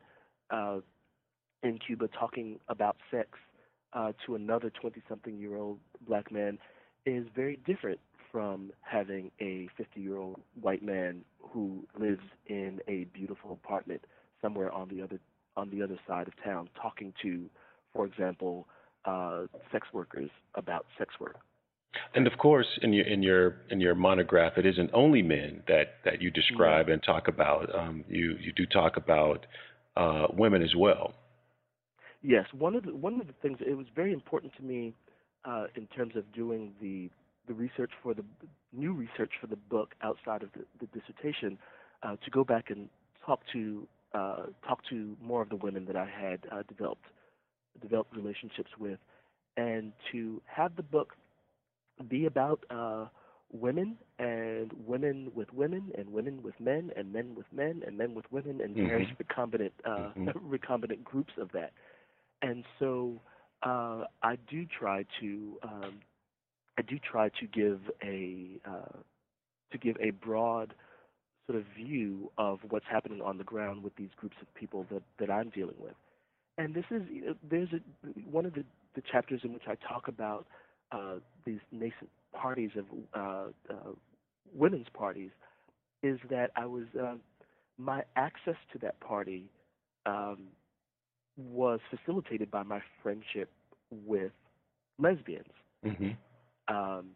uh, 0.51 0.79
in 1.63 1.79
Cuba 1.79 2.07
talking 2.07 2.59
about 2.67 2.97
sex 3.09 3.29
uh, 3.93 4.11
to 4.25 4.35
another 4.35 4.69
20 4.69 5.01
something 5.09 5.37
year 5.37 5.57
old 5.57 5.79
black 6.07 6.31
man 6.31 6.57
is 7.05 7.25
very 7.35 7.59
different 7.65 7.99
from 8.35 8.69
having 8.81 9.31
a 9.39 9.69
50 9.77 10.01
year 10.01 10.17
old 10.17 10.41
white 10.59 10.83
man 10.83 11.23
who 11.39 11.85
lives 11.97 12.19
in 12.47 12.81
a 12.85 13.05
beautiful 13.13 13.53
apartment 13.53 14.01
somewhere 14.41 14.69
on 14.73 14.89
the 14.89 15.01
other 15.01 15.21
on 15.55 15.69
the 15.69 15.81
other 15.81 15.97
side 16.05 16.27
of 16.27 16.33
town 16.43 16.67
talking 16.81 17.13
to 17.21 17.45
for 17.93 18.05
example 18.05 18.67
uh, 19.05 19.43
sex 19.71 19.87
workers 19.93 20.29
about 20.55 20.85
sex 20.97 21.13
work 21.17 21.37
And 22.13 22.27
of 22.27 22.37
course, 22.37 22.67
in 22.81 22.91
your 22.91 23.07
in 23.07 23.23
your 23.23 23.55
in 23.69 23.79
your 23.79 23.95
monograph, 23.95 24.57
it 24.57 24.65
isn't 24.65 24.89
only 24.93 25.21
men 25.21 25.63
that 25.69 25.87
that 26.03 26.21
you 26.21 26.29
describe 26.29 26.89
and 26.89 27.01
talk 27.01 27.29
about. 27.29 27.73
Um, 27.73 28.03
you 28.09 28.35
you 28.45 28.51
do 28.51 28.65
talk 28.65 28.97
about 28.97 29.45
uh, 29.95 30.27
women 30.33 30.61
as 30.61 30.75
well. 30.75 31.13
Yes, 32.21 32.45
one 32.51 32.75
of 32.75 32.83
the 32.83 32.93
one 32.93 33.21
of 33.21 33.27
the 33.27 33.37
things 33.41 33.59
it 33.61 33.77
was 33.77 33.87
very 33.95 34.11
important 34.11 34.51
to 34.57 34.63
me 34.63 34.93
uh, 35.45 35.67
in 35.75 35.87
terms 35.87 36.17
of 36.17 36.23
doing 36.33 36.73
the 36.81 37.09
the 37.47 37.53
research 37.53 37.91
for 38.01 38.13
the 38.13 38.23
new 38.73 38.93
research 38.93 39.31
for 39.39 39.47
the 39.47 39.55
book 39.55 39.93
outside 40.01 40.43
of 40.43 40.49
the, 40.53 40.65
the 40.79 40.87
dissertation 40.99 41.57
uh, 42.03 42.15
to 42.23 42.31
go 42.31 42.43
back 42.43 42.69
and 42.69 42.89
talk 43.25 43.41
to 43.53 43.87
uh, 44.13 44.43
talk 44.67 44.79
to 44.89 45.15
more 45.21 45.41
of 45.41 45.49
the 45.49 45.55
women 45.57 45.85
that 45.85 45.95
I 45.95 46.05
had 46.07 46.39
uh, 46.51 46.63
developed 46.67 47.05
developed 47.81 48.15
relationships 48.15 48.71
with, 48.79 48.99
and 49.57 49.91
to 50.11 50.41
have 50.45 50.75
the 50.75 50.83
book 50.83 51.13
be 52.09 52.25
about 52.25 52.63
uh, 52.69 53.05
women 53.51 53.97
and 54.19 54.71
women 54.85 55.31
with 55.35 55.51
women 55.53 55.91
and 55.97 56.11
women 56.11 56.41
with 56.43 56.59
men 56.59 56.91
and 56.95 57.11
men 57.11 57.35
with 57.35 57.45
men 57.51 57.83
and 57.85 57.97
men 57.97 58.13
with 58.13 58.25
women 58.31 58.61
and 58.61 58.75
Mhm. 58.75 58.87
various 58.87 59.09
recombinant 59.21 59.71
uh, 59.85 60.11
Mhm. 60.17 60.33
recombinant 60.49 61.03
groups 61.03 61.33
of 61.37 61.51
that. 61.51 61.71
And 62.41 62.63
so 62.79 63.21
uh, 63.63 64.05
I 64.21 64.35
do 64.49 64.65
try 64.65 65.05
to 65.21 65.59
um, 65.63 66.01
I 66.77 66.81
do 66.81 66.97
try 66.99 67.29
to 67.29 67.47
give 67.47 67.79
a 68.03 68.59
uh, 68.65 68.97
to 69.71 69.77
give 69.77 69.97
a 70.01 70.11
broad 70.11 70.73
sort 71.47 71.59
of 71.59 71.65
view 71.77 72.31
of 72.37 72.59
what's 72.69 72.85
happening 72.89 73.21
on 73.21 73.37
the 73.37 73.43
ground 73.43 73.83
with 73.83 73.95
these 73.95 74.09
groups 74.17 74.35
of 74.41 74.53
people 74.55 74.85
that, 74.91 75.03
that 75.19 75.29
I'm 75.29 75.49
dealing 75.49 75.75
with. 75.79 75.93
And 76.57 76.73
this 76.73 76.85
is 76.89 77.03
you 77.11 77.25
know, 77.25 77.35
there's 77.49 77.69
a, 77.73 78.07
one 78.29 78.45
of 78.45 78.53
the, 78.53 78.63
the 78.95 79.01
chapters 79.01 79.41
in 79.43 79.53
which 79.53 79.63
I 79.67 79.75
talk 79.75 80.07
about 80.07 80.47
uh, 80.91 81.15
these 81.45 81.59
nascent 81.71 82.09
parties 82.33 82.71
of 82.77 82.85
uh, 83.13 83.73
uh, 83.73 83.91
women's 84.53 84.87
parties 84.93 85.31
is 86.03 86.19
that 86.29 86.51
I 86.55 86.65
was 86.65 86.83
uh, 86.99 87.15
my 87.77 88.03
access 88.15 88.55
to 88.73 88.79
that 88.79 88.99
party 88.99 89.45
um, 90.05 90.47
was 91.37 91.79
facilitated 91.89 92.49
by 92.49 92.63
my 92.63 92.81
friendship 93.03 93.49
with 93.91 94.31
lesbians. 94.97 95.45
Mm-hmm. 95.85 96.11
Um, 96.67 97.11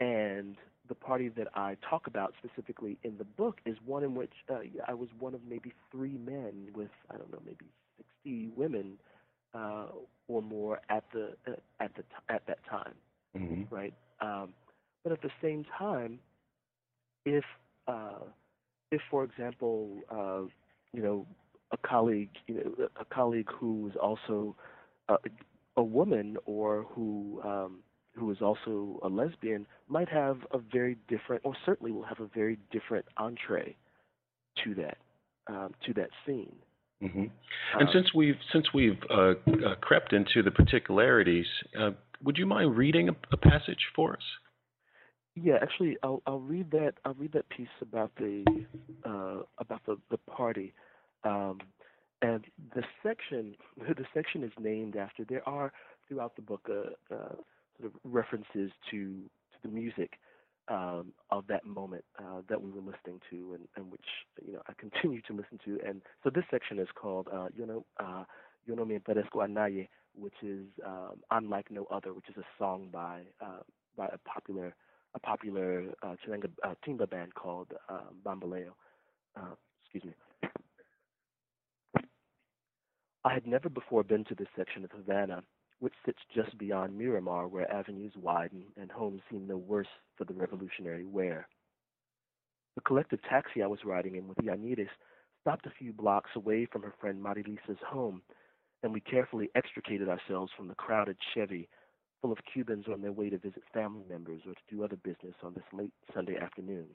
and 0.00 0.56
the 0.88 0.94
party 0.94 1.28
that 1.30 1.48
I 1.54 1.76
talk 1.88 2.06
about 2.06 2.34
specifically 2.42 2.98
in 3.02 3.16
the 3.18 3.24
book 3.24 3.60
is 3.66 3.76
one 3.84 4.04
in 4.04 4.14
which 4.14 4.32
uh, 4.50 4.58
I 4.86 4.94
was 4.94 5.08
one 5.18 5.34
of 5.34 5.40
maybe 5.48 5.72
three 5.90 6.18
men 6.18 6.68
with 6.74 6.90
I 7.10 7.16
don't 7.16 7.30
know 7.32 7.40
maybe 7.44 7.66
60 7.96 8.50
women 8.56 8.98
uh, 9.54 9.86
or 10.28 10.42
more 10.42 10.80
at 10.88 11.04
the 11.12 11.34
uh, 11.48 11.52
at 11.80 11.94
the 11.96 12.02
t- 12.02 12.24
at 12.28 12.46
that 12.46 12.58
time, 12.68 12.94
Mm-hmm. 13.36 13.64
right? 13.70 13.94
Um, 14.20 14.54
but 15.02 15.12
at 15.12 15.22
the 15.22 15.30
same 15.42 15.64
time, 15.78 16.20
if 17.24 17.44
uh, 17.86 18.20
if 18.90 19.00
for 19.10 19.24
example, 19.24 20.02
uh, 20.10 20.42
you 20.92 21.02
know, 21.02 21.26
a 21.72 21.76
colleague, 21.78 22.30
you 22.46 22.54
know, 22.54 22.88
a 23.00 23.04
colleague 23.04 23.48
who 23.58 23.88
is 23.88 23.96
also 23.96 24.56
a, 25.08 25.16
a 25.76 25.82
woman 25.82 26.36
or 26.46 26.84
who 26.94 27.40
um, 27.44 27.80
who 28.18 28.30
is 28.30 28.38
also 28.40 28.98
a 29.02 29.08
lesbian 29.08 29.66
might 29.88 30.08
have 30.08 30.38
a 30.52 30.58
very 30.58 30.96
different, 31.08 31.42
or 31.44 31.54
certainly 31.64 31.92
will 31.92 32.04
have 32.04 32.20
a 32.20 32.28
very 32.34 32.58
different 32.70 33.06
entree 33.16 33.76
to 34.64 34.74
that 34.74 34.98
um, 35.48 35.74
to 35.86 35.92
that 35.94 36.10
scene. 36.26 36.56
Mm-hmm. 37.02 37.26
And 37.78 37.88
Um, 37.88 37.88
since 37.92 38.12
we've 38.12 38.38
since 38.52 38.66
we've 38.74 38.98
uh, 39.08 39.14
uh, 39.14 39.74
crept 39.80 40.12
into 40.12 40.42
the 40.42 40.50
particularities, 40.50 41.46
uh, 41.78 41.92
would 42.22 42.36
you 42.36 42.46
mind 42.46 42.76
reading 42.76 43.08
a, 43.08 43.16
a 43.32 43.36
passage 43.36 43.86
for 43.94 44.14
us? 44.14 44.22
Yeah, 45.36 45.58
actually, 45.62 45.96
I'll 46.02 46.22
I'll 46.26 46.40
read 46.40 46.70
that 46.72 46.94
I'll 47.04 47.14
read 47.14 47.32
that 47.32 47.48
piece 47.50 47.68
about 47.80 48.10
the 48.16 48.44
uh, 49.04 49.42
about 49.58 49.84
the 49.86 49.96
the 50.10 50.18
party, 50.18 50.74
um, 51.22 51.60
and 52.22 52.44
the 52.74 52.82
section 53.02 53.54
the 53.78 54.06
section 54.12 54.42
is 54.42 54.52
named 54.58 54.96
after. 54.96 55.24
There 55.24 55.48
are 55.48 55.72
throughout 56.08 56.34
the 56.34 56.42
book 56.42 56.68
uh, 56.68 57.14
uh, 57.14 57.36
sort 57.80 57.92
of 57.92 58.00
references 58.04 58.70
to 58.90 59.22
to 59.52 59.58
the 59.62 59.68
music 59.68 60.12
um, 60.68 61.12
of 61.30 61.46
that 61.48 61.64
moment 61.64 62.04
uh, 62.18 62.42
that 62.48 62.60
we 62.60 62.70
were 62.70 62.80
listening 62.80 63.20
to, 63.30 63.54
and, 63.54 63.68
and 63.76 63.90
which 63.90 64.04
you 64.46 64.52
know 64.52 64.62
I 64.68 64.72
continue 64.78 65.20
to 65.22 65.32
listen 65.32 65.58
to. 65.64 65.78
And 65.86 66.02
so 66.22 66.30
this 66.30 66.44
section 66.50 66.78
is 66.78 66.88
called 66.94 67.28
uh, 67.32 67.48
you 67.56 67.66
know 67.66 67.84
uh, 68.00 68.24
no 68.66 68.84
me 68.84 68.98
parezco 68.98 69.44
a 69.44 69.48
nadie, 69.48 69.88
which 70.14 70.34
is 70.42 70.66
um, 70.86 71.16
I'm 71.30 71.48
no 71.70 71.86
other, 71.90 72.12
which 72.12 72.28
is 72.28 72.36
a 72.36 72.44
song 72.58 72.88
by 72.92 73.22
uh, 73.40 73.62
by 73.96 74.06
a 74.06 74.18
popular 74.28 74.74
a 75.14 75.18
popular 75.20 75.84
uh, 76.02 76.14
Chilenga 76.24 76.50
uh, 76.62 76.74
timba 76.86 77.08
band 77.08 77.34
called 77.34 77.72
uh, 77.88 78.00
Bamboleo. 78.24 78.70
Uh, 79.36 79.54
excuse 79.82 80.04
me. 80.04 80.12
I 83.24 83.34
had 83.34 83.46
never 83.46 83.68
before 83.68 84.04
been 84.04 84.24
to 84.24 84.34
this 84.34 84.48
section 84.56 84.84
of 84.84 84.90
Havana, 84.92 85.42
which 85.80 85.94
sits 86.04 86.18
just 86.34 86.56
beyond 86.58 86.96
Miramar, 86.96 87.48
where 87.48 87.70
avenues 87.72 88.12
widen 88.20 88.64
and 88.76 88.90
homes 88.90 89.22
seem 89.30 89.46
no 89.46 89.56
worse 89.56 89.88
for 90.16 90.24
the 90.24 90.34
revolutionary 90.34 91.04
wear. 91.04 91.48
The 92.74 92.82
collective 92.82 93.22
taxi 93.22 93.62
I 93.62 93.66
was 93.66 93.84
riding 93.84 94.16
in 94.16 94.28
with 94.28 94.38
Yaniris 94.38 94.88
stopped 95.40 95.66
a 95.66 95.72
few 95.78 95.92
blocks 95.92 96.30
away 96.36 96.66
from 96.66 96.82
her 96.82 96.94
friend 97.00 97.22
Marilisa's 97.22 97.78
home, 97.86 98.22
and 98.82 98.92
we 98.92 99.00
carefully 99.00 99.50
extricated 99.54 100.08
ourselves 100.08 100.52
from 100.56 100.68
the 100.68 100.74
crowded 100.74 101.16
Chevy 101.34 101.68
full 102.20 102.32
of 102.32 102.38
Cubans 102.52 102.86
on 102.92 103.00
their 103.00 103.12
way 103.12 103.30
to 103.30 103.38
visit 103.38 103.62
family 103.72 104.02
members 104.08 104.42
or 104.46 104.54
to 104.54 104.60
do 104.68 104.82
other 104.82 104.96
business 104.96 105.34
on 105.42 105.54
this 105.54 105.64
late 105.72 105.92
Sunday 106.14 106.36
afternoon. 106.36 106.86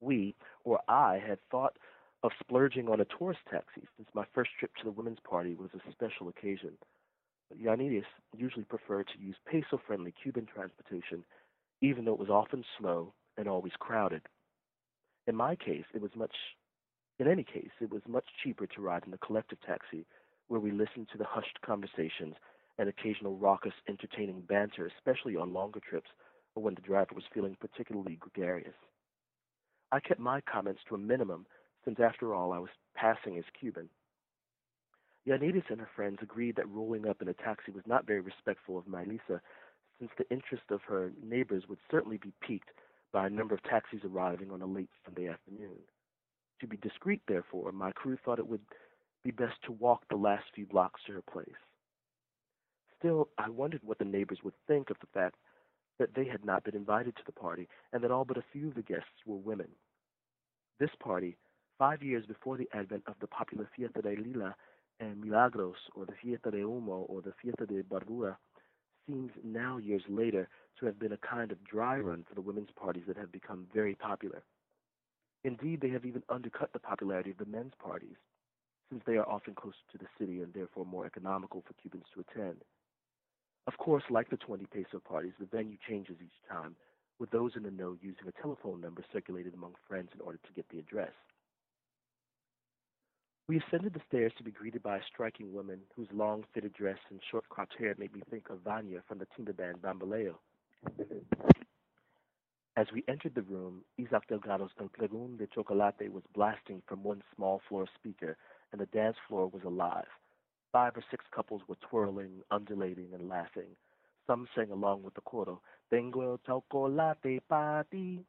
We, 0.00 0.34
or 0.64 0.80
I, 0.88 1.22
had 1.26 1.38
thought 1.50 1.76
of 2.22 2.32
splurging 2.40 2.88
on 2.88 3.00
a 3.00 3.06
tourist 3.18 3.40
taxi 3.50 3.86
since 3.96 4.08
my 4.14 4.24
first 4.34 4.50
trip 4.58 4.74
to 4.76 4.84
the 4.84 4.90
women's 4.90 5.20
party 5.28 5.54
was 5.54 5.70
a 5.74 5.92
special 5.92 6.28
occasion. 6.28 6.72
But 7.48 7.58
Yanidis 7.58 8.04
usually 8.36 8.64
preferred 8.64 9.08
to 9.08 9.20
use 9.20 9.36
peso 9.46 9.80
friendly 9.86 10.12
Cuban 10.22 10.46
transportation, 10.46 11.24
even 11.80 12.04
though 12.04 12.12
it 12.12 12.18
was 12.18 12.30
often 12.30 12.64
slow 12.78 13.14
and 13.36 13.48
always 13.48 13.72
crowded. 13.78 14.22
In 15.26 15.34
my 15.34 15.56
case, 15.56 15.84
it 15.94 16.00
was 16.00 16.14
much, 16.14 16.34
in 17.18 17.28
any 17.28 17.44
case, 17.44 17.70
it 17.80 17.90
was 17.90 18.02
much 18.06 18.26
cheaper 18.42 18.66
to 18.66 18.80
ride 18.80 19.04
in 19.04 19.10
the 19.10 19.18
collective 19.18 19.60
taxi 19.60 20.06
where 20.48 20.60
we 20.60 20.70
listened 20.70 21.08
to 21.12 21.18
the 21.18 21.24
hushed 21.24 21.60
conversations 21.64 22.34
and 22.78 22.88
occasional 22.88 23.36
raucous, 23.36 23.74
entertaining 23.88 24.40
banter, 24.42 24.86
especially 24.86 25.36
on 25.36 25.52
longer 25.52 25.80
trips 25.80 26.10
or 26.54 26.62
when 26.62 26.74
the 26.74 26.80
driver 26.80 27.14
was 27.14 27.24
feeling 27.32 27.56
particularly 27.60 28.16
gregarious. 28.16 28.74
I 29.92 30.00
kept 30.00 30.20
my 30.20 30.40
comments 30.40 30.80
to 30.88 30.94
a 30.94 30.98
minimum 30.98 31.46
since, 31.84 31.98
after 32.00 32.34
all, 32.34 32.52
I 32.52 32.58
was 32.58 32.70
passing 32.94 33.38
as 33.38 33.44
Cuban. 33.58 33.88
Yanidis 35.28 35.68
and 35.68 35.78
her 35.78 35.90
friends 35.94 36.18
agreed 36.22 36.56
that 36.56 36.68
rolling 36.70 37.06
up 37.06 37.20
in 37.20 37.28
a 37.28 37.34
taxi 37.34 37.70
was 37.70 37.86
not 37.86 38.06
very 38.06 38.20
respectful 38.20 38.78
of 38.78 38.86
Mylisa, 38.86 39.40
since 39.98 40.10
the 40.16 40.28
interest 40.30 40.64
of 40.70 40.80
her 40.88 41.12
neighbors 41.22 41.64
would 41.68 41.78
certainly 41.90 42.16
be 42.16 42.32
piqued 42.40 42.70
by 43.12 43.26
a 43.26 43.30
number 43.30 43.54
of 43.54 43.62
taxis 43.62 44.00
arriving 44.04 44.50
on 44.50 44.62
a 44.62 44.66
late 44.66 44.88
Sunday 45.04 45.28
afternoon. 45.28 45.76
To 46.60 46.66
be 46.66 46.78
discreet, 46.78 47.20
therefore, 47.28 47.72
my 47.72 47.92
crew 47.92 48.16
thought 48.24 48.38
it 48.38 48.48
would 48.48 48.62
be 49.22 49.30
best 49.30 49.56
to 49.64 49.72
walk 49.72 50.02
the 50.08 50.16
last 50.16 50.44
few 50.54 50.64
blocks 50.64 51.02
to 51.06 51.12
her 51.12 51.22
place. 51.22 51.48
Still, 52.98 53.28
I 53.36 53.50
wondered 53.50 53.82
what 53.84 53.98
the 53.98 54.04
neighbors 54.04 54.38
would 54.42 54.54
think 54.66 54.88
of 54.90 54.96
the 55.00 55.06
fact 55.12 55.36
that 55.98 56.14
they 56.14 56.24
had 56.24 56.44
not 56.44 56.64
been 56.64 56.74
invited 56.74 57.16
to 57.16 57.22
the 57.26 57.32
party 57.32 57.68
and 57.92 58.02
that 58.02 58.10
all 58.10 58.24
but 58.24 58.38
a 58.38 58.44
few 58.52 58.68
of 58.68 58.74
the 58.74 58.82
guests 58.82 59.26
were 59.26 59.36
women. 59.36 59.68
This 60.80 60.90
party, 61.00 61.36
five 61.78 62.02
years 62.02 62.24
before 62.26 62.56
the 62.56 62.68
advent 62.72 63.02
of 63.06 63.14
the 63.20 63.26
popular 63.26 63.68
Fiesta 63.76 64.00
de 64.00 64.16
Lila 64.16 64.54
and 65.00 65.20
Milagros, 65.20 65.76
or 65.94 66.06
the 66.06 66.14
Fiesta 66.20 66.50
de 66.50 66.58
Humo, 66.58 67.04
or 67.08 67.22
the 67.22 67.32
Fiesta 67.40 67.66
de 67.66 67.82
Barbura, 67.82 68.36
seems 69.06 69.30
now, 69.44 69.78
years 69.78 70.02
later, 70.08 70.48
to 70.78 70.86
have 70.86 70.98
been 70.98 71.12
a 71.12 71.18
kind 71.18 71.50
of 71.52 71.62
dry 71.64 71.98
run 71.98 72.24
for 72.28 72.34
the 72.34 72.40
women's 72.40 72.70
parties 72.76 73.04
that 73.06 73.16
have 73.16 73.32
become 73.32 73.66
very 73.74 73.94
popular. 73.94 74.42
Indeed, 75.44 75.80
they 75.80 75.90
have 75.90 76.04
even 76.04 76.22
undercut 76.28 76.72
the 76.72 76.78
popularity 76.78 77.30
of 77.30 77.38
the 77.38 77.46
men's 77.46 77.72
parties, 77.82 78.16
since 78.90 79.02
they 79.06 79.16
are 79.16 79.28
often 79.28 79.54
closer 79.54 79.76
to 79.92 79.98
the 79.98 80.08
city 80.18 80.42
and 80.42 80.52
therefore 80.52 80.84
more 80.84 81.06
economical 81.06 81.62
for 81.66 81.74
Cubans 81.74 82.06
to 82.14 82.20
attend. 82.20 82.56
Of 83.66 83.76
course, 83.78 84.04
like 84.10 84.30
the 84.30 84.36
20 84.36 84.66
peso 84.66 84.98
parties, 84.98 85.34
the 85.38 85.46
venue 85.46 85.76
changes 85.88 86.16
each 86.20 86.48
time, 86.50 86.74
with 87.18 87.30
those 87.30 87.52
in 87.56 87.62
the 87.62 87.70
know 87.70 87.96
using 88.00 88.26
a 88.26 88.42
telephone 88.42 88.80
number 88.80 89.04
circulated 89.12 89.54
among 89.54 89.74
friends 89.86 90.10
in 90.14 90.20
order 90.20 90.38
to 90.46 90.52
get 90.54 90.68
the 90.70 90.78
address. 90.78 91.12
We 93.48 93.62
ascended 93.66 93.94
the 93.94 94.02
stairs 94.06 94.32
to 94.36 94.44
be 94.44 94.50
greeted 94.50 94.82
by 94.82 94.98
a 94.98 95.04
striking 95.10 95.54
woman 95.54 95.80
whose 95.96 96.08
long 96.12 96.44
fitted 96.52 96.74
dress 96.74 96.98
and 97.08 97.18
short 97.30 97.48
cropped 97.48 97.74
hair 97.78 97.94
made 97.98 98.14
me 98.14 98.22
think 98.30 98.50
of 98.50 98.58
Vania 98.60 99.00
from 99.08 99.18
the 99.18 99.26
timba 99.26 99.56
band 99.56 99.80
Bamboleo. 99.80 100.34
As 102.76 102.86
we 102.92 103.04
entered 103.08 103.34
the 103.34 103.42
room, 103.42 103.80
Isaac 103.98 104.28
Delgado's 104.28 104.70
El 104.78 104.90
Pregón 104.90 105.38
de 105.38 105.46
Chocolate 105.46 106.12
was 106.12 106.22
blasting 106.34 106.82
from 106.86 107.02
one 107.02 107.22
small 107.34 107.62
floor 107.70 107.86
speaker, 107.98 108.36
and 108.70 108.80
the 108.82 108.86
dance 108.86 109.16
floor 109.26 109.48
was 109.48 109.64
alive. 109.64 110.06
Five 110.70 110.98
or 110.98 111.04
six 111.10 111.24
couples 111.34 111.62
were 111.66 111.78
twirling, 111.90 112.42
undulating, 112.50 113.08
and 113.14 113.30
laughing. 113.30 113.70
Some 114.26 114.46
sang 114.54 114.70
along 114.70 115.02
with 115.04 115.14
the 115.14 115.22
coro, 115.22 115.62
Tengo 115.90 116.20
el 116.20 116.40
chocolate 116.46 117.40
para 117.48 117.86
ti. 117.90 118.20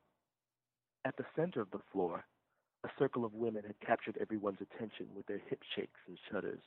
At 1.04 1.18
the 1.18 1.26
center 1.36 1.60
of 1.60 1.72
the 1.72 1.82
floor, 1.92 2.24
a 2.84 2.90
circle 2.98 3.26
of 3.26 3.34
women 3.34 3.64
had 3.66 3.80
captured 3.86 4.18
everyone's 4.22 4.62
attention 4.62 5.08
with 5.14 5.26
their 5.26 5.42
hip 5.50 5.62
shakes 5.76 6.00
and 6.08 6.18
shudders. 6.32 6.62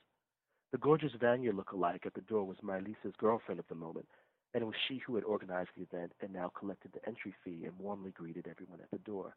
The 0.71 0.79
gorgeous 0.79 1.13
Vania 1.19 1.53
look-alike 1.53 2.05
at 2.07 2.15
the 2.15 2.21
door 2.23 2.45
was 2.45 2.59
Marlisa's 2.63 3.17
girlfriend 3.19 3.59
of 3.59 3.69
the 3.69 3.75
moment, 3.75 4.09
and 4.53 4.63
it 4.63 4.67
was 4.67 4.77
she 4.89 4.99
who 4.99 5.15
had 5.15 5.25
organized 5.25 5.71
the 5.77 5.83
event 5.83 6.13
and 6.21 6.33
now 6.33 6.53
collected 6.59 6.93
the 6.93 7.07
entry 7.07 7.35
fee 7.45 7.65
and 7.65 7.79
warmly 7.79 8.11
greeted 8.11 8.47
everyone 8.47 8.81
at 8.81 8.91
the 8.91 8.99
door. 8.99 9.37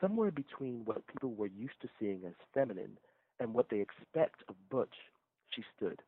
Somewhere 0.00 0.30
between 0.30 0.84
what 0.84 1.06
people 1.06 1.34
were 1.34 1.48
used 1.48 1.80
to 1.82 1.88
seeing 1.98 2.22
as 2.24 2.34
feminine 2.54 2.98
and 3.40 3.52
what 3.52 3.68
they 3.68 3.80
expect 3.80 4.42
of 4.48 4.54
Butch, 4.70 4.94
she 5.50 5.64
stood, 5.76 6.02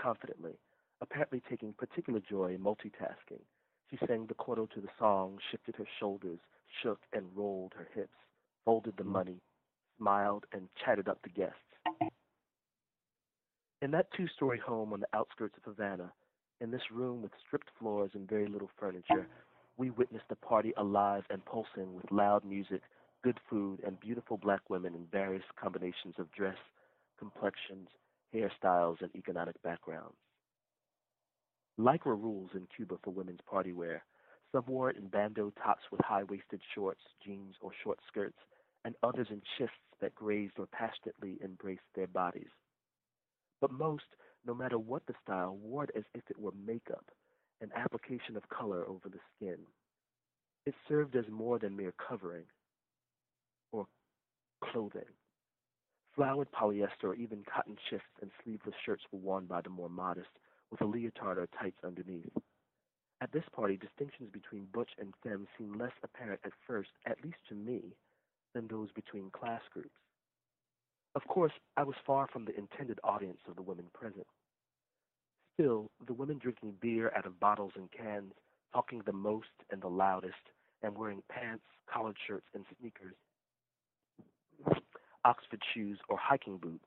confidently, 0.00 0.58
apparently 1.00 1.42
taking 1.48 1.72
particular 1.72 2.20
joy 2.20 2.54
in 2.54 2.60
multitasking. 2.60 3.42
She 3.90 3.98
sang 4.06 4.26
the 4.26 4.34
coro 4.34 4.66
to 4.66 4.80
the 4.80 4.88
song, 4.98 5.38
shifted 5.50 5.76
her 5.76 5.86
shoulders, 5.98 6.38
shook 6.82 7.00
and 7.12 7.26
rolled 7.36 7.72
her 7.76 7.88
hips 7.94 8.16
folded 8.66 8.94
the 8.98 9.04
money, 9.04 9.40
smiled, 9.96 10.44
and 10.52 10.68
chatted 10.84 11.08
up 11.08 11.18
the 11.22 11.30
guests. 11.30 11.56
In 13.80 13.90
that 13.92 14.08
two 14.14 14.26
story 14.36 14.58
home 14.58 14.92
on 14.92 15.00
the 15.00 15.06
outskirts 15.14 15.54
of 15.56 15.62
Havana, 15.64 16.12
in 16.60 16.70
this 16.70 16.90
room 16.92 17.22
with 17.22 17.32
stripped 17.46 17.70
floors 17.78 18.10
and 18.14 18.28
very 18.28 18.48
little 18.48 18.70
furniture, 18.78 19.26
we 19.76 19.90
witnessed 19.90 20.24
a 20.30 20.34
party 20.34 20.72
alive 20.76 21.24
and 21.30 21.44
pulsing 21.44 21.94
with 21.94 22.10
loud 22.10 22.44
music, 22.44 22.82
good 23.22 23.38
food, 23.48 23.80
and 23.86 24.00
beautiful 24.00 24.36
black 24.36 24.68
women 24.68 24.94
in 24.94 25.06
various 25.12 25.44
combinations 25.60 26.14
of 26.18 26.30
dress, 26.32 26.56
complexions, 27.18 27.88
hairstyles, 28.34 29.00
and 29.00 29.14
economic 29.14 29.62
backgrounds. 29.62 30.16
Lycra 31.78 32.20
rules 32.20 32.50
in 32.54 32.66
Cuba 32.74 32.96
for 33.04 33.10
women's 33.10 33.40
party 33.48 33.72
wear. 33.72 34.02
Some 34.52 34.64
wore 34.66 34.90
it 34.90 34.96
in 34.96 35.08
bandeau 35.08 35.52
tops 35.62 35.82
with 35.92 36.00
high 36.00 36.22
waisted 36.22 36.60
shorts, 36.74 37.02
jeans, 37.22 37.54
or 37.60 37.70
short 37.84 37.98
skirts, 38.08 38.38
and 38.86 38.94
others 39.02 39.26
in 39.30 39.42
chists 39.58 39.74
that 40.00 40.14
grazed 40.14 40.54
or 40.58 40.66
passionately 40.66 41.38
embraced 41.44 41.82
their 41.96 42.06
bodies. 42.06 42.50
But 43.60 43.72
most, 43.72 44.04
no 44.46 44.54
matter 44.54 44.78
what 44.78 45.04
the 45.06 45.14
style, 45.24 45.58
wore 45.60 45.84
it 45.84 45.90
as 45.96 46.04
if 46.14 46.22
it 46.30 46.38
were 46.38 46.52
makeup, 46.64 47.04
an 47.60 47.70
application 47.74 48.36
of 48.36 48.48
color 48.48 48.86
over 48.86 49.08
the 49.08 49.18
skin. 49.34 49.58
It 50.66 50.74
served 50.88 51.16
as 51.16 51.24
more 51.28 51.58
than 51.58 51.76
mere 51.76 51.94
covering 52.08 52.44
or 53.72 53.86
clothing. 54.62 55.10
Flowered 56.14 56.52
polyester 56.52 57.04
or 57.04 57.14
even 57.16 57.44
cotton 57.52 57.76
shifts 57.90 58.06
and 58.22 58.30
sleeveless 58.44 58.76
shirts 58.84 59.02
were 59.10 59.18
worn 59.18 59.46
by 59.46 59.62
the 59.62 59.68
more 59.68 59.90
modest, 59.90 60.30
with 60.70 60.80
a 60.80 60.84
leotard 60.84 61.38
or 61.38 61.48
tights 61.60 61.78
underneath. 61.84 62.30
At 63.20 63.32
this 63.32 63.44
party, 63.52 63.76
distinctions 63.76 64.30
between 64.32 64.68
butch 64.72 64.90
and 65.00 65.12
femme 65.24 65.48
seemed 65.58 65.80
less 65.80 65.92
apparent 66.04 66.40
at 66.44 66.52
first, 66.68 66.90
at 67.04 67.22
least 67.24 67.38
to 67.48 67.56
me, 67.56 67.96
than 68.56 68.66
those 68.68 68.88
between 68.92 69.30
class 69.30 69.60
groups. 69.70 69.90
Of 71.14 71.22
course, 71.28 71.52
I 71.76 71.82
was 71.84 71.94
far 72.06 72.26
from 72.32 72.46
the 72.46 72.56
intended 72.56 72.98
audience 73.04 73.40
of 73.46 73.54
the 73.54 73.62
women 73.62 73.84
present. 73.92 74.26
Still, 75.54 75.90
the 76.06 76.14
women 76.14 76.38
drinking 76.38 76.74
beer 76.80 77.12
out 77.14 77.26
of 77.26 77.38
bottles 77.38 77.72
and 77.76 77.90
cans, 77.92 78.32
talking 78.72 79.02
the 79.04 79.12
most 79.12 79.48
and 79.70 79.82
the 79.82 79.88
loudest, 79.88 80.34
and 80.82 80.96
wearing 80.96 81.22
pants, 81.30 81.64
collared 81.92 82.16
shirts, 82.26 82.46
and 82.54 82.64
sneakers, 82.80 83.14
Oxford 85.24 85.60
shoes, 85.74 85.98
or 86.08 86.16
hiking 86.16 86.56
boots, 86.56 86.86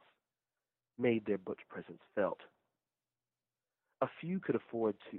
made 0.97 1.26
their 1.26 1.38
butch 1.38 1.61
presence 1.70 2.01
felt. 2.15 2.39
A 4.01 4.07
few 4.20 4.39
could 4.39 4.55
afford 4.55 4.95
to 5.11 5.17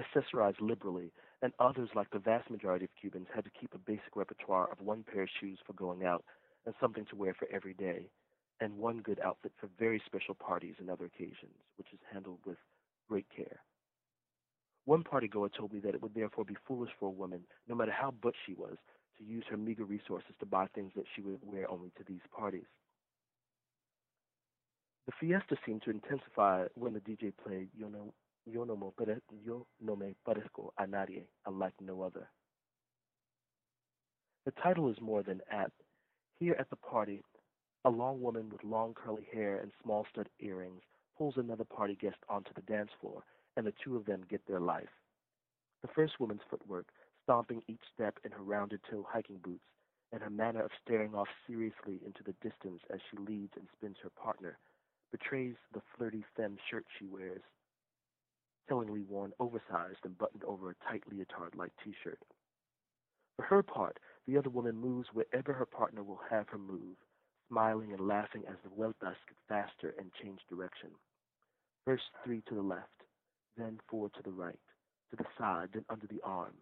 accessorize 0.00 0.54
liberally 0.60 1.12
and 1.42 1.52
others, 1.58 1.88
like 1.94 2.10
the 2.10 2.18
vast 2.18 2.50
majority 2.50 2.84
of 2.84 2.90
Cubans, 3.00 3.28
had 3.34 3.44
to 3.44 3.50
keep 3.58 3.74
a 3.74 3.78
basic 3.78 4.14
repertoire 4.14 4.68
of 4.70 4.80
one 4.80 5.04
pair 5.10 5.22
of 5.22 5.28
shoes 5.40 5.58
for 5.66 5.72
going 5.74 6.04
out 6.04 6.24
and 6.66 6.74
something 6.80 7.06
to 7.06 7.16
wear 7.16 7.34
for 7.34 7.48
every 7.52 7.74
day, 7.74 8.10
and 8.60 8.76
one 8.76 8.98
good 8.98 9.20
outfit 9.24 9.52
for 9.58 9.68
very 9.78 10.02
special 10.04 10.34
parties 10.34 10.74
and 10.78 10.90
other 10.90 11.06
occasions, 11.06 11.56
which 11.76 11.88
is 11.92 11.98
handled 12.12 12.38
with 12.44 12.58
great 13.08 13.26
care. 13.34 13.60
One 14.84 15.02
partygoer 15.02 15.50
told 15.56 15.72
me 15.72 15.80
that 15.80 15.94
it 15.94 16.02
would 16.02 16.14
therefore 16.14 16.44
be 16.44 16.56
foolish 16.66 16.90
for 16.98 17.06
a 17.06 17.12
woman, 17.12 17.40
no 17.68 17.74
matter 17.74 17.92
how 17.92 18.10
butch 18.10 18.36
she 18.46 18.54
was, 18.54 18.76
to 19.18 19.24
use 19.24 19.44
her 19.50 19.56
meager 19.56 19.84
resources 19.84 20.34
to 20.40 20.46
buy 20.46 20.66
things 20.74 20.92
that 20.96 21.04
she 21.14 21.22
would 21.22 21.38
wear 21.42 21.70
only 21.70 21.90
to 21.96 22.04
these 22.06 22.20
parties. 22.36 22.66
The 25.06 25.12
fiesta 25.18 25.56
seemed 25.66 25.82
to 25.82 25.90
intensify 25.90 26.66
when 26.74 26.92
the 26.92 27.00
DJ 27.00 27.32
played 27.44 27.68
Yo 27.76 27.88
no, 27.88 28.12
Yo 28.46 28.64
no, 28.64 28.74
me 28.74 28.90
pare, 28.96 29.20
yo 29.44 29.66
no 29.80 29.94
me 29.94 30.14
parezco 30.26 30.72
a 30.78 30.86
nadie, 30.86 31.26
unlike 31.46 31.74
no 31.80 32.02
other. 32.02 32.28
The 34.46 34.52
title 34.52 34.90
is 34.90 35.00
more 35.00 35.22
than 35.22 35.42
apt. 35.50 35.82
Here 36.38 36.56
at 36.58 36.70
the 36.70 36.76
party, 36.76 37.22
a 37.84 37.90
long 37.90 38.22
woman 38.22 38.48
with 38.48 38.64
long 38.64 38.94
curly 38.94 39.28
hair 39.30 39.58
and 39.58 39.70
small 39.82 40.06
stud 40.10 40.28
earrings 40.40 40.82
pulls 41.18 41.36
another 41.36 41.64
party 41.64 41.94
guest 41.94 42.16
onto 42.30 42.52
the 42.54 42.62
dance 42.62 42.90
floor, 42.98 43.22
and 43.56 43.66
the 43.66 43.74
two 43.84 43.96
of 43.96 44.06
them 44.06 44.24
get 44.30 44.40
their 44.46 44.60
life. 44.60 44.88
The 45.82 45.88
first 45.88 46.18
woman's 46.18 46.40
footwork, 46.48 46.86
stomping 47.24 47.62
each 47.68 47.82
step 47.94 48.18
in 48.24 48.32
her 48.32 48.42
rounded 48.42 48.80
toe 48.90 49.06
hiking 49.06 49.38
boots, 49.38 49.64
and 50.12 50.22
her 50.22 50.30
manner 50.30 50.62
of 50.62 50.70
staring 50.82 51.14
off 51.14 51.28
seriously 51.46 52.00
into 52.04 52.22
the 52.24 52.34
distance 52.40 52.80
as 52.88 53.00
she 53.10 53.18
leads 53.18 53.52
and 53.56 53.68
spins 53.76 53.98
her 54.02 54.10
partner, 54.10 54.58
betrays 55.12 55.56
the 55.74 55.82
flirty 55.94 56.24
femme 56.34 56.56
shirt 56.70 56.86
she 56.98 57.04
wears 57.04 57.42
tellingly 58.68 59.02
worn 59.02 59.32
oversized 59.40 60.04
and 60.04 60.18
buttoned 60.18 60.44
over 60.44 60.70
a 60.70 60.74
tight 60.88 61.02
leotard 61.10 61.54
like 61.54 61.72
t 61.84 61.94
shirt. 62.02 62.18
For 63.36 63.42
her 63.44 63.62
part, 63.62 63.98
the 64.26 64.36
other 64.36 64.50
woman 64.50 64.76
moves 64.76 65.08
wherever 65.12 65.52
her 65.52 65.66
partner 65.66 66.02
will 66.02 66.20
have 66.28 66.48
her 66.48 66.58
move, 66.58 66.96
smiling 67.48 67.92
and 67.92 68.06
laughing 68.06 68.44
as 68.48 68.56
the 68.62 68.70
vueltas 68.70 69.16
get 69.26 69.36
faster 69.48 69.94
and 69.98 70.12
change 70.22 70.40
direction. 70.48 70.90
First 71.84 72.04
three 72.24 72.42
to 72.48 72.54
the 72.54 72.62
left, 72.62 73.04
then 73.56 73.80
four 73.88 74.10
to 74.10 74.22
the 74.22 74.30
right, 74.30 74.60
to 75.10 75.16
the 75.16 75.24
side, 75.38 75.70
then 75.72 75.84
under 75.88 76.06
the 76.06 76.20
arm. 76.22 76.54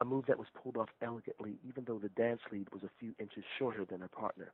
A 0.00 0.04
move 0.04 0.26
that 0.26 0.38
was 0.38 0.46
pulled 0.62 0.76
off 0.76 0.90
elegantly, 1.02 1.58
even 1.66 1.84
though 1.84 1.98
the 1.98 2.10
dance 2.10 2.40
lead 2.52 2.68
was 2.72 2.82
a 2.84 2.90
few 3.00 3.14
inches 3.18 3.44
shorter 3.58 3.84
than 3.84 4.00
her 4.00 4.08
partner. 4.08 4.52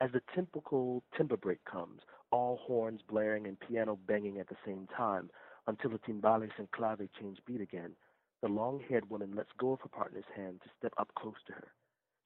As 0.00 0.12
the 0.12 0.22
typical 0.32 1.02
timba 1.16 1.40
break 1.40 1.64
comes, 1.64 2.02
all 2.30 2.58
horns 2.58 3.00
blaring 3.08 3.46
and 3.48 3.58
piano 3.58 3.96
banging 4.06 4.38
at 4.38 4.48
the 4.48 4.56
same 4.64 4.86
time, 4.96 5.28
until 5.66 5.90
the 5.90 5.98
timbales 5.98 6.52
and 6.56 6.70
clave 6.70 7.00
change 7.20 7.38
beat 7.44 7.60
again, 7.60 7.96
the 8.40 8.48
long-haired 8.48 9.10
woman 9.10 9.32
lets 9.34 9.50
go 9.58 9.72
of 9.72 9.80
her 9.80 9.88
partner's 9.88 10.24
hand 10.36 10.60
to 10.62 10.70
step 10.78 10.92
up 10.98 11.12
close 11.16 11.42
to 11.46 11.52
her. 11.52 11.72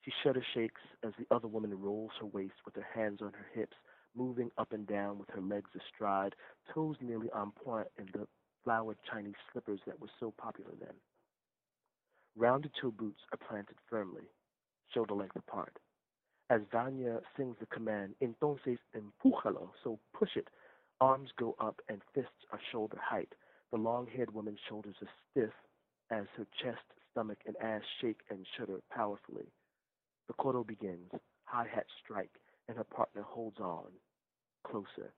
She 0.02 0.12
shudder 0.22 0.44
shakes 0.52 0.82
as 1.02 1.12
the 1.18 1.26
other 1.34 1.48
woman 1.48 1.80
rolls 1.80 2.12
her 2.20 2.26
waist 2.26 2.56
with 2.66 2.74
her 2.74 2.86
hands 2.94 3.22
on 3.22 3.32
her 3.32 3.46
hips, 3.54 3.76
moving 4.14 4.50
up 4.58 4.72
and 4.72 4.86
down 4.86 5.18
with 5.18 5.30
her 5.30 5.40
legs 5.40 5.70
astride, 5.74 6.34
toes 6.74 6.96
nearly 7.00 7.30
on 7.30 7.52
point 7.52 7.88
in 7.98 8.06
the 8.12 8.26
flowered 8.64 8.98
Chinese 9.10 9.34
slippers 9.50 9.80
that 9.86 9.98
were 9.98 10.10
so 10.20 10.32
popular 10.36 10.72
then. 10.78 10.94
Rounded 12.36 12.72
toe 12.80 12.90
boots 12.90 13.20
are 13.32 13.38
planted 13.38 13.76
firmly, 13.88 14.28
shoulder 14.92 15.14
length 15.14 15.36
apart. 15.36 15.78
As 16.52 16.60
Vania 16.70 17.22
sings 17.34 17.56
the 17.60 17.66
command, 17.66 18.14
entonces 18.20 18.76
empújalo, 18.94 19.70
so 19.82 19.98
push 20.12 20.36
it, 20.36 20.48
Arms 21.00 21.30
go 21.38 21.56
up 21.58 21.80
and 21.88 22.02
fists 22.14 22.44
are 22.52 22.60
shoulder 22.70 22.98
height. 23.02 23.32
The 23.70 23.78
long 23.78 24.06
haired 24.06 24.34
woman's 24.34 24.58
shoulders 24.68 24.96
are 25.00 25.08
stiff 25.30 25.54
as 26.10 26.26
her 26.36 26.46
chest, 26.62 26.84
stomach, 27.10 27.38
and 27.46 27.56
ass 27.56 27.80
shake 28.02 28.20
and 28.28 28.46
shudder 28.54 28.82
powerfully. 28.90 29.46
The 30.26 30.34
coro 30.34 30.62
begins, 30.62 31.10
hi 31.44 31.66
hat 31.74 31.86
strike, 32.04 32.38
and 32.68 32.76
her 32.76 32.84
partner 32.84 33.22
holds 33.22 33.58
on, 33.58 33.88
closer. 34.62 35.14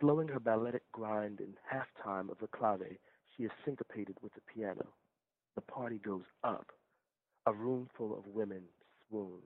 Slowing 0.00 0.26
her 0.26 0.40
balletic 0.40 0.90
grind 0.90 1.38
in 1.38 1.54
half 1.70 1.86
time 2.02 2.30
of 2.30 2.38
the 2.40 2.48
clave, 2.48 2.98
she 3.36 3.44
is 3.44 3.52
syncopated 3.64 4.16
with 4.22 4.34
the 4.34 4.40
piano. 4.52 4.88
The 5.54 5.60
party 5.60 6.00
goes 6.04 6.26
up. 6.42 6.66
A 7.46 7.52
room 7.52 7.88
full 7.96 8.18
of 8.18 8.26
women 8.26 8.62
swoon. 9.08 9.40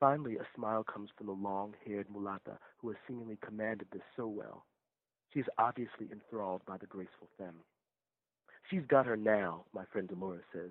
Finally, 0.00 0.38
a 0.38 0.46
smile 0.56 0.82
comes 0.82 1.10
from 1.16 1.26
the 1.26 1.32
long 1.32 1.74
haired 1.86 2.08
mulatta 2.08 2.56
who 2.78 2.88
has 2.88 2.96
seemingly 3.06 3.38
commanded 3.44 3.86
this 3.92 4.02
so 4.16 4.26
well. 4.26 4.64
She 5.32 5.40
is 5.40 5.46
obviously 5.58 6.08
enthralled 6.10 6.62
by 6.66 6.78
the 6.78 6.86
graceful 6.86 7.28
femme. 7.36 7.60
She's 8.70 8.86
got 8.88 9.04
her 9.04 9.16
now, 9.16 9.64
my 9.74 9.84
friend 9.92 10.08
Dolores 10.08 10.44
says. 10.52 10.70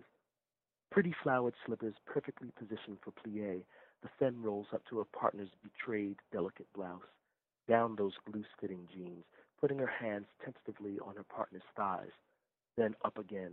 Pretty 0.91 1.13
flowered 1.21 1.53
slippers 1.65 1.93
perfectly 2.05 2.51
positioned 2.57 2.97
for 3.03 3.11
plie, 3.11 3.61
the 4.01 4.09
femme 4.17 4.41
rolls 4.41 4.67
up 4.73 4.81
to 4.89 4.97
her 4.97 5.05
partner's 5.05 5.51
betrayed, 5.61 6.17
delicate 6.31 6.67
blouse, 6.73 7.01
down 7.67 7.95
those 7.95 8.13
loose 8.33 8.47
fitting 8.59 8.87
jeans, 8.91 9.25
putting 9.61 9.77
her 9.77 9.87
hands 9.99 10.25
tentatively 10.43 10.97
on 11.05 11.15
her 11.15 11.23
partner's 11.23 11.61
thighs, 11.75 12.11
then 12.77 12.95
up 13.05 13.17
again, 13.19 13.51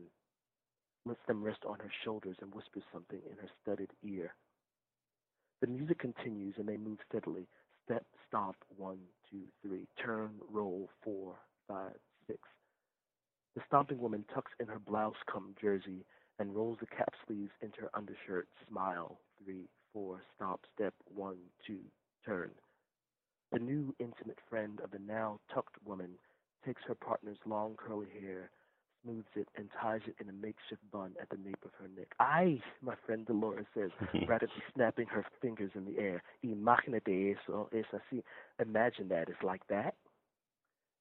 lets 1.05 1.21
them 1.27 1.43
rest 1.43 1.61
on 1.67 1.79
her 1.81 1.91
shoulders 2.03 2.37
and 2.41 2.55
whispers 2.55 2.85
something 2.93 3.21
in 3.31 3.37
her 3.37 3.51
studded 3.63 3.91
ear. 4.03 4.35
The 5.61 5.67
music 5.67 5.99
continues 5.99 6.55
and 6.59 6.69
they 6.69 6.77
move 6.77 6.99
steadily. 7.09 7.47
Step, 7.85 8.05
stomp, 8.29 8.57
one, 8.77 8.99
two, 9.31 9.43
three. 9.63 9.87
Turn, 10.03 10.31
roll, 10.51 10.89
four, 11.03 11.35
five, 11.69 11.97
six. 12.27 12.41
The 13.55 13.63
stomping 13.67 13.99
woman 14.01 14.25
tucks 14.35 14.53
in 14.61 14.67
her 14.67 14.79
blouse 14.79 15.17
come 15.31 15.55
jersey 15.61 16.05
and 16.39 16.55
rolls 16.55 16.79
the 16.81 16.87
cap 16.87 17.15
sleeves 17.27 17.53
into 17.63 17.81
her 17.83 17.91
undershirt. 17.95 18.49
Smile, 18.69 19.19
three, 19.43 19.69
four, 19.93 20.23
stomp, 20.35 20.61
step, 20.75 20.93
one, 21.15 21.39
two, 21.67 21.81
turn. 22.25 22.51
The 23.53 23.59
new 23.59 23.95
intimate 23.99 24.39
friend 24.51 24.81
of 24.85 24.91
the 24.91 24.99
now 24.99 25.41
tucked 25.55 25.77
woman 25.85 26.11
takes 26.67 26.83
her 26.87 26.95
partner's 26.95 27.39
long 27.47 27.77
curly 27.77 28.09
hair 28.21 28.51
smooths 29.07 29.29
it, 29.35 29.49
and 29.57 29.69
ties 29.81 30.01
it 30.07 30.17
in 30.21 30.29
a 30.29 30.33
makeshift 30.33 30.83
bun 30.93 31.13
at 31.21 31.29
the 31.31 31.37
nape 31.37 31.65
of 31.65 31.71
her 31.81 31.89
neck. 31.97 32.09
Ay, 32.21 32.61
my 32.83 32.95
friend 33.07 33.27
Dolores 33.27 33.67
says, 33.75 33.91
rapidly 34.29 34.63
snapping 34.75 35.07
her 35.07 35.25
fingers 35.41 35.71
in 35.75 35.85
the 35.85 35.99
air. 35.99 36.23
Imagínate 36.45 37.37
eso, 37.37 37.69
es 37.73 37.87
así. 37.93 38.23
Imagine 38.61 39.09
that, 39.09 39.29
it's 39.29 39.43
like 39.43 39.67
that. 39.69 39.95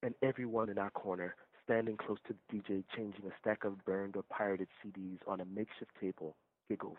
And 0.04 0.14
everyone 0.22 0.70
in 0.70 0.78
our 0.78 0.92
corner, 0.92 1.36
standing 1.64 1.98
close 1.98 2.20
to 2.28 2.34
the 2.34 2.58
DJ, 2.58 2.84
changing 2.96 3.26
a 3.26 3.34
stack 3.42 3.64
of 3.64 3.84
burned 3.86 4.16
or 4.16 4.24
pirated 4.24 4.68
CDs 4.84 5.20
on 5.28 5.42
a 5.42 5.46
makeshift 5.46 5.92
table, 6.00 6.36
giggles. 6.70 6.98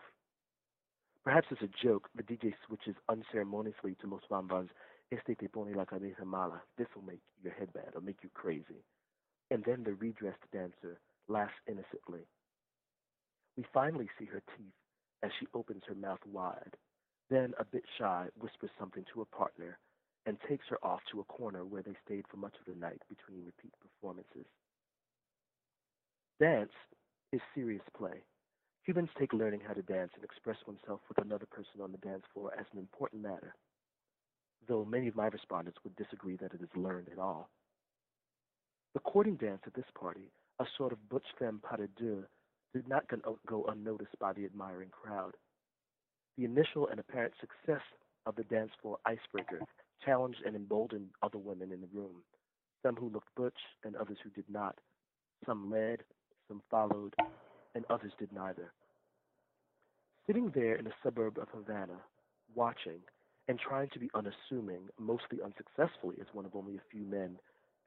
Perhaps 1.23 1.47
as 1.51 1.57
a 1.61 1.85
joke, 1.85 2.09
the 2.15 2.23
DJ 2.23 2.53
switches 2.65 2.95
unceremoniously 3.09 3.95
to 4.01 4.07
Los 4.07 4.21
Van 4.29 4.47
Van. 4.47 4.69
Este 5.09 5.37
te 5.37 5.47
pone 5.47 5.73
la 5.73 5.85
cabeza 5.85 6.25
mala. 6.25 6.61
This 6.77 6.87
will 6.95 7.03
make 7.03 7.21
your 7.41 7.53
head 7.53 7.71
bad 7.71 7.95
or 7.95 8.01
make 8.01 8.17
you 8.23 8.29
crazy 8.33 8.83
and 9.51 9.63
then 9.65 9.83
the 9.83 9.93
redressed 9.93 10.43
dancer 10.51 10.99
laughs 11.27 11.53
innocently. 11.67 12.27
We 13.55 13.65
finally 13.73 14.09
see 14.19 14.25
her 14.25 14.43
teeth 14.57 14.73
as 15.23 15.31
she 15.39 15.47
opens 15.53 15.83
her 15.87 15.95
mouth 15.95 16.19
wide, 16.25 16.75
then, 17.29 17.53
a 17.59 17.65
bit 17.65 17.83
shy, 17.97 18.27
whispers 18.39 18.69
something 18.79 19.03
to 19.13 19.19
her 19.19 19.25
partner 19.25 19.77
and 20.25 20.37
takes 20.47 20.65
her 20.69 20.77
off 20.83 21.01
to 21.11 21.19
a 21.19 21.25
corner 21.25 21.65
where 21.65 21.81
they 21.81 21.95
stayed 22.05 22.25
for 22.29 22.37
much 22.37 22.53
of 22.59 22.71
the 22.71 22.79
night 22.79 23.01
between 23.09 23.45
repeat 23.45 23.73
performances. 23.81 24.45
Dance 26.39 26.71
is 27.33 27.41
serious 27.55 27.81
play. 27.97 28.23
Cubans 28.85 29.09
take 29.19 29.33
learning 29.33 29.61
how 29.65 29.73
to 29.73 29.81
dance 29.81 30.11
and 30.15 30.23
express 30.23 30.57
oneself 30.65 31.01
with 31.09 31.17
another 31.25 31.45
person 31.45 31.81
on 31.81 31.91
the 31.91 31.97
dance 31.97 32.23
floor 32.33 32.53
as 32.57 32.65
an 32.71 32.79
important 32.79 33.21
matter, 33.21 33.55
though 34.67 34.85
many 34.85 35.07
of 35.07 35.15
my 35.15 35.27
respondents 35.27 35.79
would 35.83 35.95
disagree 35.95 36.37
that 36.37 36.53
it 36.53 36.61
is 36.61 36.69
learned 36.75 37.07
at 37.11 37.19
all. 37.19 37.49
The 38.97 39.11
courting 39.11 39.35
dance 39.35 39.61
at 39.67 39.75
this 39.75 39.85
party, 39.93 40.31
a 40.57 40.65
sort 40.75 40.91
of 40.91 41.07
butch 41.07 41.27
femme 41.37 41.59
pas 41.61 41.77
de 41.77 41.87
deux, 41.99 42.25
did 42.73 42.87
not 42.87 43.05
go 43.45 43.63
unnoticed 43.65 44.17
by 44.17 44.33
the 44.33 44.43
admiring 44.43 44.89
crowd. 44.89 45.35
The 46.35 46.45
initial 46.45 46.87
and 46.87 46.99
apparent 46.99 47.35
success 47.39 47.83
of 48.25 48.35
the 48.35 48.43
dance 48.45 48.71
floor 48.81 48.97
icebreaker 49.05 49.61
challenged 50.03 50.41
and 50.43 50.55
emboldened 50.55 51.11
other 51.21 51.37
women 51.37 51.71
in 51.71 51.81
the 51.81 51.89
room, 51.93 52.23
some 52.81 52.95
who 52.95 53.09
looked 53.09 53.35
butch 53.35 53.59
and 53.83 53.95
others 53.95 54.17
who 54.23 54.31
did 54.31 54.49
not. 54.49 54.79
Some 55.45 55.69
led, 55.69 55.99
some 56.47 56.63
followed, 56.71 57.13
and 57.75 57.85
others 57.91 58.13
did 58.17 58.33
neither. 58.33 58.73
Sitting 60.25 60.51
there 60.55 60.73
in 60.73 60.87
a 60.87 60.95
suburb 61.03 61.37
of 61.37 61.49
Havana, 61.53 62.01
watching 62.55 63.01
and 63.47 63.59
trying 63.59 63.89
to 63.89 63.99
be 63.99 64.09
unassuming, 64.15 64.89
mostly 64.97 65.37
unsuccessfully 65.45 66.15
as 66.19 66.33
one 66.33 66.47
of 66.47 66.55
only 66.55 66.77
a 66.77 66.89
few 66.91 67.03
men 67.03 67.37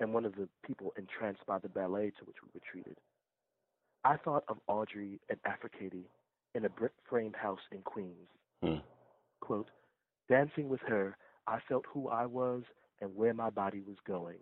and 0.00 0.12
one 0.14 0.24
of 0.24 0.34
the 0.34 0.48
people 0.66 0.92
entranced 0.96 1.44
by 1.46 1.58
the 1.58 1.68
ballet 1.68 2.10
to 2.18 2.24
which 2.24 2.36
we 2.42 2.48
were 2.54 2.60
treated. 2.70 2.96
I 4.04 4.16
thought 4.16 4.44
of 4.48 4.56
Audre 4.68 5.18
and 5.28 5.38
Afrekete 5.46 6.04
in 6.54 6.64
a 6.64 6.70
brick 6.70 6.92
framed 7.08 7.36
house 7.36 7.60
in 7.70 7.82
Queens. 7.82 8.28
Hmm. 8.62 8.78
Quote, 9.40 9.70
Dancing 10.28 10.68
with 10.68 10.80
her, 10.86 11.16
I 11.46 11.58
felt 11.68 11.84
who 11.92 12.08
I 12.08 12.26
was 12.26 12.62
and 13.00 13.14
where 13.14 13.34
my 13.34 13.50
body 13.50 13.82
was 13.86 13.96
going, 14.06 14.38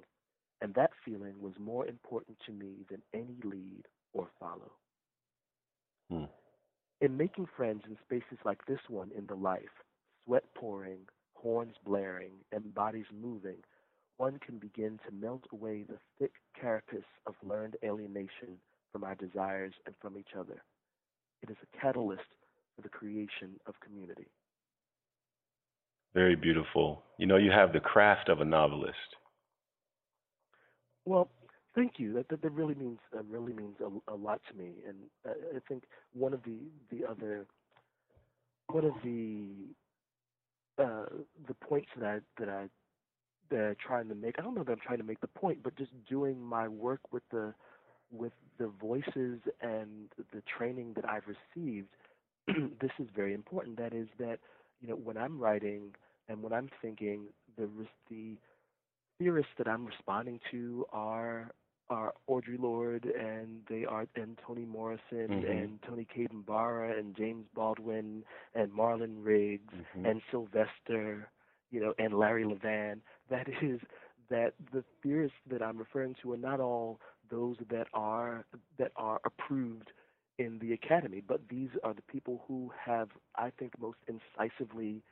and 0.61 0.75
that 0.75 0.91
feeling 1.05 1.35
was 1.41 1.55
more 1.59 1.87
important 1.87 2.37
to 2.47 2.53
me 2.53 2.85
than 2.89 3.03
any 3.13 3.39
lead 3.45 3.85
or 4.13 4.29
follow. 4.39 4.73
Hmm. 6.11 6.25
In 7.01 7.17
making 7.17 7.49
friends 7.57 7.83
in 7.89 7.97
spaces 8.05 8.39
like 8.45 8.65
this 8.67 8.81
one 8.89 9.11
in 9.17 9.27
the 9.27 9.35
life, 9.35 9.63
sweat 10.25 10.45
pouring, 10.55 11.01
horns 11.35 11.75
blaring, 11.85 12.33
and 12.53 12.75
bodies 12.75 13.07
moving, 13.13 13.59
one 14.19 14.39
can 14.45 14.59
begin 14.59 15.01
to 15.07 15.15
melt 15.15 15.45
away 15.53 15.85
the 15.89 15.99
thick 16.19 16.33
carapace 16.61 17.01
of 17.27 17.35
learned 17.43 17.77
alienation 17.85 18.59
from 18.93 19.05
our 19.05 19.15
desires 19.15 19.73
and 19.87 19.95
from 20.01 20.19
each 20.19 20.35
other. 20.39 20.63
It 21.43 21.51
is 21.51 21.57
a 21.63 21.81
catalyst 21.81 22.23
for 22.77 22.83
the 22.83 22.89
creation 22.89 23.59
of 23.67 23.75
community. 23.81 24.27
Very 26.15 26.37
beautiful. 26.37 27.03
You 27.19 27.27
know, 27.27 27.37
you 27.37 27.51
have 27.51 27.73
the 27.73 27.81
craft 27.81 28.29
of 28.29 28.41
a 28.41 28.45
novelist. 28.45 28.97
Well, 31.05 31.31
thank 31.75 31.93
you. 31.99 32.13
That 32.15 32.29
that, 32.29 32.43
that 32.43 32.53
really 32.53 32.75
means 32.75 32.99
uh, 33.17 33.23
really 33.29 33.53
means 33.53 33.77
a, 33.81 34.13
a, 34.13 34.17
lot 34.17 34.41
to 34.51 34.59
me, 34.59 34.73
and 34.87 34.97
I 35.27 35.61
think 35.69 35.85
one 36.13 36.33
of 36.33 36.41
the 36.43 36.57
the 36.91 37.07
other 37.09 37.47
one 38.67 38.85
of 38.85 38.93
the 39.05 39.49
uh, 40.83 41.07
the 41.47 41.55
points 41.55 41.89
that 41.99 42.07
I 42.07 42.19
that 42.39 42.49
I 42.49 42.69
uh, 43.53 43.75
trying 43.85 44.09
to 44.09 44.15
make. 44.15 44.37
I 44.39 44.43
don't 44.43 44.55
know 44.55 44.65
that 44.65 44.73
I'm 44.73 44.81
trying 44.85 44.99
to 44.99 45.05
make 45.05 45.21
the 45.21 45.27
point, 45.29 45.63
but 45.63 45.77
just 45.77 45.91
doing 46.09 46.41
my 46.43 46.69
work 46.69 47.01
with 47.13 47.23
the 47.31 47.55
with 48.11 48.33
the 48.59 48.71
voices 48.81 49.41
and 49.61 50.09
the 50.33 50.43
training 50.57 50.95
that 50.95 51.09
I've 51.09 51.25
received. 51.27 51.89
this 52.81 52.91
is 52.99 53.09
very 53.15 53.35
important. 53.35 53.77
That 53.79 53.93
is 53.93 54.09
that 54.19 54.39
you 54.81 54.89
know 54.89 54.97
when 54.97 55.17
I'm 55.17 55.39
writing 55.39 55.95
and 56.29 56.43
when 56.43 56.53
I'm 56.53 56.71
thinking, 56.81 57.25
the 57.57 57.69
the 58.11 58.37
theorists 59.19 59.53
that 59.59 59.69
I'm 59.69 59.85
responding 59.87 60.41
to 60.51 60.87
are 60.93 61.51
are 61.91 62.13
Audre 62.29 62.59
Lorde 62.59 63.07
and 63.07 63.61
they 63.69 63.85
are 63.85 64.07
and 64.15 64.39
Toni 64.47 64.65
Morrison 64.65 65.29
mm-hmm. 65.29 65.51
and 65.51 65.79
Toni 65.83 66.07
Cade 66.15 66.31
Bambara 66.31 66.99
and 66.99 67.17
James 67.17 67.47
Baldwin 67.55 68.25
and 68.55 68.71
Marlon 68.73 69.17
Riggs 69.25 69.75
mm-hmm. 69.75 70.05
and 70.05 70.21
Sylvester, 70.31 71.31
you 71.71 71.81
know, 71.81 71.95
and 71.99 72.15
Larry 72.15 72.45
Levan 72.45 73.01
that 73.31 73.49
is 73.63 73.81
that 74.31 74.55
the 74.73 74.85
theorists 75.03 75.39
that 75.51 75.63
I'm 75.63 75.79
referring 75.79 76.15
to 76.23 76.33
are 76.33 76.39
not 76.39 76.61
all 76.61 77.01
those 77.31 77.57
that 77.71 77.87
are 77.95 78.45
that 78.79 78.93
are 78.97 79.21
approved 79.25 79.91
in 80.39 80.59
the 80.61 80.73
academy, 80.73 81.23
but 81.27 81.41
these 81.49 81.71
are 81.83 81.93
the 81.93 82.03
people 82.03 82.45
who 82.47 82.71
have, 82.85 83.09
I 83.37 83.51
think, 83.59 83.73
most 83.81 83.99
incisively 84.07 85.03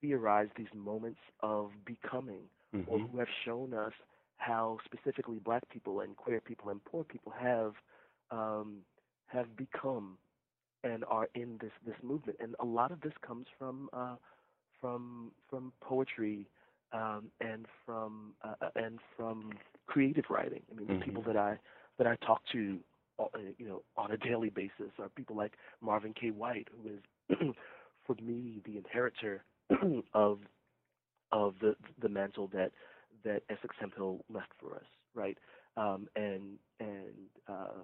theorized 0.00 0.52
these 0.56 0.66
moments 0.74 1.20
of 1.40 1.70
becoming, 1.84 2.42
mm-hmm. 2.74 2.90
or 2.90 2.98
who 2.98 3.18
have 3.18 3.28
shown 3.44 3.72
us 3.72 3.92
how 4.38 4.78
specifically 4.84 5.38
Black 5.38 5.68
people 5.70 6.00
and 6.00 6.16
queer 6.16 6.40
people 6.40 6.70
and 6.70 6.84
poor 6.84 7.04
people 7.04 7.32
have 7.38 7.74
um, 8.30 8.78
have 9.26 9.56
become 9.56 10.18
and 10.82 11.04
are 11.08 11.28
in 11.34 11.58
this 11.60 11.72
this 11.86 11.96
movement. 12.02 12.38
And 12.40 12.54
a 12.60 12.64
lot 12.64 12.90
of 12.90 13.00
this 13.00 13.14
comes 13.26 13.46
from 13.58 13.88
uh, 13.92 14.16
from 14.80 15.30
from 15.48 15.72
poetry 15.80 16.46
um, 16.92 17.30
and 17.40 17.66
from 17.84 18.32
uh, 18.44 18.54
uh, 18.60 18.68
and 18.76 18.98
from 19.16 19.52
creative 19.86 20.24
writing. 20.30 20.62
I 20.70 20.74
mean, 20.74 20.86
mm-hmm. 20.86 20.98
the 20.98 21.04
people 21.04 21.22
that 21.22 21.36
I 21.36 21.58
that 21.98 22.06
I 22.06 22.16
talk 22.24 22.42
to, 22.52 22.78
uh, 23.18 23.26
you 23.58 23.66
know, 23.66 23.82
on 23.96 24.12
a 24.12 24.16
daily 24.16 24.50
basis 24.50 24.92
are 24.98 25.08
people 25.10 25.36
like 25.36 25.54
Marvin 25.80 26.14
K. 26.18 26.30
White, 26.30 26.68
who 26.70 26.90
is, 26.90 27.54
for 28.06 28.16
me, 28.22 28.60
the 28.64 28.78
inheritor 28.78 29.44
of 30.14 30.38
of 31.32 31.54
the 31.60 31.74
the 32.00 32.08
mantle 32.08 32.48
that 32.52 32.72
that 33.24 33.42
Essex 33.50 33.74
Hemphill 33.78 34.24
left 34.32 34.52
for 34.60 34.74
us, 34.76 34.86
right? 35.14 35.38
Um, 35.76 36.08
and 36.16 36.58
and 36.80 37.14
uh, 37.48 37.82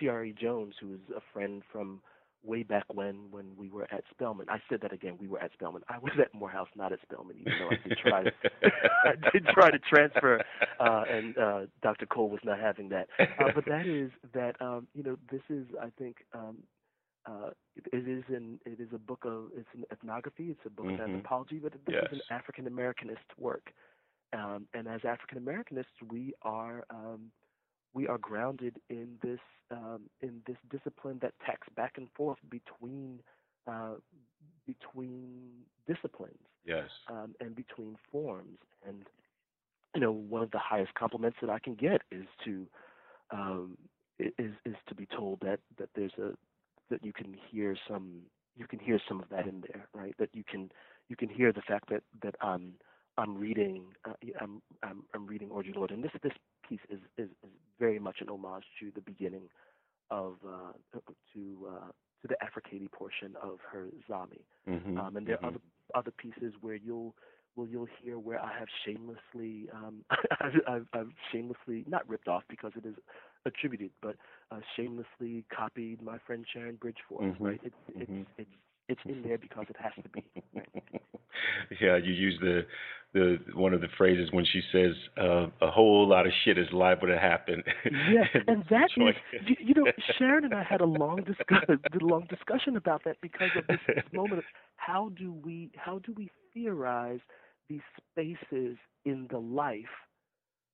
Tayari 0.00 0.36
Jones, 0.36 0.74
who 0.80 0.94
is 0.94 1.00
a 1.16 1.20
friend 1.32 1.62
from 1.72 2.00
way 2.42 2.62
back 2.62 2.84
when 2.92 3.30
when 3.30 3.46
we 3.56 3.68
were 3.68 3.86
at 3.92 4.02
Spelman. 4.10 4.46
I 4.48 4.60
said 4.68 4.80
that 4.82 4.92
again. 4.92 5.16
We 5.20 5.28
were 5.28 5.40
at 5.40 5.52
Spelman. 5.52 5.82
I 5.88 5.98
was 5.98 6.12
at 6.18 6.32
Morehouse, 6.34 6.68
not 6.76 6.92
at 6.92 7.00
Spelman, 7.02 7.36
even 7.38 7.52
though 7.58 7.68
I 7.68 7.88
did 7.88 7.98
try. 7.98 8.22
To, 8.24 8.32
I 9.04 9.30
did 9.32 9.46
try 9.46 9.70
to 9.70 9.78
transfer, 9.78 10.42
uh, 10.78 11.04
and 11.10 11.36
uh, 11.36 11.60
Dr. 11.82 12.06
Cole 12.06 12.30
was 12.30 12.40
not 12.44 12.58
having 12.58 12.88
that. 12.90 13.08
Uh, 13.18 13.50
but 13.54 13.64
that 13.66 13.86
is 13.86 14.10
that 14.34 14.60
um, 14.60 14.86
you 14.94 15.02
know 15.02 15.16
this 15.30 15.42
is 15.48 15.66
I 15.80 15.90
think 15.98 16.16
um, 16.34 16.58
uh, 17.26 17.50
it, 17.76 17.84
it 17.92 18.08
is 18.08 18.24
an 18.28 18.58
it 18.64 18.80
is 18.80 18.88
a 18.94 18.98
book 18.98 19.24
of 19.24 19.50
it's 19.56 19.68
an 19.74 19.84
ethnography. 19.92 20.50
It's 20.50 20.60
a 20.66 20.70
book 20.70 20.86
mm-hmm. 20.86 21.02
of 21.02 21.08
anthropology, 21.08 21.58
but 21.58 21.72
this 21.72 21.80
yes. 21.88 22.04
is 22.12 22.18
an 22.18 22.36
African 22.36 22.66
Americanist 22.66 23.18
work. 23.38 23.72
Um, 24.32 24.66
and 24.74 24.86
as 24.86 25.00
African 25.04 25.38
Americanists, 25.38 26.08
we 26.08 26.34
are 26.42 26.84
um, 26.90 27.32
we 27.92 28.06
are 28.06 28.18
grounded 28.18 28.76
in 28.88 29.16
this 29.22 29.40
um, 29.70 30.02
in 30.20 30.42
this 30.46 30.56
discipline 30.70 31.18
that 31.22 31.32
tacks 31.44 31.68
back 31.76 31.94
and 31.96 32.08
forth 32.16 32.38
between 32.50 33.20
uh, 33.66 33.94
between 34.66 35.50
disciplines 35.86 36.38
yes. 36.64 36.88
um, 37.08 37.34
and 37.40 37.54
between 37.54 37.96
forms. 38.10 38.58
And 38.86 39.04
you 39.94 40.00
know 40.00 40.12
one 40.12 40.42
of 40.42 40.50
the 40.50 40.58
highest 40.58 40.94
compliments 40.94 41.38
that 41.40 41.50
I 41.50 41.58
can 41.58 41.74
get 41.74 42.02
is 42.10 42.26
to 42.44 42.66
um, 43.30 43.76
is 44.18 44.52
is 44.64 44.76
to 44.88 44.94
be 44.94 45.06
told 45.06 45.40
that 45.40 45.60
that 45.78 45.88
there's 45.94 46.12
a 46.18 46.32
that 46.90 47.04
you 47.04 47.12
can 47.12 47.36
hear 47.50 47.76
some 47.88 48.22
you 48.56 48.66
can 48.66 48.78
hear 48.78 49.00
some 49.08 49.20
of 49.20 49.28
that 49.30 49.46
in 49.46 49.62
there 49.62 49.88
right? 49.94 50.14
That 50.18 50.30
you 50.32 50.44
can 50.44 50.70
you 51.08 51.16
can 51.16 51.28
hear 51.28 51.52
the 51.52 51.62
fact 51.62 51.88
that 51.90 52.02
that 52.22 52.36
I'm 52.40 52.74
I'm 53.20 53.38
reading 53.38 53.84
uh, 54.08 54.12
I'm, 54.40 54.62
I'm 54.82 55.02
I'm 55.14 55.26
reading 55.26 55.48
Audre 55.48 55.74
Lorde 55.74 55.92
and 55.92 56.02
this 56.02 56.12
this 56.22 56.32
piece 56.68 56.80
is, 56.88 57.00
is, 57.18 57.28
is 57.42 57.50
very 57.78 57.98
much 57.98 58.16
an 58.20 58.28
homage 58.28 58.64
to 58.80 58.90
the 58.94 59.00
beginning 59.00 59.48
of 60.10 60.34
uh, 60.46 60.72
to 61.34 61.68
uh, 61.68 61.90
to 62.22 62.28
the 62.28 62.36
Afrekete 62.42 62.90
portion 62.92 63.34
of 63.42 63.58
her 63.72 63.88
Zami. 64.08 64.40
Mm-hmm. 64.68 64.98
Um, 64.98 65.16
and 65.16 65.26
there 65.26 65.36
mm-hmm. 65.36 65.44
are 65.46 65.48
other 65.48 65.60
other 65.94 66.10
pieces 66.10 66.54
where 66.60 66.74
you'll 66.74 67.14
well 67.56 67.66
you'll 67.66 67.88
hear 68.02 68.18
where 68.18 68.40
I 68.40 68.56
have 68.58 68.68
shamelessly 68.84 69.68
um, 69.74 70.04
I've, 70.40 70.60
I've, 70.68 70.86
I've 70.92 71.12
shamelessly 71.32 71.84
not 71.88 72.08
ripped 72.08 72.28
off 72.28 72.42
because 72.48 72.72
it 72.76 72.86
is 72.86 72.94
attributed, 73.46 73.90
but 74.02 74.16
uh, 74.50 74.60
shamelessly 74.76 75.44
copied 75.54 76.02
my 76.02 76.18
friend 76.26 76.44
Sharon 76.52 76.76
Bridgforth. 76.76 77.22
Mm-hmm. 77.22 77.44
Right? 77.44 77.60
It's 77.64 77.76
it's 77.94 78.28
it's 78.38 78.50
it's 78.90 79.00
in 79.06 79.22
there 79.22 79.38
because 79.38 79.66
it 79.68 79.76
has 79.80 79.92
to 80.02 80.08
be. 80.10 80.24
Yeah, 81.80 81.96
you 81.96 82.12
use 82.12 82.38
the 82.40 82.66
the 83.12 83.38
one 83.54 83.74
of 83.74 83.80
the 83.80 83.88
phrases 83.96 84.28
when 84.30 84.44
she 84.44 84.60
says 84.70 84.92
uh, 85.20 85.46
a 85.62 85.70
whole 85.70 86.06
lot 86.06 86.26
of 86.26 86.32
shit 86.44 86.58
is 86.58 86.66
liable 86.72 87.08
to 87.08 87.18
happen. 87.18 87.62
Yes, 88.10 88.28
and 88.46 88.64
that 88.70 88.90
is 88.96 89.14
you, 89.46 89.56
you 89.58 89.74
know 89.74 89.90
Sharon 90.18 90.44
and 90.44 90.54
I 90.54 90.62
had 90.62 90.80
a 90.80 90.84
long 90.86 91.22
discussion 91.24 91.80
a 91.92 92.04
long 92.04 92.26
discussion 92.28 92.76
about 92.76 93.02
that 93.04 93.16
because 93.20 93.50
of 93.56 93.66
this, 93.68 93.78
this 93.88 94.04
moment 94.12 94.38
of 94.38 94.44
how 94.76 95.10
do 95.16 95.32
we 95.32 95.70
how 95.76 95.98
do 96.00 96.12
we 96.16 96.30
theorize 96.52 97.20
these 97.68 97.80
spaces 98.12 98.76
in 99.04 99.26
the 99.30 99.38
life 99.38 99.84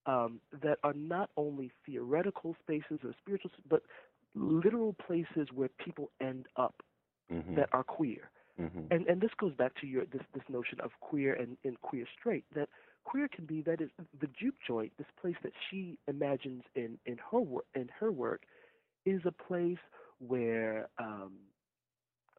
um, 0.07 0.41
that 0.63 0.79
are 0.83 0.95
not 0.95 1.31
only 1.37 1.71
theoretical 1.85 2.57
spaces 2.63 3.01
or 3.05 3.15
spiritual, 3.21 3.51
but 3.69 3.83
literal 4.35 4.95
places 5.07 5.49
where 5.55 5.71
people 5.83 6.11
end 6.21 6.47
up 6.57 6.83
mm-hmm. 7.33 7.55
that 7.57 7.69
are 7.73 7.85
queer. 7.85 8.31
Mm-hmm. 8.61 8.81
And 8.91 9.07
and 9.07 9.21
this 9.21 9.33
goes 9.39 9.55
back 9.55 9.75
to 9.81 9.87
your 9.87 10.07
this 10.07 10.23
this 10.33 10.45
notion 10.49 10.81
of 10.81 10.91
queer 11.01 11.35
and, 11.35 11.59
and 11.65 11.81
queer 11.83 12.07
straight 12.19 12.45
that 12.55 12.69
queer 13.05 13.29
can 13.29 13.45
be 13.45 13.61
that 13.63 13.81
is 13.83 13.91
the 14.19 14.29
juke 14.29 14.55
joint 14.67 14.93
this 14.97 15.07
place 15.21 15.37
that 15.43 15.53
she 15.69 15.99
imagines 16.09 16.63
in 16.75 16.99
in 17.05 17.19
her 17.31 17.41
work 17.41 17.67
in 17.75 17.89
her 18.01 18.11
work 18.11 18.43
is 19.05 19.21
a 19.27 19.31
place 19.31 19.79
where 20.27 20.89
um, 20.99 21.33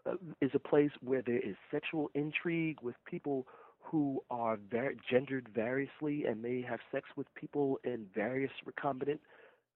uh, 0.08 0.16
is 0.42 0.50
a 0.56 0.60
place 0.60 0.92
where 1.02 1.22
there 1.22 1.40
is 1.40 1.56
sexual 1.72 2.10
intrigue 2.16 2.80
with 2.82 2.96
people 3.06 3.46
who 3.80 4.22
are 4.32 4.58
var- 4.72 4.96
gendered 5.10 5.48
variously 5.54 6.26
and 6.26 6.42
may 6.42 6.62
have 6.62 6.80
sex 6.92 7.08
with 7.16 7.28
people 7.36 7.80
in 7.84 8.08
various 8.16 8.52
recombinant 8.68 9.20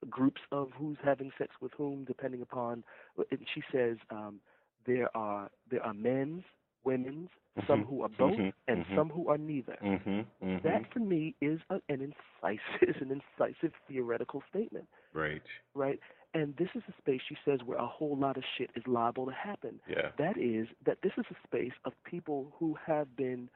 groups 0.10 0.42
of 0.52 0.70
who's 0.76 0.98
having 1.04 1.32
sex 1.38 1.54
with 1.62 1.72
whom 1.78 2.04
depending 2.06 2.42
upon 2.42 2.84
and 3.30 3.40
she 3.54 3.62
says 3.72 3.98
um, 4.10 4.40
there 4.86 5.16
are 5.16 5.50
there 5.70 5.84
are 5.84 5.94
men's, 5.94 6.44
women's, 6.84 7.30
mm-hmm. 7.58 7.68
some 7.68 7.84
who 7.84 8.04
are 8.04 8.10
both, 8.10 8.34
mm-hmm. 8.34 8.50
and 8.68 8.86
mm-hmm. 8.86 8.96
some 8.96 9.10
who 9.10 9.30
are 9.30 9.38
neither. 9.38 9.78
Mm-hmm. 9.84 10.58
That 10.64 10.92
for 10.94 11.00
me 11.00 11.36
is 11.42 11.60
a, 11.70 11.76
an 11.90 12.02
incisive 12.02 12.90
is 12.90 12.96
an 13.02 13.22
incisive 13.40 13.74
theoretical 13.88 14.44
statement. 14.50 14.86
Right. 15.14 15.42
Right. 15.74 16.00
And 16.34 16.56
this 16.58 16.70
is 16.76 16.84
a 16.88 16.94
space 17.02 17.20
she 17.28 17.36
says 17.44 17.60
where 17.66 17.78
a 17.78 17.88
whole 17.88 18.18
lot 18.18 18.38
of 18.38 18.44
shit 18.58 18.70
is 18.76 18.84
liable 18.88 19.26
to 19.26 19.34
happen. 19.34 19.82
Yeah. 19.90 20.10
That 20.18 20.38
is 20.38 20.68
that 20.86 20.98
this 21.04 21.12
is 21.18 21.26
a 21.30 21.48
space 21.48 21.74
of 21.84 21.94
people 22.06 22.54
who 22.58 22.78
have 22.86 23.16
been 23.16 23.50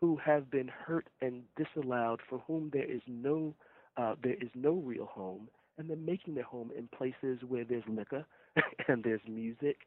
who 0.00 0.16
have 0.16 0.50
been 0.50 0.68
hurt 0.68 1.08
and 1.22 1.42
disallowed 1.56 2.20
for 2.28 2.42
whom 2.46 2.70
there 2.72 2.90
is 2.90 3.00
no 3.06 3.54
uh, 3.96 4.14
there 4.22 4.34
is 4.34 4.50
no 4.54 4.72
real 4.72 5.06
home 5.06 5.48
and 5.78 5.88
they're 5.88 5.96
making 5.96 6.34
their 6.34 6.44
home 6.44 6.70
in 6.76 6.88
places 6.88 7.38
where 7.46 7.64
there's 7.64 7.84
liquor 7.88 8.24
and 8.88 9.04
there's 9.04 9.20
music 9.28 9.78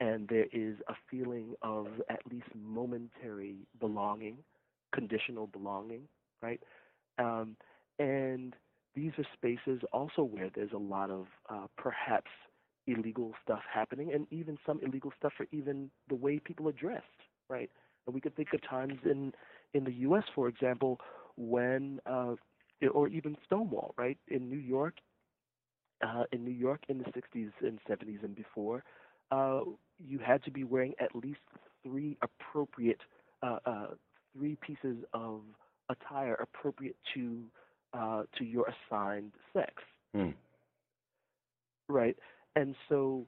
and 0.00 0.28
there 0.28 0.46
is 0.52 0.76
a 0.88 0.94
feeling 1.10 1.54
of 1.62 1.86
at 2.10 2.20
least 2.30 2.46
momentary 2.54 3.56
belonging, 3.80 4.38
conditional 4.94 5.46
belonging, 5.46 6.02
right? 6.42 6.60
Um, 7.18 7.56
and 7.98 8.54
these 8.94 9.12
are 9.18 9.24
spaces 9.34 9.80
also 9.92 10.22
where 10.22 10.50
there's 10.54 10.72
a 10.72 10.78
lot 10.78 11.10
of 11.10 11.26
uh, 11.48 11.66
perhaps 11.76 12.30
illegal 12.86 13.32
stuff 13.42 13.62
happening, 13.72 14.12
and 14.12 14.26
even 14.30 14.58
some 14.66 14.80
illegal 14.82 15.12
stuff 15.18 15.32
for 15.36 15.46
even 15.52 15.90
the 16.08 16.14
way 16.14 16.38
people 16.38 16.68
are 16.68 16.72
dressed, 16.72 17.04
right? 17.48 17.70
And 18.06 18.14
we 18.14 18.20
could 18.20 18.36
think 18.36 18.48
of 18.52 18.60
times 18.68 18.98
in 19.04 19.32
in 19.74 19.84
the 19.84 19.92
U.S., 19.92 20.24
for 20.34 20.48
example, 20.48 20.98
when 21.36 22.00
uh, 22.06 22.34
or 22.92 23.08
even 23.08 23.36
Stonewall, 23.44 23.94
right, 23.98 24.18
in 24.28 24.48
New 24.48 24.58
York, 24.58 24.94
uh, 26.06 26.24
in 26.32 26.44
New 26.44 26.52
York 26.52 26.80
in 26.88 26.98
the 26.98 27.04
60s 27.04 27.50
and 27.60 27.78
70s 27.88 28.22
and 28.22 28.34
before, 28.34 28.84
uh, 29.30 29.60
you 29.98 30.18
had 30.18 30.42
to 30.44 30.50
be 30.50 30.64
wearing 30.64 30.94
at 31.00 31.14
least 31.14 31.40
three 31.82 32.16
appropriate 32.22 33.00
uh, 33.42 33.58
uh, 33.64 33.86
three 34.36 34.56
pieces 34.66 34.96
of 35.12 35.40
attire 35.88 36.34
appropriate 36.34 36.96
to 37.14 37.42
uh, 37.92 38.22
to 38.38 38.44
your 38.44 38.66
assigned 38.90 39.32
sex. 39.52 39.74
Hmm. 40.14 40.30
Right, 41.88 42.16
and 42.56 42.74
so 42.88 43.26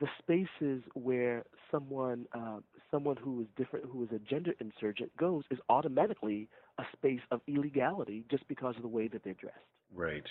the 0.00 0.08
spaces 0.18 0.82
where 0.94 1.44
someone 1.70 2.26
uh, 2.34 2.58
someone 2.90 3.16
who 3.16 3.42
is 3.42 3.46
different, 3.56 3.86
who 3.86 4.02
is 4.04 4.10
a 4.12 4.18
gender 4.18 4.52
insurgent, 4.60 5.16
goes 5.16 5.44
is 5.50 5.58
automatically 5.68 6.48
a 6.78 6.84
space 6.92 7.20
of 7.30 7.40
illegality 7.46 8.24
just 8.30 8.46
because 8.48 8.76
of 8.76 8.82
the 8.82 8.88
way 8.88 9.08
that 9.08 9.22
they're 9.24 9.34
dressed. 9.34 9.56
Right. 9.94 10.24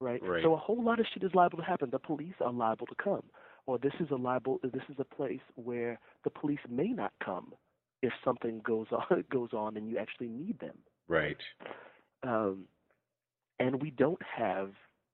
Right. 0.00 0.22
Right. 0.22 0.42
So 0.42 0.52
a 0.52 0.58
whole 0.58 0.82
lot 0.82 1.00
of 1.00 1.06
shit 1.12 1.22
is 1.22 1.30
liable 1.34 1.58
to 1.58 1.64
happen. 1.64 1.88
The 1.90 1.98
police 1.98 2.34
are 2.40 2.52
liable 2.52 2.86
to 2.86 2.94
come 3.02 3.22
or 3.66 3.78
this 3.78 3.92
is 4.00 4.10
a 4.10 4.16
liable 4.16 4.60
this 4.62 4.82
is 4.88 4.96
a 4.98 5.04
place 5.04 5.40
where 5.56 5.98
the 6.24 6.30
police 6.30 6.60
may 6.68 6.88
not 6.88 7.12
come 7.24 7.52
if 8.02 8.12
something 8.24 8.60
goes 8.64 8.86
on 8.92 9.24
goes 9.30 9.50
on 9.52 9.76
and 9.76 9.88
you 9.88 9.98
actually 9.98 10.28
need 10.28 10.58
them. 10.60 10.76
Right. 11.08 11.40
Um, 12.22 12.64
and 13.58 13.80
we 13.80 13.90
don't 13.90 14.20
have 14.22 14.70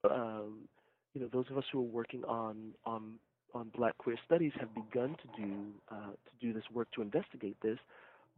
um, 0.09 0.69
you 1.15 1.21
know 1.21 1.29
those 1.33 1.47
of 1.51 1.59
us 1.59 1.65
who 1.73 1.79
are 1.81 1.83
working 1.83 2.25
on 2.25 2.73
on 2.85 3.15
on 3.55 3.71
black 3.77 3.97
queer 3.99 4.17
studies 4.25 4.53
have 4.59 4.75
begun 4.75 5.17
to 5.23 5.43
do 5.43 5.55
uh, 5.91 6.13
to 6.13 6.47
do 6.47 6.53
this 6.53 6.65
work 6.73 6.89
to 6.93 7.03
investigate 7.03 7.57
this. 7.63 7.79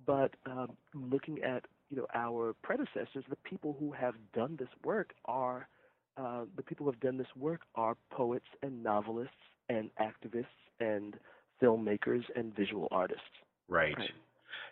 But 0.07 0.33
um, 0.47 0.77
looking 0.95 1.43
at 1.43 1.65
you 1.91 1.97
know 1.97 2.07
our 2.15 2.55
predecessors 2.63 3.25
the 3.29 3.37
people 3.45 3.77
who 3.79 3.93
have 3.93 4.15
done 4.35 4.57
this 4.59 4.69
work 4.85 5.15
are 5.25 5.69
uh, 6.17 6.45
the 6.57 6.63
people 6.63 6.85
who 6.85 6.91
have 6.91 7.01
done 7.01 7.17
this 7.17 7.35
work 7.37 7.63
are 7.75 7.97
poets 8.11 8.47
and 8.63 8.83
novelists 8.83 9.33
and 9.69 9.91
activists 10.01 10.47
and 10.81 11.17
filmmakers 11.63 12.23
and 12.37 12.55
visual 12.55 12.89
artists. 12.91 13.23
Right. 13.69 13.95
right. 13.97 14.11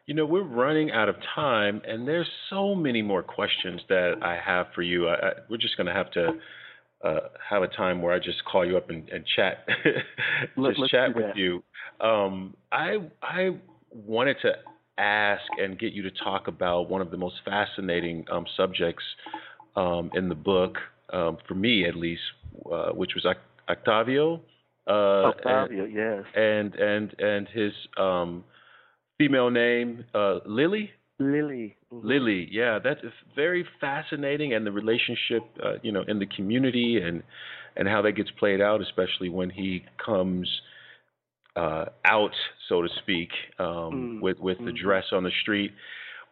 You 0.07 0.15
know, 0.15 0.27
we're 0.27 0.43
running 0.43 0.91
out 0.91 1.09
of 1.09 1.17
time, 1.35 1.81
and 1.87 2.07
there's 2.07 2.29
so 2.51 2.75
many 2.75 3.03
more 3.03 3.23
questions 3.23 3.81
that 3.89 4.15
I 4.21 4.39
have 4.45 4.67
for 4.75 4.83
you. 4.83 5.09
I, 5.09 5.15
I, 5.15 5.33
we're 5.49 5.59
just 5.59 5.77
going 5.77 5.87
to 5.87 5.93
have 5.93 6.11
to 6.13 6.33
uh, 7.05 7.21
have 7.49 7.63
a 7.63 7.69
time 7.69 8.03
where 8.03 8.13
I 8.13 8.19
just 8.19 8.45
call 8.45 8.67
you 8.67 8.77
up 8.77 8.91
and, 8.91 9.09
and 9.11 9.25
chat, 9.37 9.67
just 9.85 10.79
Let, 10.79 10.91
chat 10.91 11.15
with 11.15 11.37
you. 11.37 11.63
Um, 12.01 12.55
I 12.73 12.97
I 13.23 13.51
wanted 13.91 14.37
to 14.43 14.53
ask 14.99 15.43
and 15.59 15.79
get 15.79 15.93
you 15.93 16.03
to 16.03 16.11
talk 16.11 16.49
about 16.49 16.89
one 16.89 17.01
of 17.01 17.11
the 17.11 17.17
most 17.17 17.37
fascinating 17.45 18.25
um, 18.31 18.45
subjects 18.57 19.05
um, 19.77 20.11
in 20.15 20.29
the 20.29 20.35
book, 20.35 20.77
um, 21.13 21.39
for 21.47 21.55
me 21.55 21.87
at 21.87 21.97
least, 21.97 22.23
uh, 22.71 22.91
which 22.91 23.13
was 23.15 23.27
Octavio. 23.69 24.41
Uh, 24.87 25.31
Octavio, 25.31 25.85
and, 25.85 25.93
yes. 25.95 26.25
And 26.35 26.75
and 26.75 27.15
and 27.19 27.49
his 27.49 27.73
um, 27.99 28.45
female 29.19 29.51
name, 29.51 30.05
uh, 30.15 30.39
Lily. 30.47 30.91
Lily. 31.19 31.77
Mm-hmm. 31.93 32.07
Lily, 32.07 32.49
yeah, 32.51 32.79
that's 32.83 33.01
very 33.37 33.65
fascinating, 33.81 34.55
and 34.55 34.67
the 34.67 34.73
relationship, 34.73 35.43
uh, 35.65 35.75
you 35.83 35.93
know, 35.93 36.03
in 36.09 36.19
the 36.19 36.27
community 36.27 37.01
and 37.03 37.23
and 37.77 37.89
how 37.89 38.03
that 38.03 38.13
gets 38.13 38.31
played 38.39 38.61
out, 38.61 38.81
especially 38.81 39.29
when 39.29 39.51
he 39.51 39.85
comes 40.05 40.49
uh, 41.57 41.87
out, 42.05 42.33
so 42.69 42.83
to 42.83 42.89
speak, 43.03 43.29
um, 43.59 43.67
mm. 43.67 44.21
with 44.21 44.39
with 44.39 44.59
the 44.59 44.65
mm-hmm. 44.65 44.85
dress 44.85 45.05
on 45.13 45.23
the 45.23 45.31
street. 45.43 45.73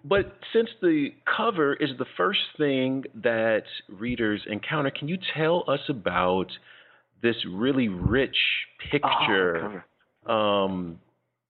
But 0.03 0.39
since 0.53 0.71
the 0.81 1.11
cover 1.37 1.75
is 1.75 1.91
the 1.99 2.07
first 2.17 2.41
thing 2.57 3.05
that 3.23 3.65
readers 3.89 4.41
encounter, 4.51 4.91
can 4.91 5.09
you 5.09 5.19
tell 5.37 5.65
us 5.69 5.81
about 5.89 6.47
this 7.23 7.37
really 7.51 7.89
rich 7.89 8.37
picture 8.91 9.85
oh, 10.27 10.33
um, 10.33 10.99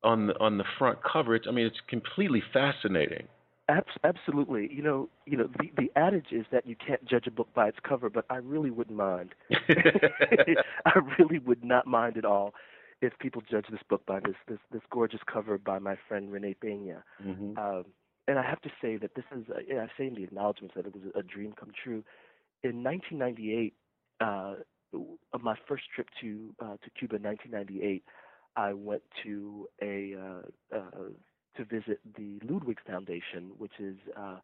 on 0.02 0.28
the 0.28 0.38
on 0.38 0.58
the 0.58 0.64
front 0.78 0.98
cover? 1.02 1.34
It's, 1.34 1.46
I 1.48 1.52
mean, 1.52 1.66
it's 1.66 1.80
completely 1.88 2.42
fascinating. 2.52 3.26
Absolutely. 4.02 4.68
You 4.72 4.82
know, 4.82 5.08
you 5.26 5.36
know, 5.36 5.48
the 5.58 5.70
the 5.76 5.90
adage 5.96 6.32
is 6.32 6.44
that 6.50 6.66
you 6.66 6.74
can't 6.74 7.04
judge 7.04 7.26
a 7.26 7.30
book 7.30 7.48
by 7.54 7.68
its 7.68 7.78
cover, 7.86 8.10
but 8.10 8.24
I 8.28 8.36
really 8.36 8.70
wouldn't 8.70 8.96
mind. 8.96 9.30
I 10.86 10.98
really 11.18 11.38
would 11.38 11.64
not 11.64 11.86
mind 11.86 12.16
at 12.16 12.24
all 12.24 12.54
if 13.00 13.16
people 13.18 13.42
judge 13.48 13.66
this 13.70 13.80
book 13.88 14.04
by 14.06 14.20
this 14.20 14.34
this 14.48 14.58
this 14.72 14.82
gorgeous 14.90 15.20
cover 15.32 15.56
by 15.58 15.78
my 15.78 15.96
friend 16.08 16.32
Renee 16.32 16.56
Pena. 16.60 17.04
Mm-hmm. 17.24 17.58
Um, 17.58 17.84
and 18.28 18.38
I 18.38 18.42
have 18.42 18.60
to 18.62 18.70
say 18.80 18.96
that 18.96 19.14
this 19.16 19.24
is, 19.36 19.44
I 19.50 19.86
say 19.98 20.06
in 20.06 20.14
the 20.14 20.22
acknowledgments 20.22 20.74
that 20.76 20.86
it 20.86 20.94
was 20.94 21.02
a 21.16 21.22
dream 21.22 21.52
come 21.58 21.72
true. 21.82 22.04
In 22.62 22.84
1998, 22.84 23.74
uh, 24.20 24.54
my 25.40 25.54
first 25.68 25.84
trip 25.94 26.08
to 26.20 26.54
uh, 26.60 26.76
to 26.82 26.90
Cuba 26.98 27.16
in 27.16 27.22
1998, 27.22 28.04
I 28.56 28.72
went 28.72 29.02
to 29.24 29.68
a 29.82 30.14
uh, 30.14 30.76
uh, 30.76 31.08
to 31.56 31.64
visit 31.64 32.00
the 32.16 32.40
Ludwig 32.48 32.78
Foundation, 32.86 33.52
which 33.58 33.72
is 33.78 33.96
uh, 34.16 34.36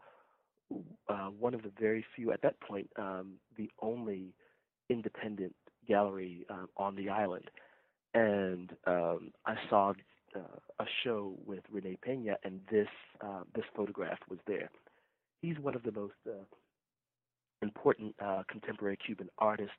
uh, 1.09 1.29
one 1.39 1.55
of 1.55 1.63
the 1.63 1.73
very 1.79 2.05
few 2.15 2.33
at 2.33 2.43
that 2.43 2.59
point, 2.61 2.89
um, 2.99 3.35
the 3.57 3.71
only 3.81 4.35
independent 4.89 5.55
gallery 5.87 6.47
uh, 6.51 6.67
on 6.77 6.97
the 6.97 7.09
island. 7.09 7.51
And 8.15 8.73
um, 8.87 9.33
I 9.45 9.57
saw 9.69 9.93
a 10.79 10.85
show 11.03 11.35
with 11.47 11.61
Rene 11.71 11.97
Pena, 12.03 12.37
and 12.45 12.61
this 12.71 12.89
this 13.55 13.65
photograph 13.75 14.19
was 14.29 14.39
there. 14.47 14.71
He's 15.41 15.59
one 15.59 15.75
of 15.75 15.83
the 15.83 15.93
most 15.93 16.15
important 17.63 18.15
contemporary 18.51 18.99
Cuban 19.05 19.29
artists, 19.39 19.73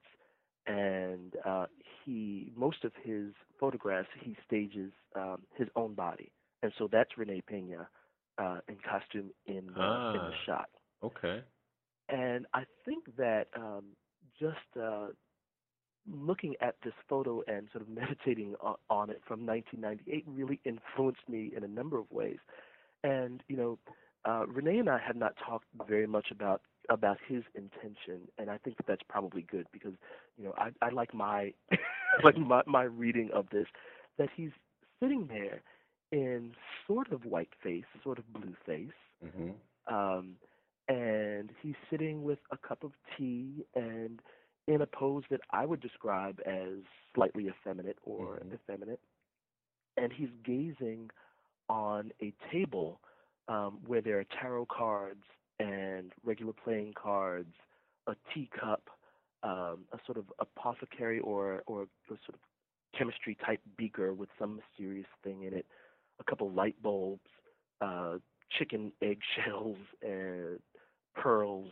and 0.67 1.33
uh, 1.45 1.65
he 2.03 2.51
most 2.55 2.83
of 2.83 2.91
his 3.03 3.27
photographs 3.59 4.09
he 4.21 4.35
stages 4.45 4.91
um, 5.15 5.39
his 5.55 5.67
own 5.75 5.93
body, 5.93 6.31
and 6.61 6.71
so 6.77 6.87
that's 6.91 7.17
Rene 7.17 7.41
Pena 7.41 7.87
uh, 8.37 8.59
in 8.67 8.77
costume 8.87 9.31
in 9.45 9.69
ah, 9.77 10.11
in 10.11 10.17
the 10.17 10.31
shot. 10.45 10.69
Okay. 11.03 11.41
And 12.09 12.45
I 12.53 12.63
think 12.85 13.05
that 13.17 13.47
um, 13.55 13.83
just 14.39 14.57
uh, 14.81 15.07
looking 16.09 16.55
at 16.61 16.75
this 16.83 16.93
photo 17.09 17.41
and 17.47 17.67
sort 17.71 17.81
of 17.83 17.89
meditating 17.93 18.55
on, 18.89 19.09
it 19.09 19.21
from 19.27 19.45
1998 19.45 20.23
really 20.27 20.59
influenced 20.65 21.27
me 21.27 21.51
in 21.55 21.63
a 21.63 21.67
number 21.67 21.97
of 21.97 22.09
ways. 22.11 22.37
And 23.03 23.43
you 23.47 23.57
know, 23.57 23.79
uh, 24.25 24.45
Rene 24.47 24.79
and 24.79 24.89
I 24.89 24.99
had 24.99 25.15
not 25.15 25.33
talked 25.45 25.65
very 25.87 26.07
much 26.07 26.27
about 26.31 26.61
about 26.89 27.17
his 27.27 27.43
intention, 27.53 28.27
and 28.37 28.49
I 28.49 28.57
think 28.57 28.77
that 28.77 28.87
that's 28.87 29.03
probably 29.09 29.41
good 29.41 29.67
because 29.73 29.93
you 30.37 30.45
know 30.45 30.53
I, 30.57 30.69
I 30.81 30.89
like 30.89 31.13
my 31.13 31.53
like 32.23 32.37
my, 32.37 32.61
my 32.65 32.83
reading 32.83 33.29
of 33.33 33.49
this 33.51 33.67
that 34.17 34.29
he's 34.35 34.51
sitting 35.01 35.27
there 35.27 35.61
in 36.11 36.51
sort 36.87 37.11
of 37.11 37.25
white 37.25 37.49
face, 37.63 37.85
sort 38.03 38.17
of 38.17 38.33
blue 38.33 38.55
face. 38.65 38.89
Mm-hmm. 39.23 39.93
Um, 39.93 40.35
and 40.87 41.51
he's 41.61 41.75
sitting 41.89 42.23
with 42.23 42.39
a 42.51 42.57
cup 42.57 42.83
of 42.83 42.91
tea 43.17 43.65
and 43.75 44.21
in 44.67 44.81
a 44.81 44.85
pose 44.85 45.23
that 45.29 45.41
I 45.51 45.65
would 45.65 45.81
describe 45.81 46.39
as 46.45 46.79
slightly 47.13 47.47
effeminate 47.47 47.97
or 48.03 48.39
mm-hmm. 48.39 48.53
effeminate. 48.53 48.99
And 49.97 50.13
he's 50.13 50.29
gazing 50.45 51.09
on 51.69 52.11
a 52.21 52.33
table 52.51 52.99
um, 53.47 53.79
where 53.85 54.01
there 54.01 54.19
are 54.19 54.25
tarot 54.39 54.67
cards 54.67 55.23
and 55.59 56.11
regular 56.23 56.53
playing 56.53 56.93
cards, 57.01 57.53
a 58.07 58.15
teacup, 58.33 58.89
um, 59.47 59.85
a 59.93 59.97
sort 60.05 60.17
of 60.17 60.25
apothecary 60.39 61.19
or, 61.19 61.63
or, 61.67 61.81
or 61.81 61.87
sort 62.07 62.33
of 62.33 62.39
chemistry 62.97 63.37
type 63.45 63.61
beaker 63.77 64.13
with 64.13 64.29
some 64.39 64.57
mysterious 64.57 65.07
thing 65.23 65.43
in 65.43 65.53
it, 65.53 65.65
a 66.19 66.23
couple 66.23 66.51
light 66.51 66.75
bulbs, 66.81 67.29
uh, 67.81 68.15
chicken 68.57 68.91
eggshells, 69.01 69.77
and 70.01 70.59
pearls, 71.15 71.69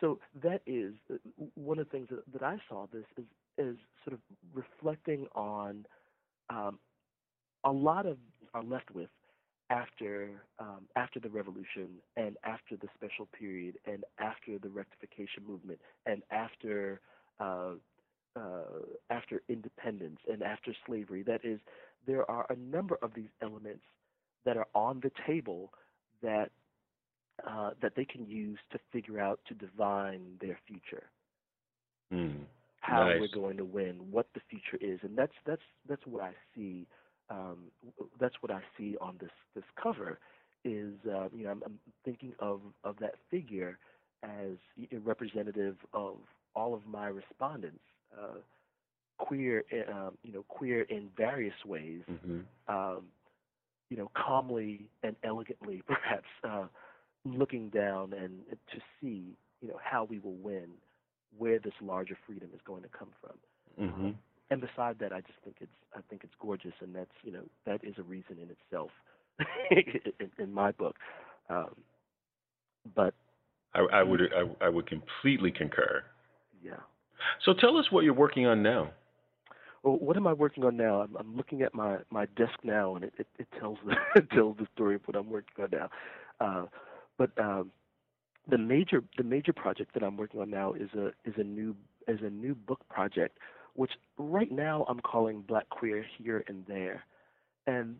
so 0.00 0.18
that 0.42 0.62
is 0.66 0.94
uh, 1.12 1.16
one 1.54 1.78
of 1.78 1.86
the 1.86 1.90
things 1.90 2.08
that, 2.10 2.22
that 2.32 2.42
I 2.42 2.58
saw 2.68 2.86
this 2.92 3.04
is 3.18 3.24
is 3.58 3.76
sort 4.04 4.14
of 4.14 4.20
reflecting 4.54 5.26
on 5.34 5.84
um, 6.48 6.78
a 7.64 7.70
lot 7.70 8.06
of 8.06 8.16
are 8.54 8.64
left 8.64 8.90
with 8.92 9.10
after 9.70 10.42
um, 10.58 10.82
after 10.96 11.20
the 11.20 11.30
revolution 11.30 11.88
and 12.16 12.36
after 12.44 12.76
the 12.76 12.88
special 12.94 13.26
period 13.38 13.76
and 13.86 14.04
after 14.18 14.58
the 14.58 14.68
rectification 14.68 15.44
movement 15.46 15.78
and 16.06 16.22
after 16.30 17.00
uh, 17.38 17.72
uh, 18.36 18.62
after 19.10 19.42
independence 19.48 20.18
and 20.30 20.42
after 20.42 20.74
slavery. 20.86 21.22
That 21.22 21.44
is, 21.44 21.58
there 22.06 22.28
are 22.30 22.46
a 22.50 22.56
number 22.56 22.98
of 23.02 23.12
these 23.14 23.30
elements 23.42 23.82
that 24.44 24.56
are 24.56 24.68
on 24.74 25.00
the 25.02 25.10
table 25.26 25.72
that 26.22 26.50
uh, 27.48 27.70
that 27.80 27.92
they 27.96 28.04
can 28.04 28.26
use 28.26 28.58
to 28.70 28.78
figure 28.92 29.18
out 29.18 29.40
to 29.48 29.54
divine 29.54 30.36
their 30.40 30.58
future. 30.66 31.04
Mm, 32.12 32.40
how 32.80 33.04
nice. 33.04 33.20
we're 33.20 33.40
going 33.40 33.56
to 33.56 33.64
win, 33.64 33.96
what 34.10 34.26
the 34.34 34.40
future 34.50 34.82
is, 34.84 35.00
and 35.02 35.16
that's 35.16 35.32
that's 35.46 35.62
that's 35.88 36.06
what 36.06 36.22
I 36.22 36.32
see. 36.54 36.86
Um, 37.30 37.70
that's 38.20 38.34
what 38.40 38.50
I 38.50 38.60
see 38.76 38.96
on 39.00 39.16
this 39.20 39.30
this 39.54 39.64
cover. 39.80 40.18
Is 40.64 40.94
uh, 41.06 41.28
you 41.34 41.44
know 41.44 41.50
I'm, 41.50 41.62
I'm 41.64 41.78
thinking 42.04 42.32
of 42.38 42.60
of 42.84 42.96
that 43.00 43.14
figure 43.30 43.78
as 44.22 44.56
representative 45.04 45.76
of 45.92 46.16
all 46.54 46.74
of 46.74 46.86
my 46.86 47.06
respondents, 47.06 47.80
uh, 48.16 48.38
queer, 49.18 49.64
uh, 49.72 50.10
you 50.22 50.32
know, 50.32 50.44
queer 50.48 50.82
in 50.82 51.08
various 51.16 51.54
ways, 51.64 52.02
mm-hmm. 52.10 52.40
um, 52.68 53.04
you 53.88 53.96
know, 53.96 54.10
calmly 54.16 54.86
and 55.02 55.16
elegantly, 55.24 55.82
perhaps 55.86 56.28
uh, 56.44 56.66
looking 57.24 57.68
down 57.68 58.12
and 58.12 58.40
to 58.72 58.78
see, 59.00 59.36
you 59.60 59.68
know, 59.68 59.78
how 59.82 60.04
we 60.04 60.18
will 60.18 60.36
win, 60.36 60.68
where 61.38 61.58
this 61.58 61.74
larger 61.80 62.16
freedom 62.26 62.48
is 62.54 62.60
going 62.64 62.82
to 62.82 62.88
come 62.88 63.08
from. 63.20 63.86
Mm-hmm. 63.86 64.10
And 64.50 64.60
beside 64.60 64.98
that, 64.98 65.12
I 65.12 65.20
just 65.20 65.38
think 65.44 65.56
it's 65.60 65.70
I 65.94 66.00
think 66.08 66.24
it's 66.24 66.34
gorgeous, 66.40 66.72
and 66.80 66.94
that's 66.94 67.10
you 67.22 67.32
know 67.32 67.44
that 67.66 67.84
is 67.84 67.94
a 67.98 68.02
reason 68.02 68.36
in 68.42 68.50
itself 68.50 68.90
in, 69.70 70.30
in, 70.38 70.52
my 70.52 70.72
book. 70.72 70.96
Um, 71.48 71.74
but 72.94 73.14
I, 73.74 73.80
I 73.80 74.02
would 74.02 74.20
I, 74.20 74.66
I 74.66 74.68
would 74.68 74.88
completely 74.88 75.52
concur. 75.52 76.02
Yeah. 76.62 76.80
So 77.44 77.52
tell 77.54 77.76
us 77.76 77.86
what 77.90 78.04
you're 78.04 78.14
working 78.14 78.46
on 78.46 78.62
now. 78.62 78.90
Well, 79.82 79.96
what 79.96 80.16
am 80.16 80.26
I 80.26 80.32
working 80.32 80.64
on 80.64 80.76
now? 80.76 81.00
I'm, 81.00 81.16
I'm 81.16 81.36
looking 81.36 81.62
at 81.62 81.74
my, 81.74 81.98
my 82.10 82.26
desk 82.36 82.58
now, 82.62 82.96
and 82.96 83.04
it, 83.04 83.14
it, 83.18 83.26
it 83.38 83.48
tells 83.58 83.78
the 83.86 83.94
it 84.16 84.30
tells 84.30 84.56
the 84.58 84.66
story 84.74 84.96
of 84.96 85.02
what 85.06 85.16
I'm 85.16 85.30
working 85.30 85.64
on 85.64 85.68
now. 85.72 85.90
Uh, 86.40 86.66
but 87.16 87.30
um, 87.38 87.70
the 88.48 88.58
major 88.58 89.02
the 89.16 89.24
major 89.24 89.52
project 89.52 89.94
that 89.94 90.02
I'm 90.02 90.16
working 90.16 90.40
on 90.40 90.50
now 90.50 90.72
is 90.74 90.90
a 90.94 91.08
is 91.24 91.34
a 91.36 91.44
new 91.44 91.74
is 92.08 92.20
a 92.22 92.30
new 92.30 92.54
book 92.54 92.80
project, 92.88 93.38
which 93.80 93.92
right 94.18 94.52
now 94.52 94.84
I'm 94.90 95.00
calling 95.00 95.40
Black 95.48 95.66
Queer 95.70 96.04
Here 96.18 96.44
and 96.48 96.66
There, 96.68 97.02
and 97.66 97.96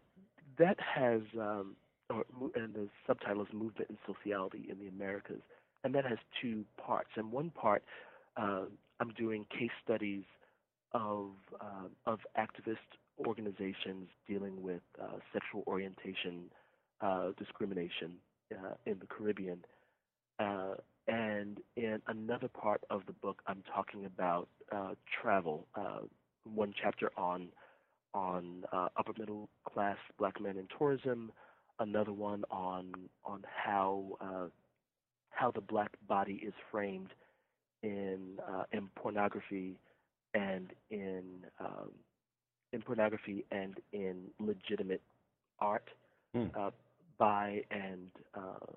that 0.59 0.77
has 0.79 1.23
um, 1.41 1.75
or, 2.11 2.23
and 2.55 2.75
the 2.75 2.87
subtitle 3.07 3.41
is 3.45 3.49
Movement 3.55 3.89
and 3.89 3.97
Sociality 4.05 4.67
in 4.69 4.79
the 4.79 4.89
Americas, 4.89 5.41
and 5.83 5.95
that 5.95 6.05
has 6.05 6.19
two 6.43 6.67
parts. 6.77 7.09
And 7.17 7.33
one 7.33 7.49
part 7.49 7.83
uh, 8.37 8.65
I'm 9.01 9.15
doing 9.17 9.47
case 9.51 9.71
studies 9.83 10.25
of 10.93 11.31
uh, 11.59 11.89
of 12.05 12.19
activist 12.39 12.77
organizations 13.27 14.09
dealing 14.29 14.61
with 14.63 14.83
uh, 15.03 15.17
sexual 15.33 15.65
orientation 15.67 16.51
uh, 17.01 17.29
discrimination 17.39 18.17
uh, 18.53 18.75
in 18.85 18.99
the 18.99 19.07
Caribbean. 19.07 19.65
Uh, 21.11 21.15
and 21.15 21.59
in 21.77 22.01
another 22.09 22.49
part 22.49 22.83
of 22.91 23.03
the 23.07 23.13
book, 23.13 23.43
I'm 23.47 23.63
talking 23.75 24.07
about 24.07 24.49
uh, 24.73 24.95
travel. 25.23 25.67
Uh, 25.75 26.01
one 26.45 26.75
chapter 26.81 27.11
on 27.17 27.49
on 28.15 28.65
uh, 28.73 28.89
upper 28.97 29.13
middle 29.19 29.49
class 29.73 29.97
black 30.19 30.41
men 30.41 30.57
in 30.57 30.67
tourism. 30.79 31.33
Another 31.79 32.13
one 32.13 32.45
on 32.51 32.93
on 33.25 33.43
how 33.65 34.05
uh, 34.21 34.47
how 35.31 35.51
the 35.51 35.61
black 35.61 35.93
body 36.09 36.41
is 36.47 36.55
framed 36.71 37.11
in 37.83 38.39
in 38.73 38.89
pornography 38.97 39.79
and 40.35 40.71
in 40.91 41.25
um, 41.61 41.91
in 42.73 42.83
pornography 42.83 43.45
and 43.51 43.77
in 43.93 44.25
legitimate 44.39 45.03
art. 45.61 45.89
Mm 46.37 46.73
by 47.19 47.63
and 47.71 48.11
uh, 48.35 48.73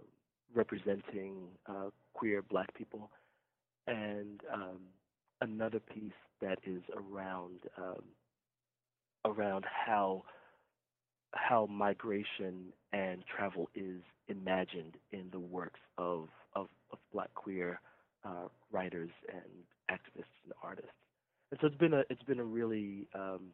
representing 0.54 1.36
uh, 1.68 1.90
queer 2.14 2.42
black 2.42 2.74
people, 2.76 3.10
and 3.88 4.42
um, 4.54 4.80
another 5.42 5.80
piece 5.80 6.12
that 6.42 6.60
is 6.66 6.82
around 6.96 7.60
um, 7.78 8.04
around 9.26 9.66
how 9.66 10.24
how 11.34 11.66
migration 11.66 12.72
and 12.92 13.24
travel 13.26 13.70
is 13.76 14.02
imagined 14.28 14.96
in 15.12 15.30
the 15.32 15.40
works 15.40 15.80
of 15.98 16.30
of, 16.56 16.68
of 16.92 17.00
black 17.12 17.34
queer 17.34 17.80
uh, 18.26 18.48
writers 18.72 19.10
and 19.30 19.42
activists 19.92 20.38
and 20.44 20.54
artists. 20.62 20.92
And 21.52 21.60
so 21.62 21.68
it's 21.68 21.78
been 21.78 21.94
a 21.94 22.04
it's 22.10 22.24
been 22.24 22.40
a 22.40 22.44
really 22.44 23.08
um, 23.16 23.52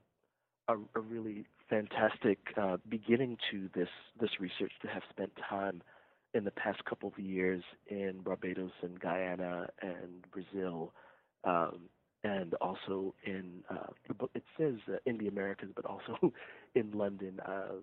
a, 0.67 0.75
a, 0.95 1.01
really 1.01 1.45
fantastic 1.69 2.39
uh, 2.55 2.77
beginning 2.87 3.37
to 3.51 3.69
this 3.75 3.89
this 4.19 4.29
research 4.39 4.71
to 4.81 4.87
have 4.87 5.03
spent 5.09 5.31
time 5.49 5.81
in 6.33 6.43
the 6.43 6.51
past 6.51 6.83
couple 6.85 7.09
of 7.09 7.23
years 7.23 7.63
in 7.87 8.19
Barbados 8.23 8.71
and 8.81 8.99
Guyana 8.99 9.67
and 9.81 10.25
Brazil, 10.31 10.93
um, 11.43 11.79
and 12.23 12.53
also 12.55 13.15
in 13.25 13.63
uh, 13.69 13.87
it 14.33 14.43
says 14.57 14.75
uh, 14.89 14.97
in 15.05 15.17
the 15.17 15.27
Americas, 15.27 15.69
but 15.75 15.85
also 15.85 16.33
in 16.75 16.91
London, 16.91 17.39
uh, 17.45 17.75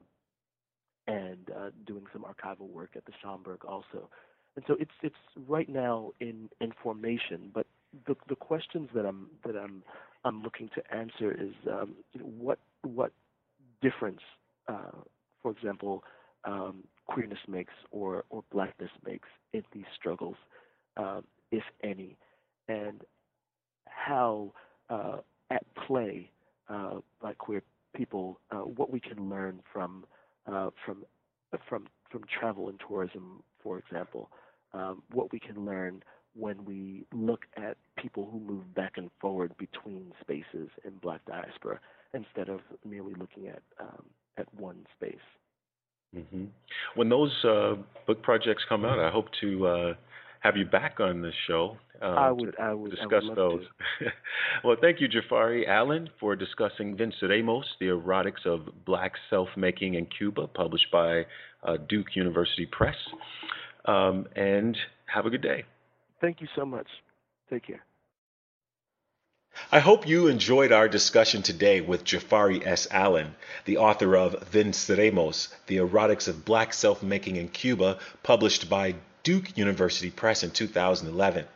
and 1.06 1.50
uh, 1.56 1.70
doing 1.86 2.04
some 2.12 2.24
archival 2.24 2.68
work 2.68 2.90
at 2.96 3.04
the 3.06 3.12
Schomburg 3.24 3.64
also. 3.66 4.08
And 4.56 4.64
so 4.66 4.76
it's 4.78 4.90
it's 5.02 5.14
right 5.48 5.68
now 5.68 6.12
in 6.20 6.48
in 6.60 6.72
formation, 6.82 7.50
but 7.54 7.66
the 8.06 8.16
the 8.28 8.36
questions 8.36 8.88
that 8.94 9.06
I'm 9.06 9.28
that 9.44 9.56
I'm 9.56 9.82
I'm 10.24 10.42
looking 10.42 10.68
to 10.74 10.94
answer 10.94 11.32
is 11.32 11.52
um, 11.70 11.94
what 12.20 12.58
what 12.82 13.12
difference, 13.82 14.20
uh, 14.68 14.90
for 15.42 15.50
example, 15.50 16.02
um, 16.44 16.84
queerness 17.06 17.38
makes 17.48 17.74
or, 17.90 18.24
or 18.30 18.42
blackness 18.52 18.90
makes 19.04 19.28
in 19.52 19.62
these 19.72 19.84
struggles, 19.98 20.36
um, 20.96 21.24
if 21.50 21.64
any, 21.82 22.16
and 22.68 23.02
how 23.86 24.52
uh, 24.90 25.18
at 25.50 25.64
play 25.86 26.30
uh, 26.68 26.96
black 27.20 27.38
queer 27.38 27.62
people, 27.94 28.38
uh, 28.50 28.58
what 28.58 28.90
we 28.90 29.00
can 29.00 29.28
learn 29.28 29.60
from 29.72 30.04
uh, 30.46 30.70
from 30.84 31.04
from 31.68 31.86
from 32.10 32.22
travel 32.38 32.68
and 32.68 32.80
tourism, 32.86 33.42
for 33.62 33.78
example, 33.78 34.30
um, 34.72 35.02
what 35.12 35.32
we 35.32 35.38
can 35.38 35.64
learn 35.64 36.02
when 36.34 36.64
we 36.64 37.06
look 37.12 37.46
at 37.56 37.76
people 37.96 38.28
who 38.30 38.38
move 38.38 38.74
back 38.74 38.92
and 38.96 39.10
forward 39.20 39.56
between 39.58 40.12
spaces 40.20 40.68
in 40.84 40.92
black 41.00 41.20
diaspora 41.26 41.80
instead 42.12 42.48
of 42.48 42.60
merely 42.84 43.14
looking 43.14 43.48
at 43.48 43.62
um, 43.80 44.04
at 44.36 44.52
one 44.54 44.86
space. 44.96 45.16
Mm-hmm. 46.14 46.44
When 46.94 47.08
those 47.08 47.32
uh, 47.44 47.74
book 48.06 48.22
projects 48.22 48.62
come 48.68 48.84
out, 48.84 48.98
I 48.98 49.10
hope 49.10 49.26
to 49.40 49.66
uh, 49.66 49.94
have 50.40 50.56
you 50.56 50.64
back 50.64 51.00
on 51.00 51.22
the 51.22 51.32
show. 51.46 51.76
Uh, 52.00 52.06
I 52.06 52.30
would, 52.30 52.54
I 52.58 52.74
would 52.74 52.90
discuss 52.90 53.22
I 53.24 53.28
would 53.28 53.36
those. 53.36 53.62
well, 54.64 54.76
thank 54.80 55.00
you, 55.00 55.08
Jafari 55.08 55.66
Allen, 55.66 56.08
for 56.20 56.36
discussing 56.36 56.96
Venceremos, 56.96 57.64
the 57.80 57.86
erotics 57.86 58.44
of 58.44 58.68
black 58.84 59.12
self-making 59.30 59.94
in 59.94 60.06
Cuba, 60.06 60.46
published 60.46 60.90
by 60.92 61.22
uh, 61.62 61.76
Duke 61.88 62.14
University 62.14 62.66
Press. 62.66 62.96
Um, 63.86 64.26
and 64.36 64.76
have 65.06 65.26
a 65.26 65.30
good 65.30 65.42
day. 65.42 65.64
Thank 66.20 66.40
you 66.40 66.48
so 66.56 66.64
much. 66.66 66.88
Take 67.48 67.66
care. 67.66 67.84
I 69.72 69.80
hope 69.80 70.06
you 70.06 70.28
enjoyed 70.28 70.70
our 70.70 70.86
discussion 70.88 71.42
today 71.42 71.80
with 71.80 72.04
Jafari 72.04 72.64
S. 72.66 72.86
Allen, 72.90 73.34
the 73.64 73.78
author 73.78 74.16
of 74.16 74.50
Venceremos, 74.50 75.48
The 75.66 75.78
Erotics 75.78 76.28
of 76.28 76.44
Black 76.44 76.72
Self-Making 76.72 77.36
in 77.36 77.48
Cuba, 77.48 77.98
published 78.22 78.68
by 78.68 78.94
Duke 79.22 79.56
University 79.56 80.10
Press 80.10 80.44
in 80.44 80.50
2011. 80.50 81.46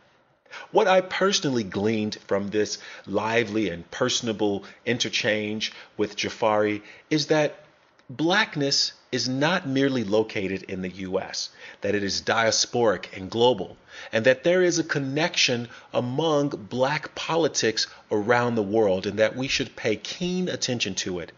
What 0.71 0.87
I 0.87 1.01
personally 1.01 1.63
gleaned 1.63 2.17
from 2.27 2.49
this 2.49 2.79
lively 3.05 3.69
and 3.69 3.89
personable 3.91 4.65
interchange 4.85 5.71
with 5.95 6.17
Jafari 6.17 6.81
is 7.09 7.27
that 7.27 7.63
blackness 8.09 8.93
is 9.11 9.27
not 9.27 9.67
merely 9.67 10.03
located 10.03 10.63
in 10.63 10.81
the 10.81 10.89
U.S., 10.89 11.49
that 11.81 11.95
it 11.95 12.03
is 12.03 12.21
diasporic 12.21 13.05
and 13.15 13.29
global, 13.29 13.77
and 14.11 14.25
that 14.25 14.43
there 14.43 14.61
is 14.61 14.79
a 14.79 14.83
connection 14.83 15.67
among 15.93 16.49
black 16.49 17.13
politics 17.13 17.87
around 18.09 18.55
the 18.55 18.63
world, 18.63 19.05
and 19.05 19.19
that 19.19 19.35
we 19.35 19.47
should 19.47 19.75
pay 19.75 19.97
keen 19.97 20.47
attention 20.47 20.95
to 20.95 21.19
it. 21.19 21.31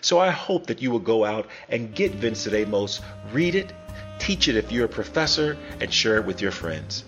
So 0.00 0.18
I 0.18 0.30
hope 0.30 0.66
that 0.66 0.82
you 0.82 0.90
will 0.90 0.98
go 0.98 1.24
out 1.24 1.48
and 1.68 1.94
get 1.94 2.20
Venceremos, 2.20 3.00
read 3.32 3.54
it, 3.54 3.72
teach 4.18 4.48
it 4.48 4.56
if 4.56 4.72
you're 4.72 4.86
a 4.86 4.88
professor, 4.88 5.56
and 5.80 5.92
share 5.92 6.16
it 6.16 6.26
with 6.26 6.40
your 6.40 6.52
friends. 6.52 7.04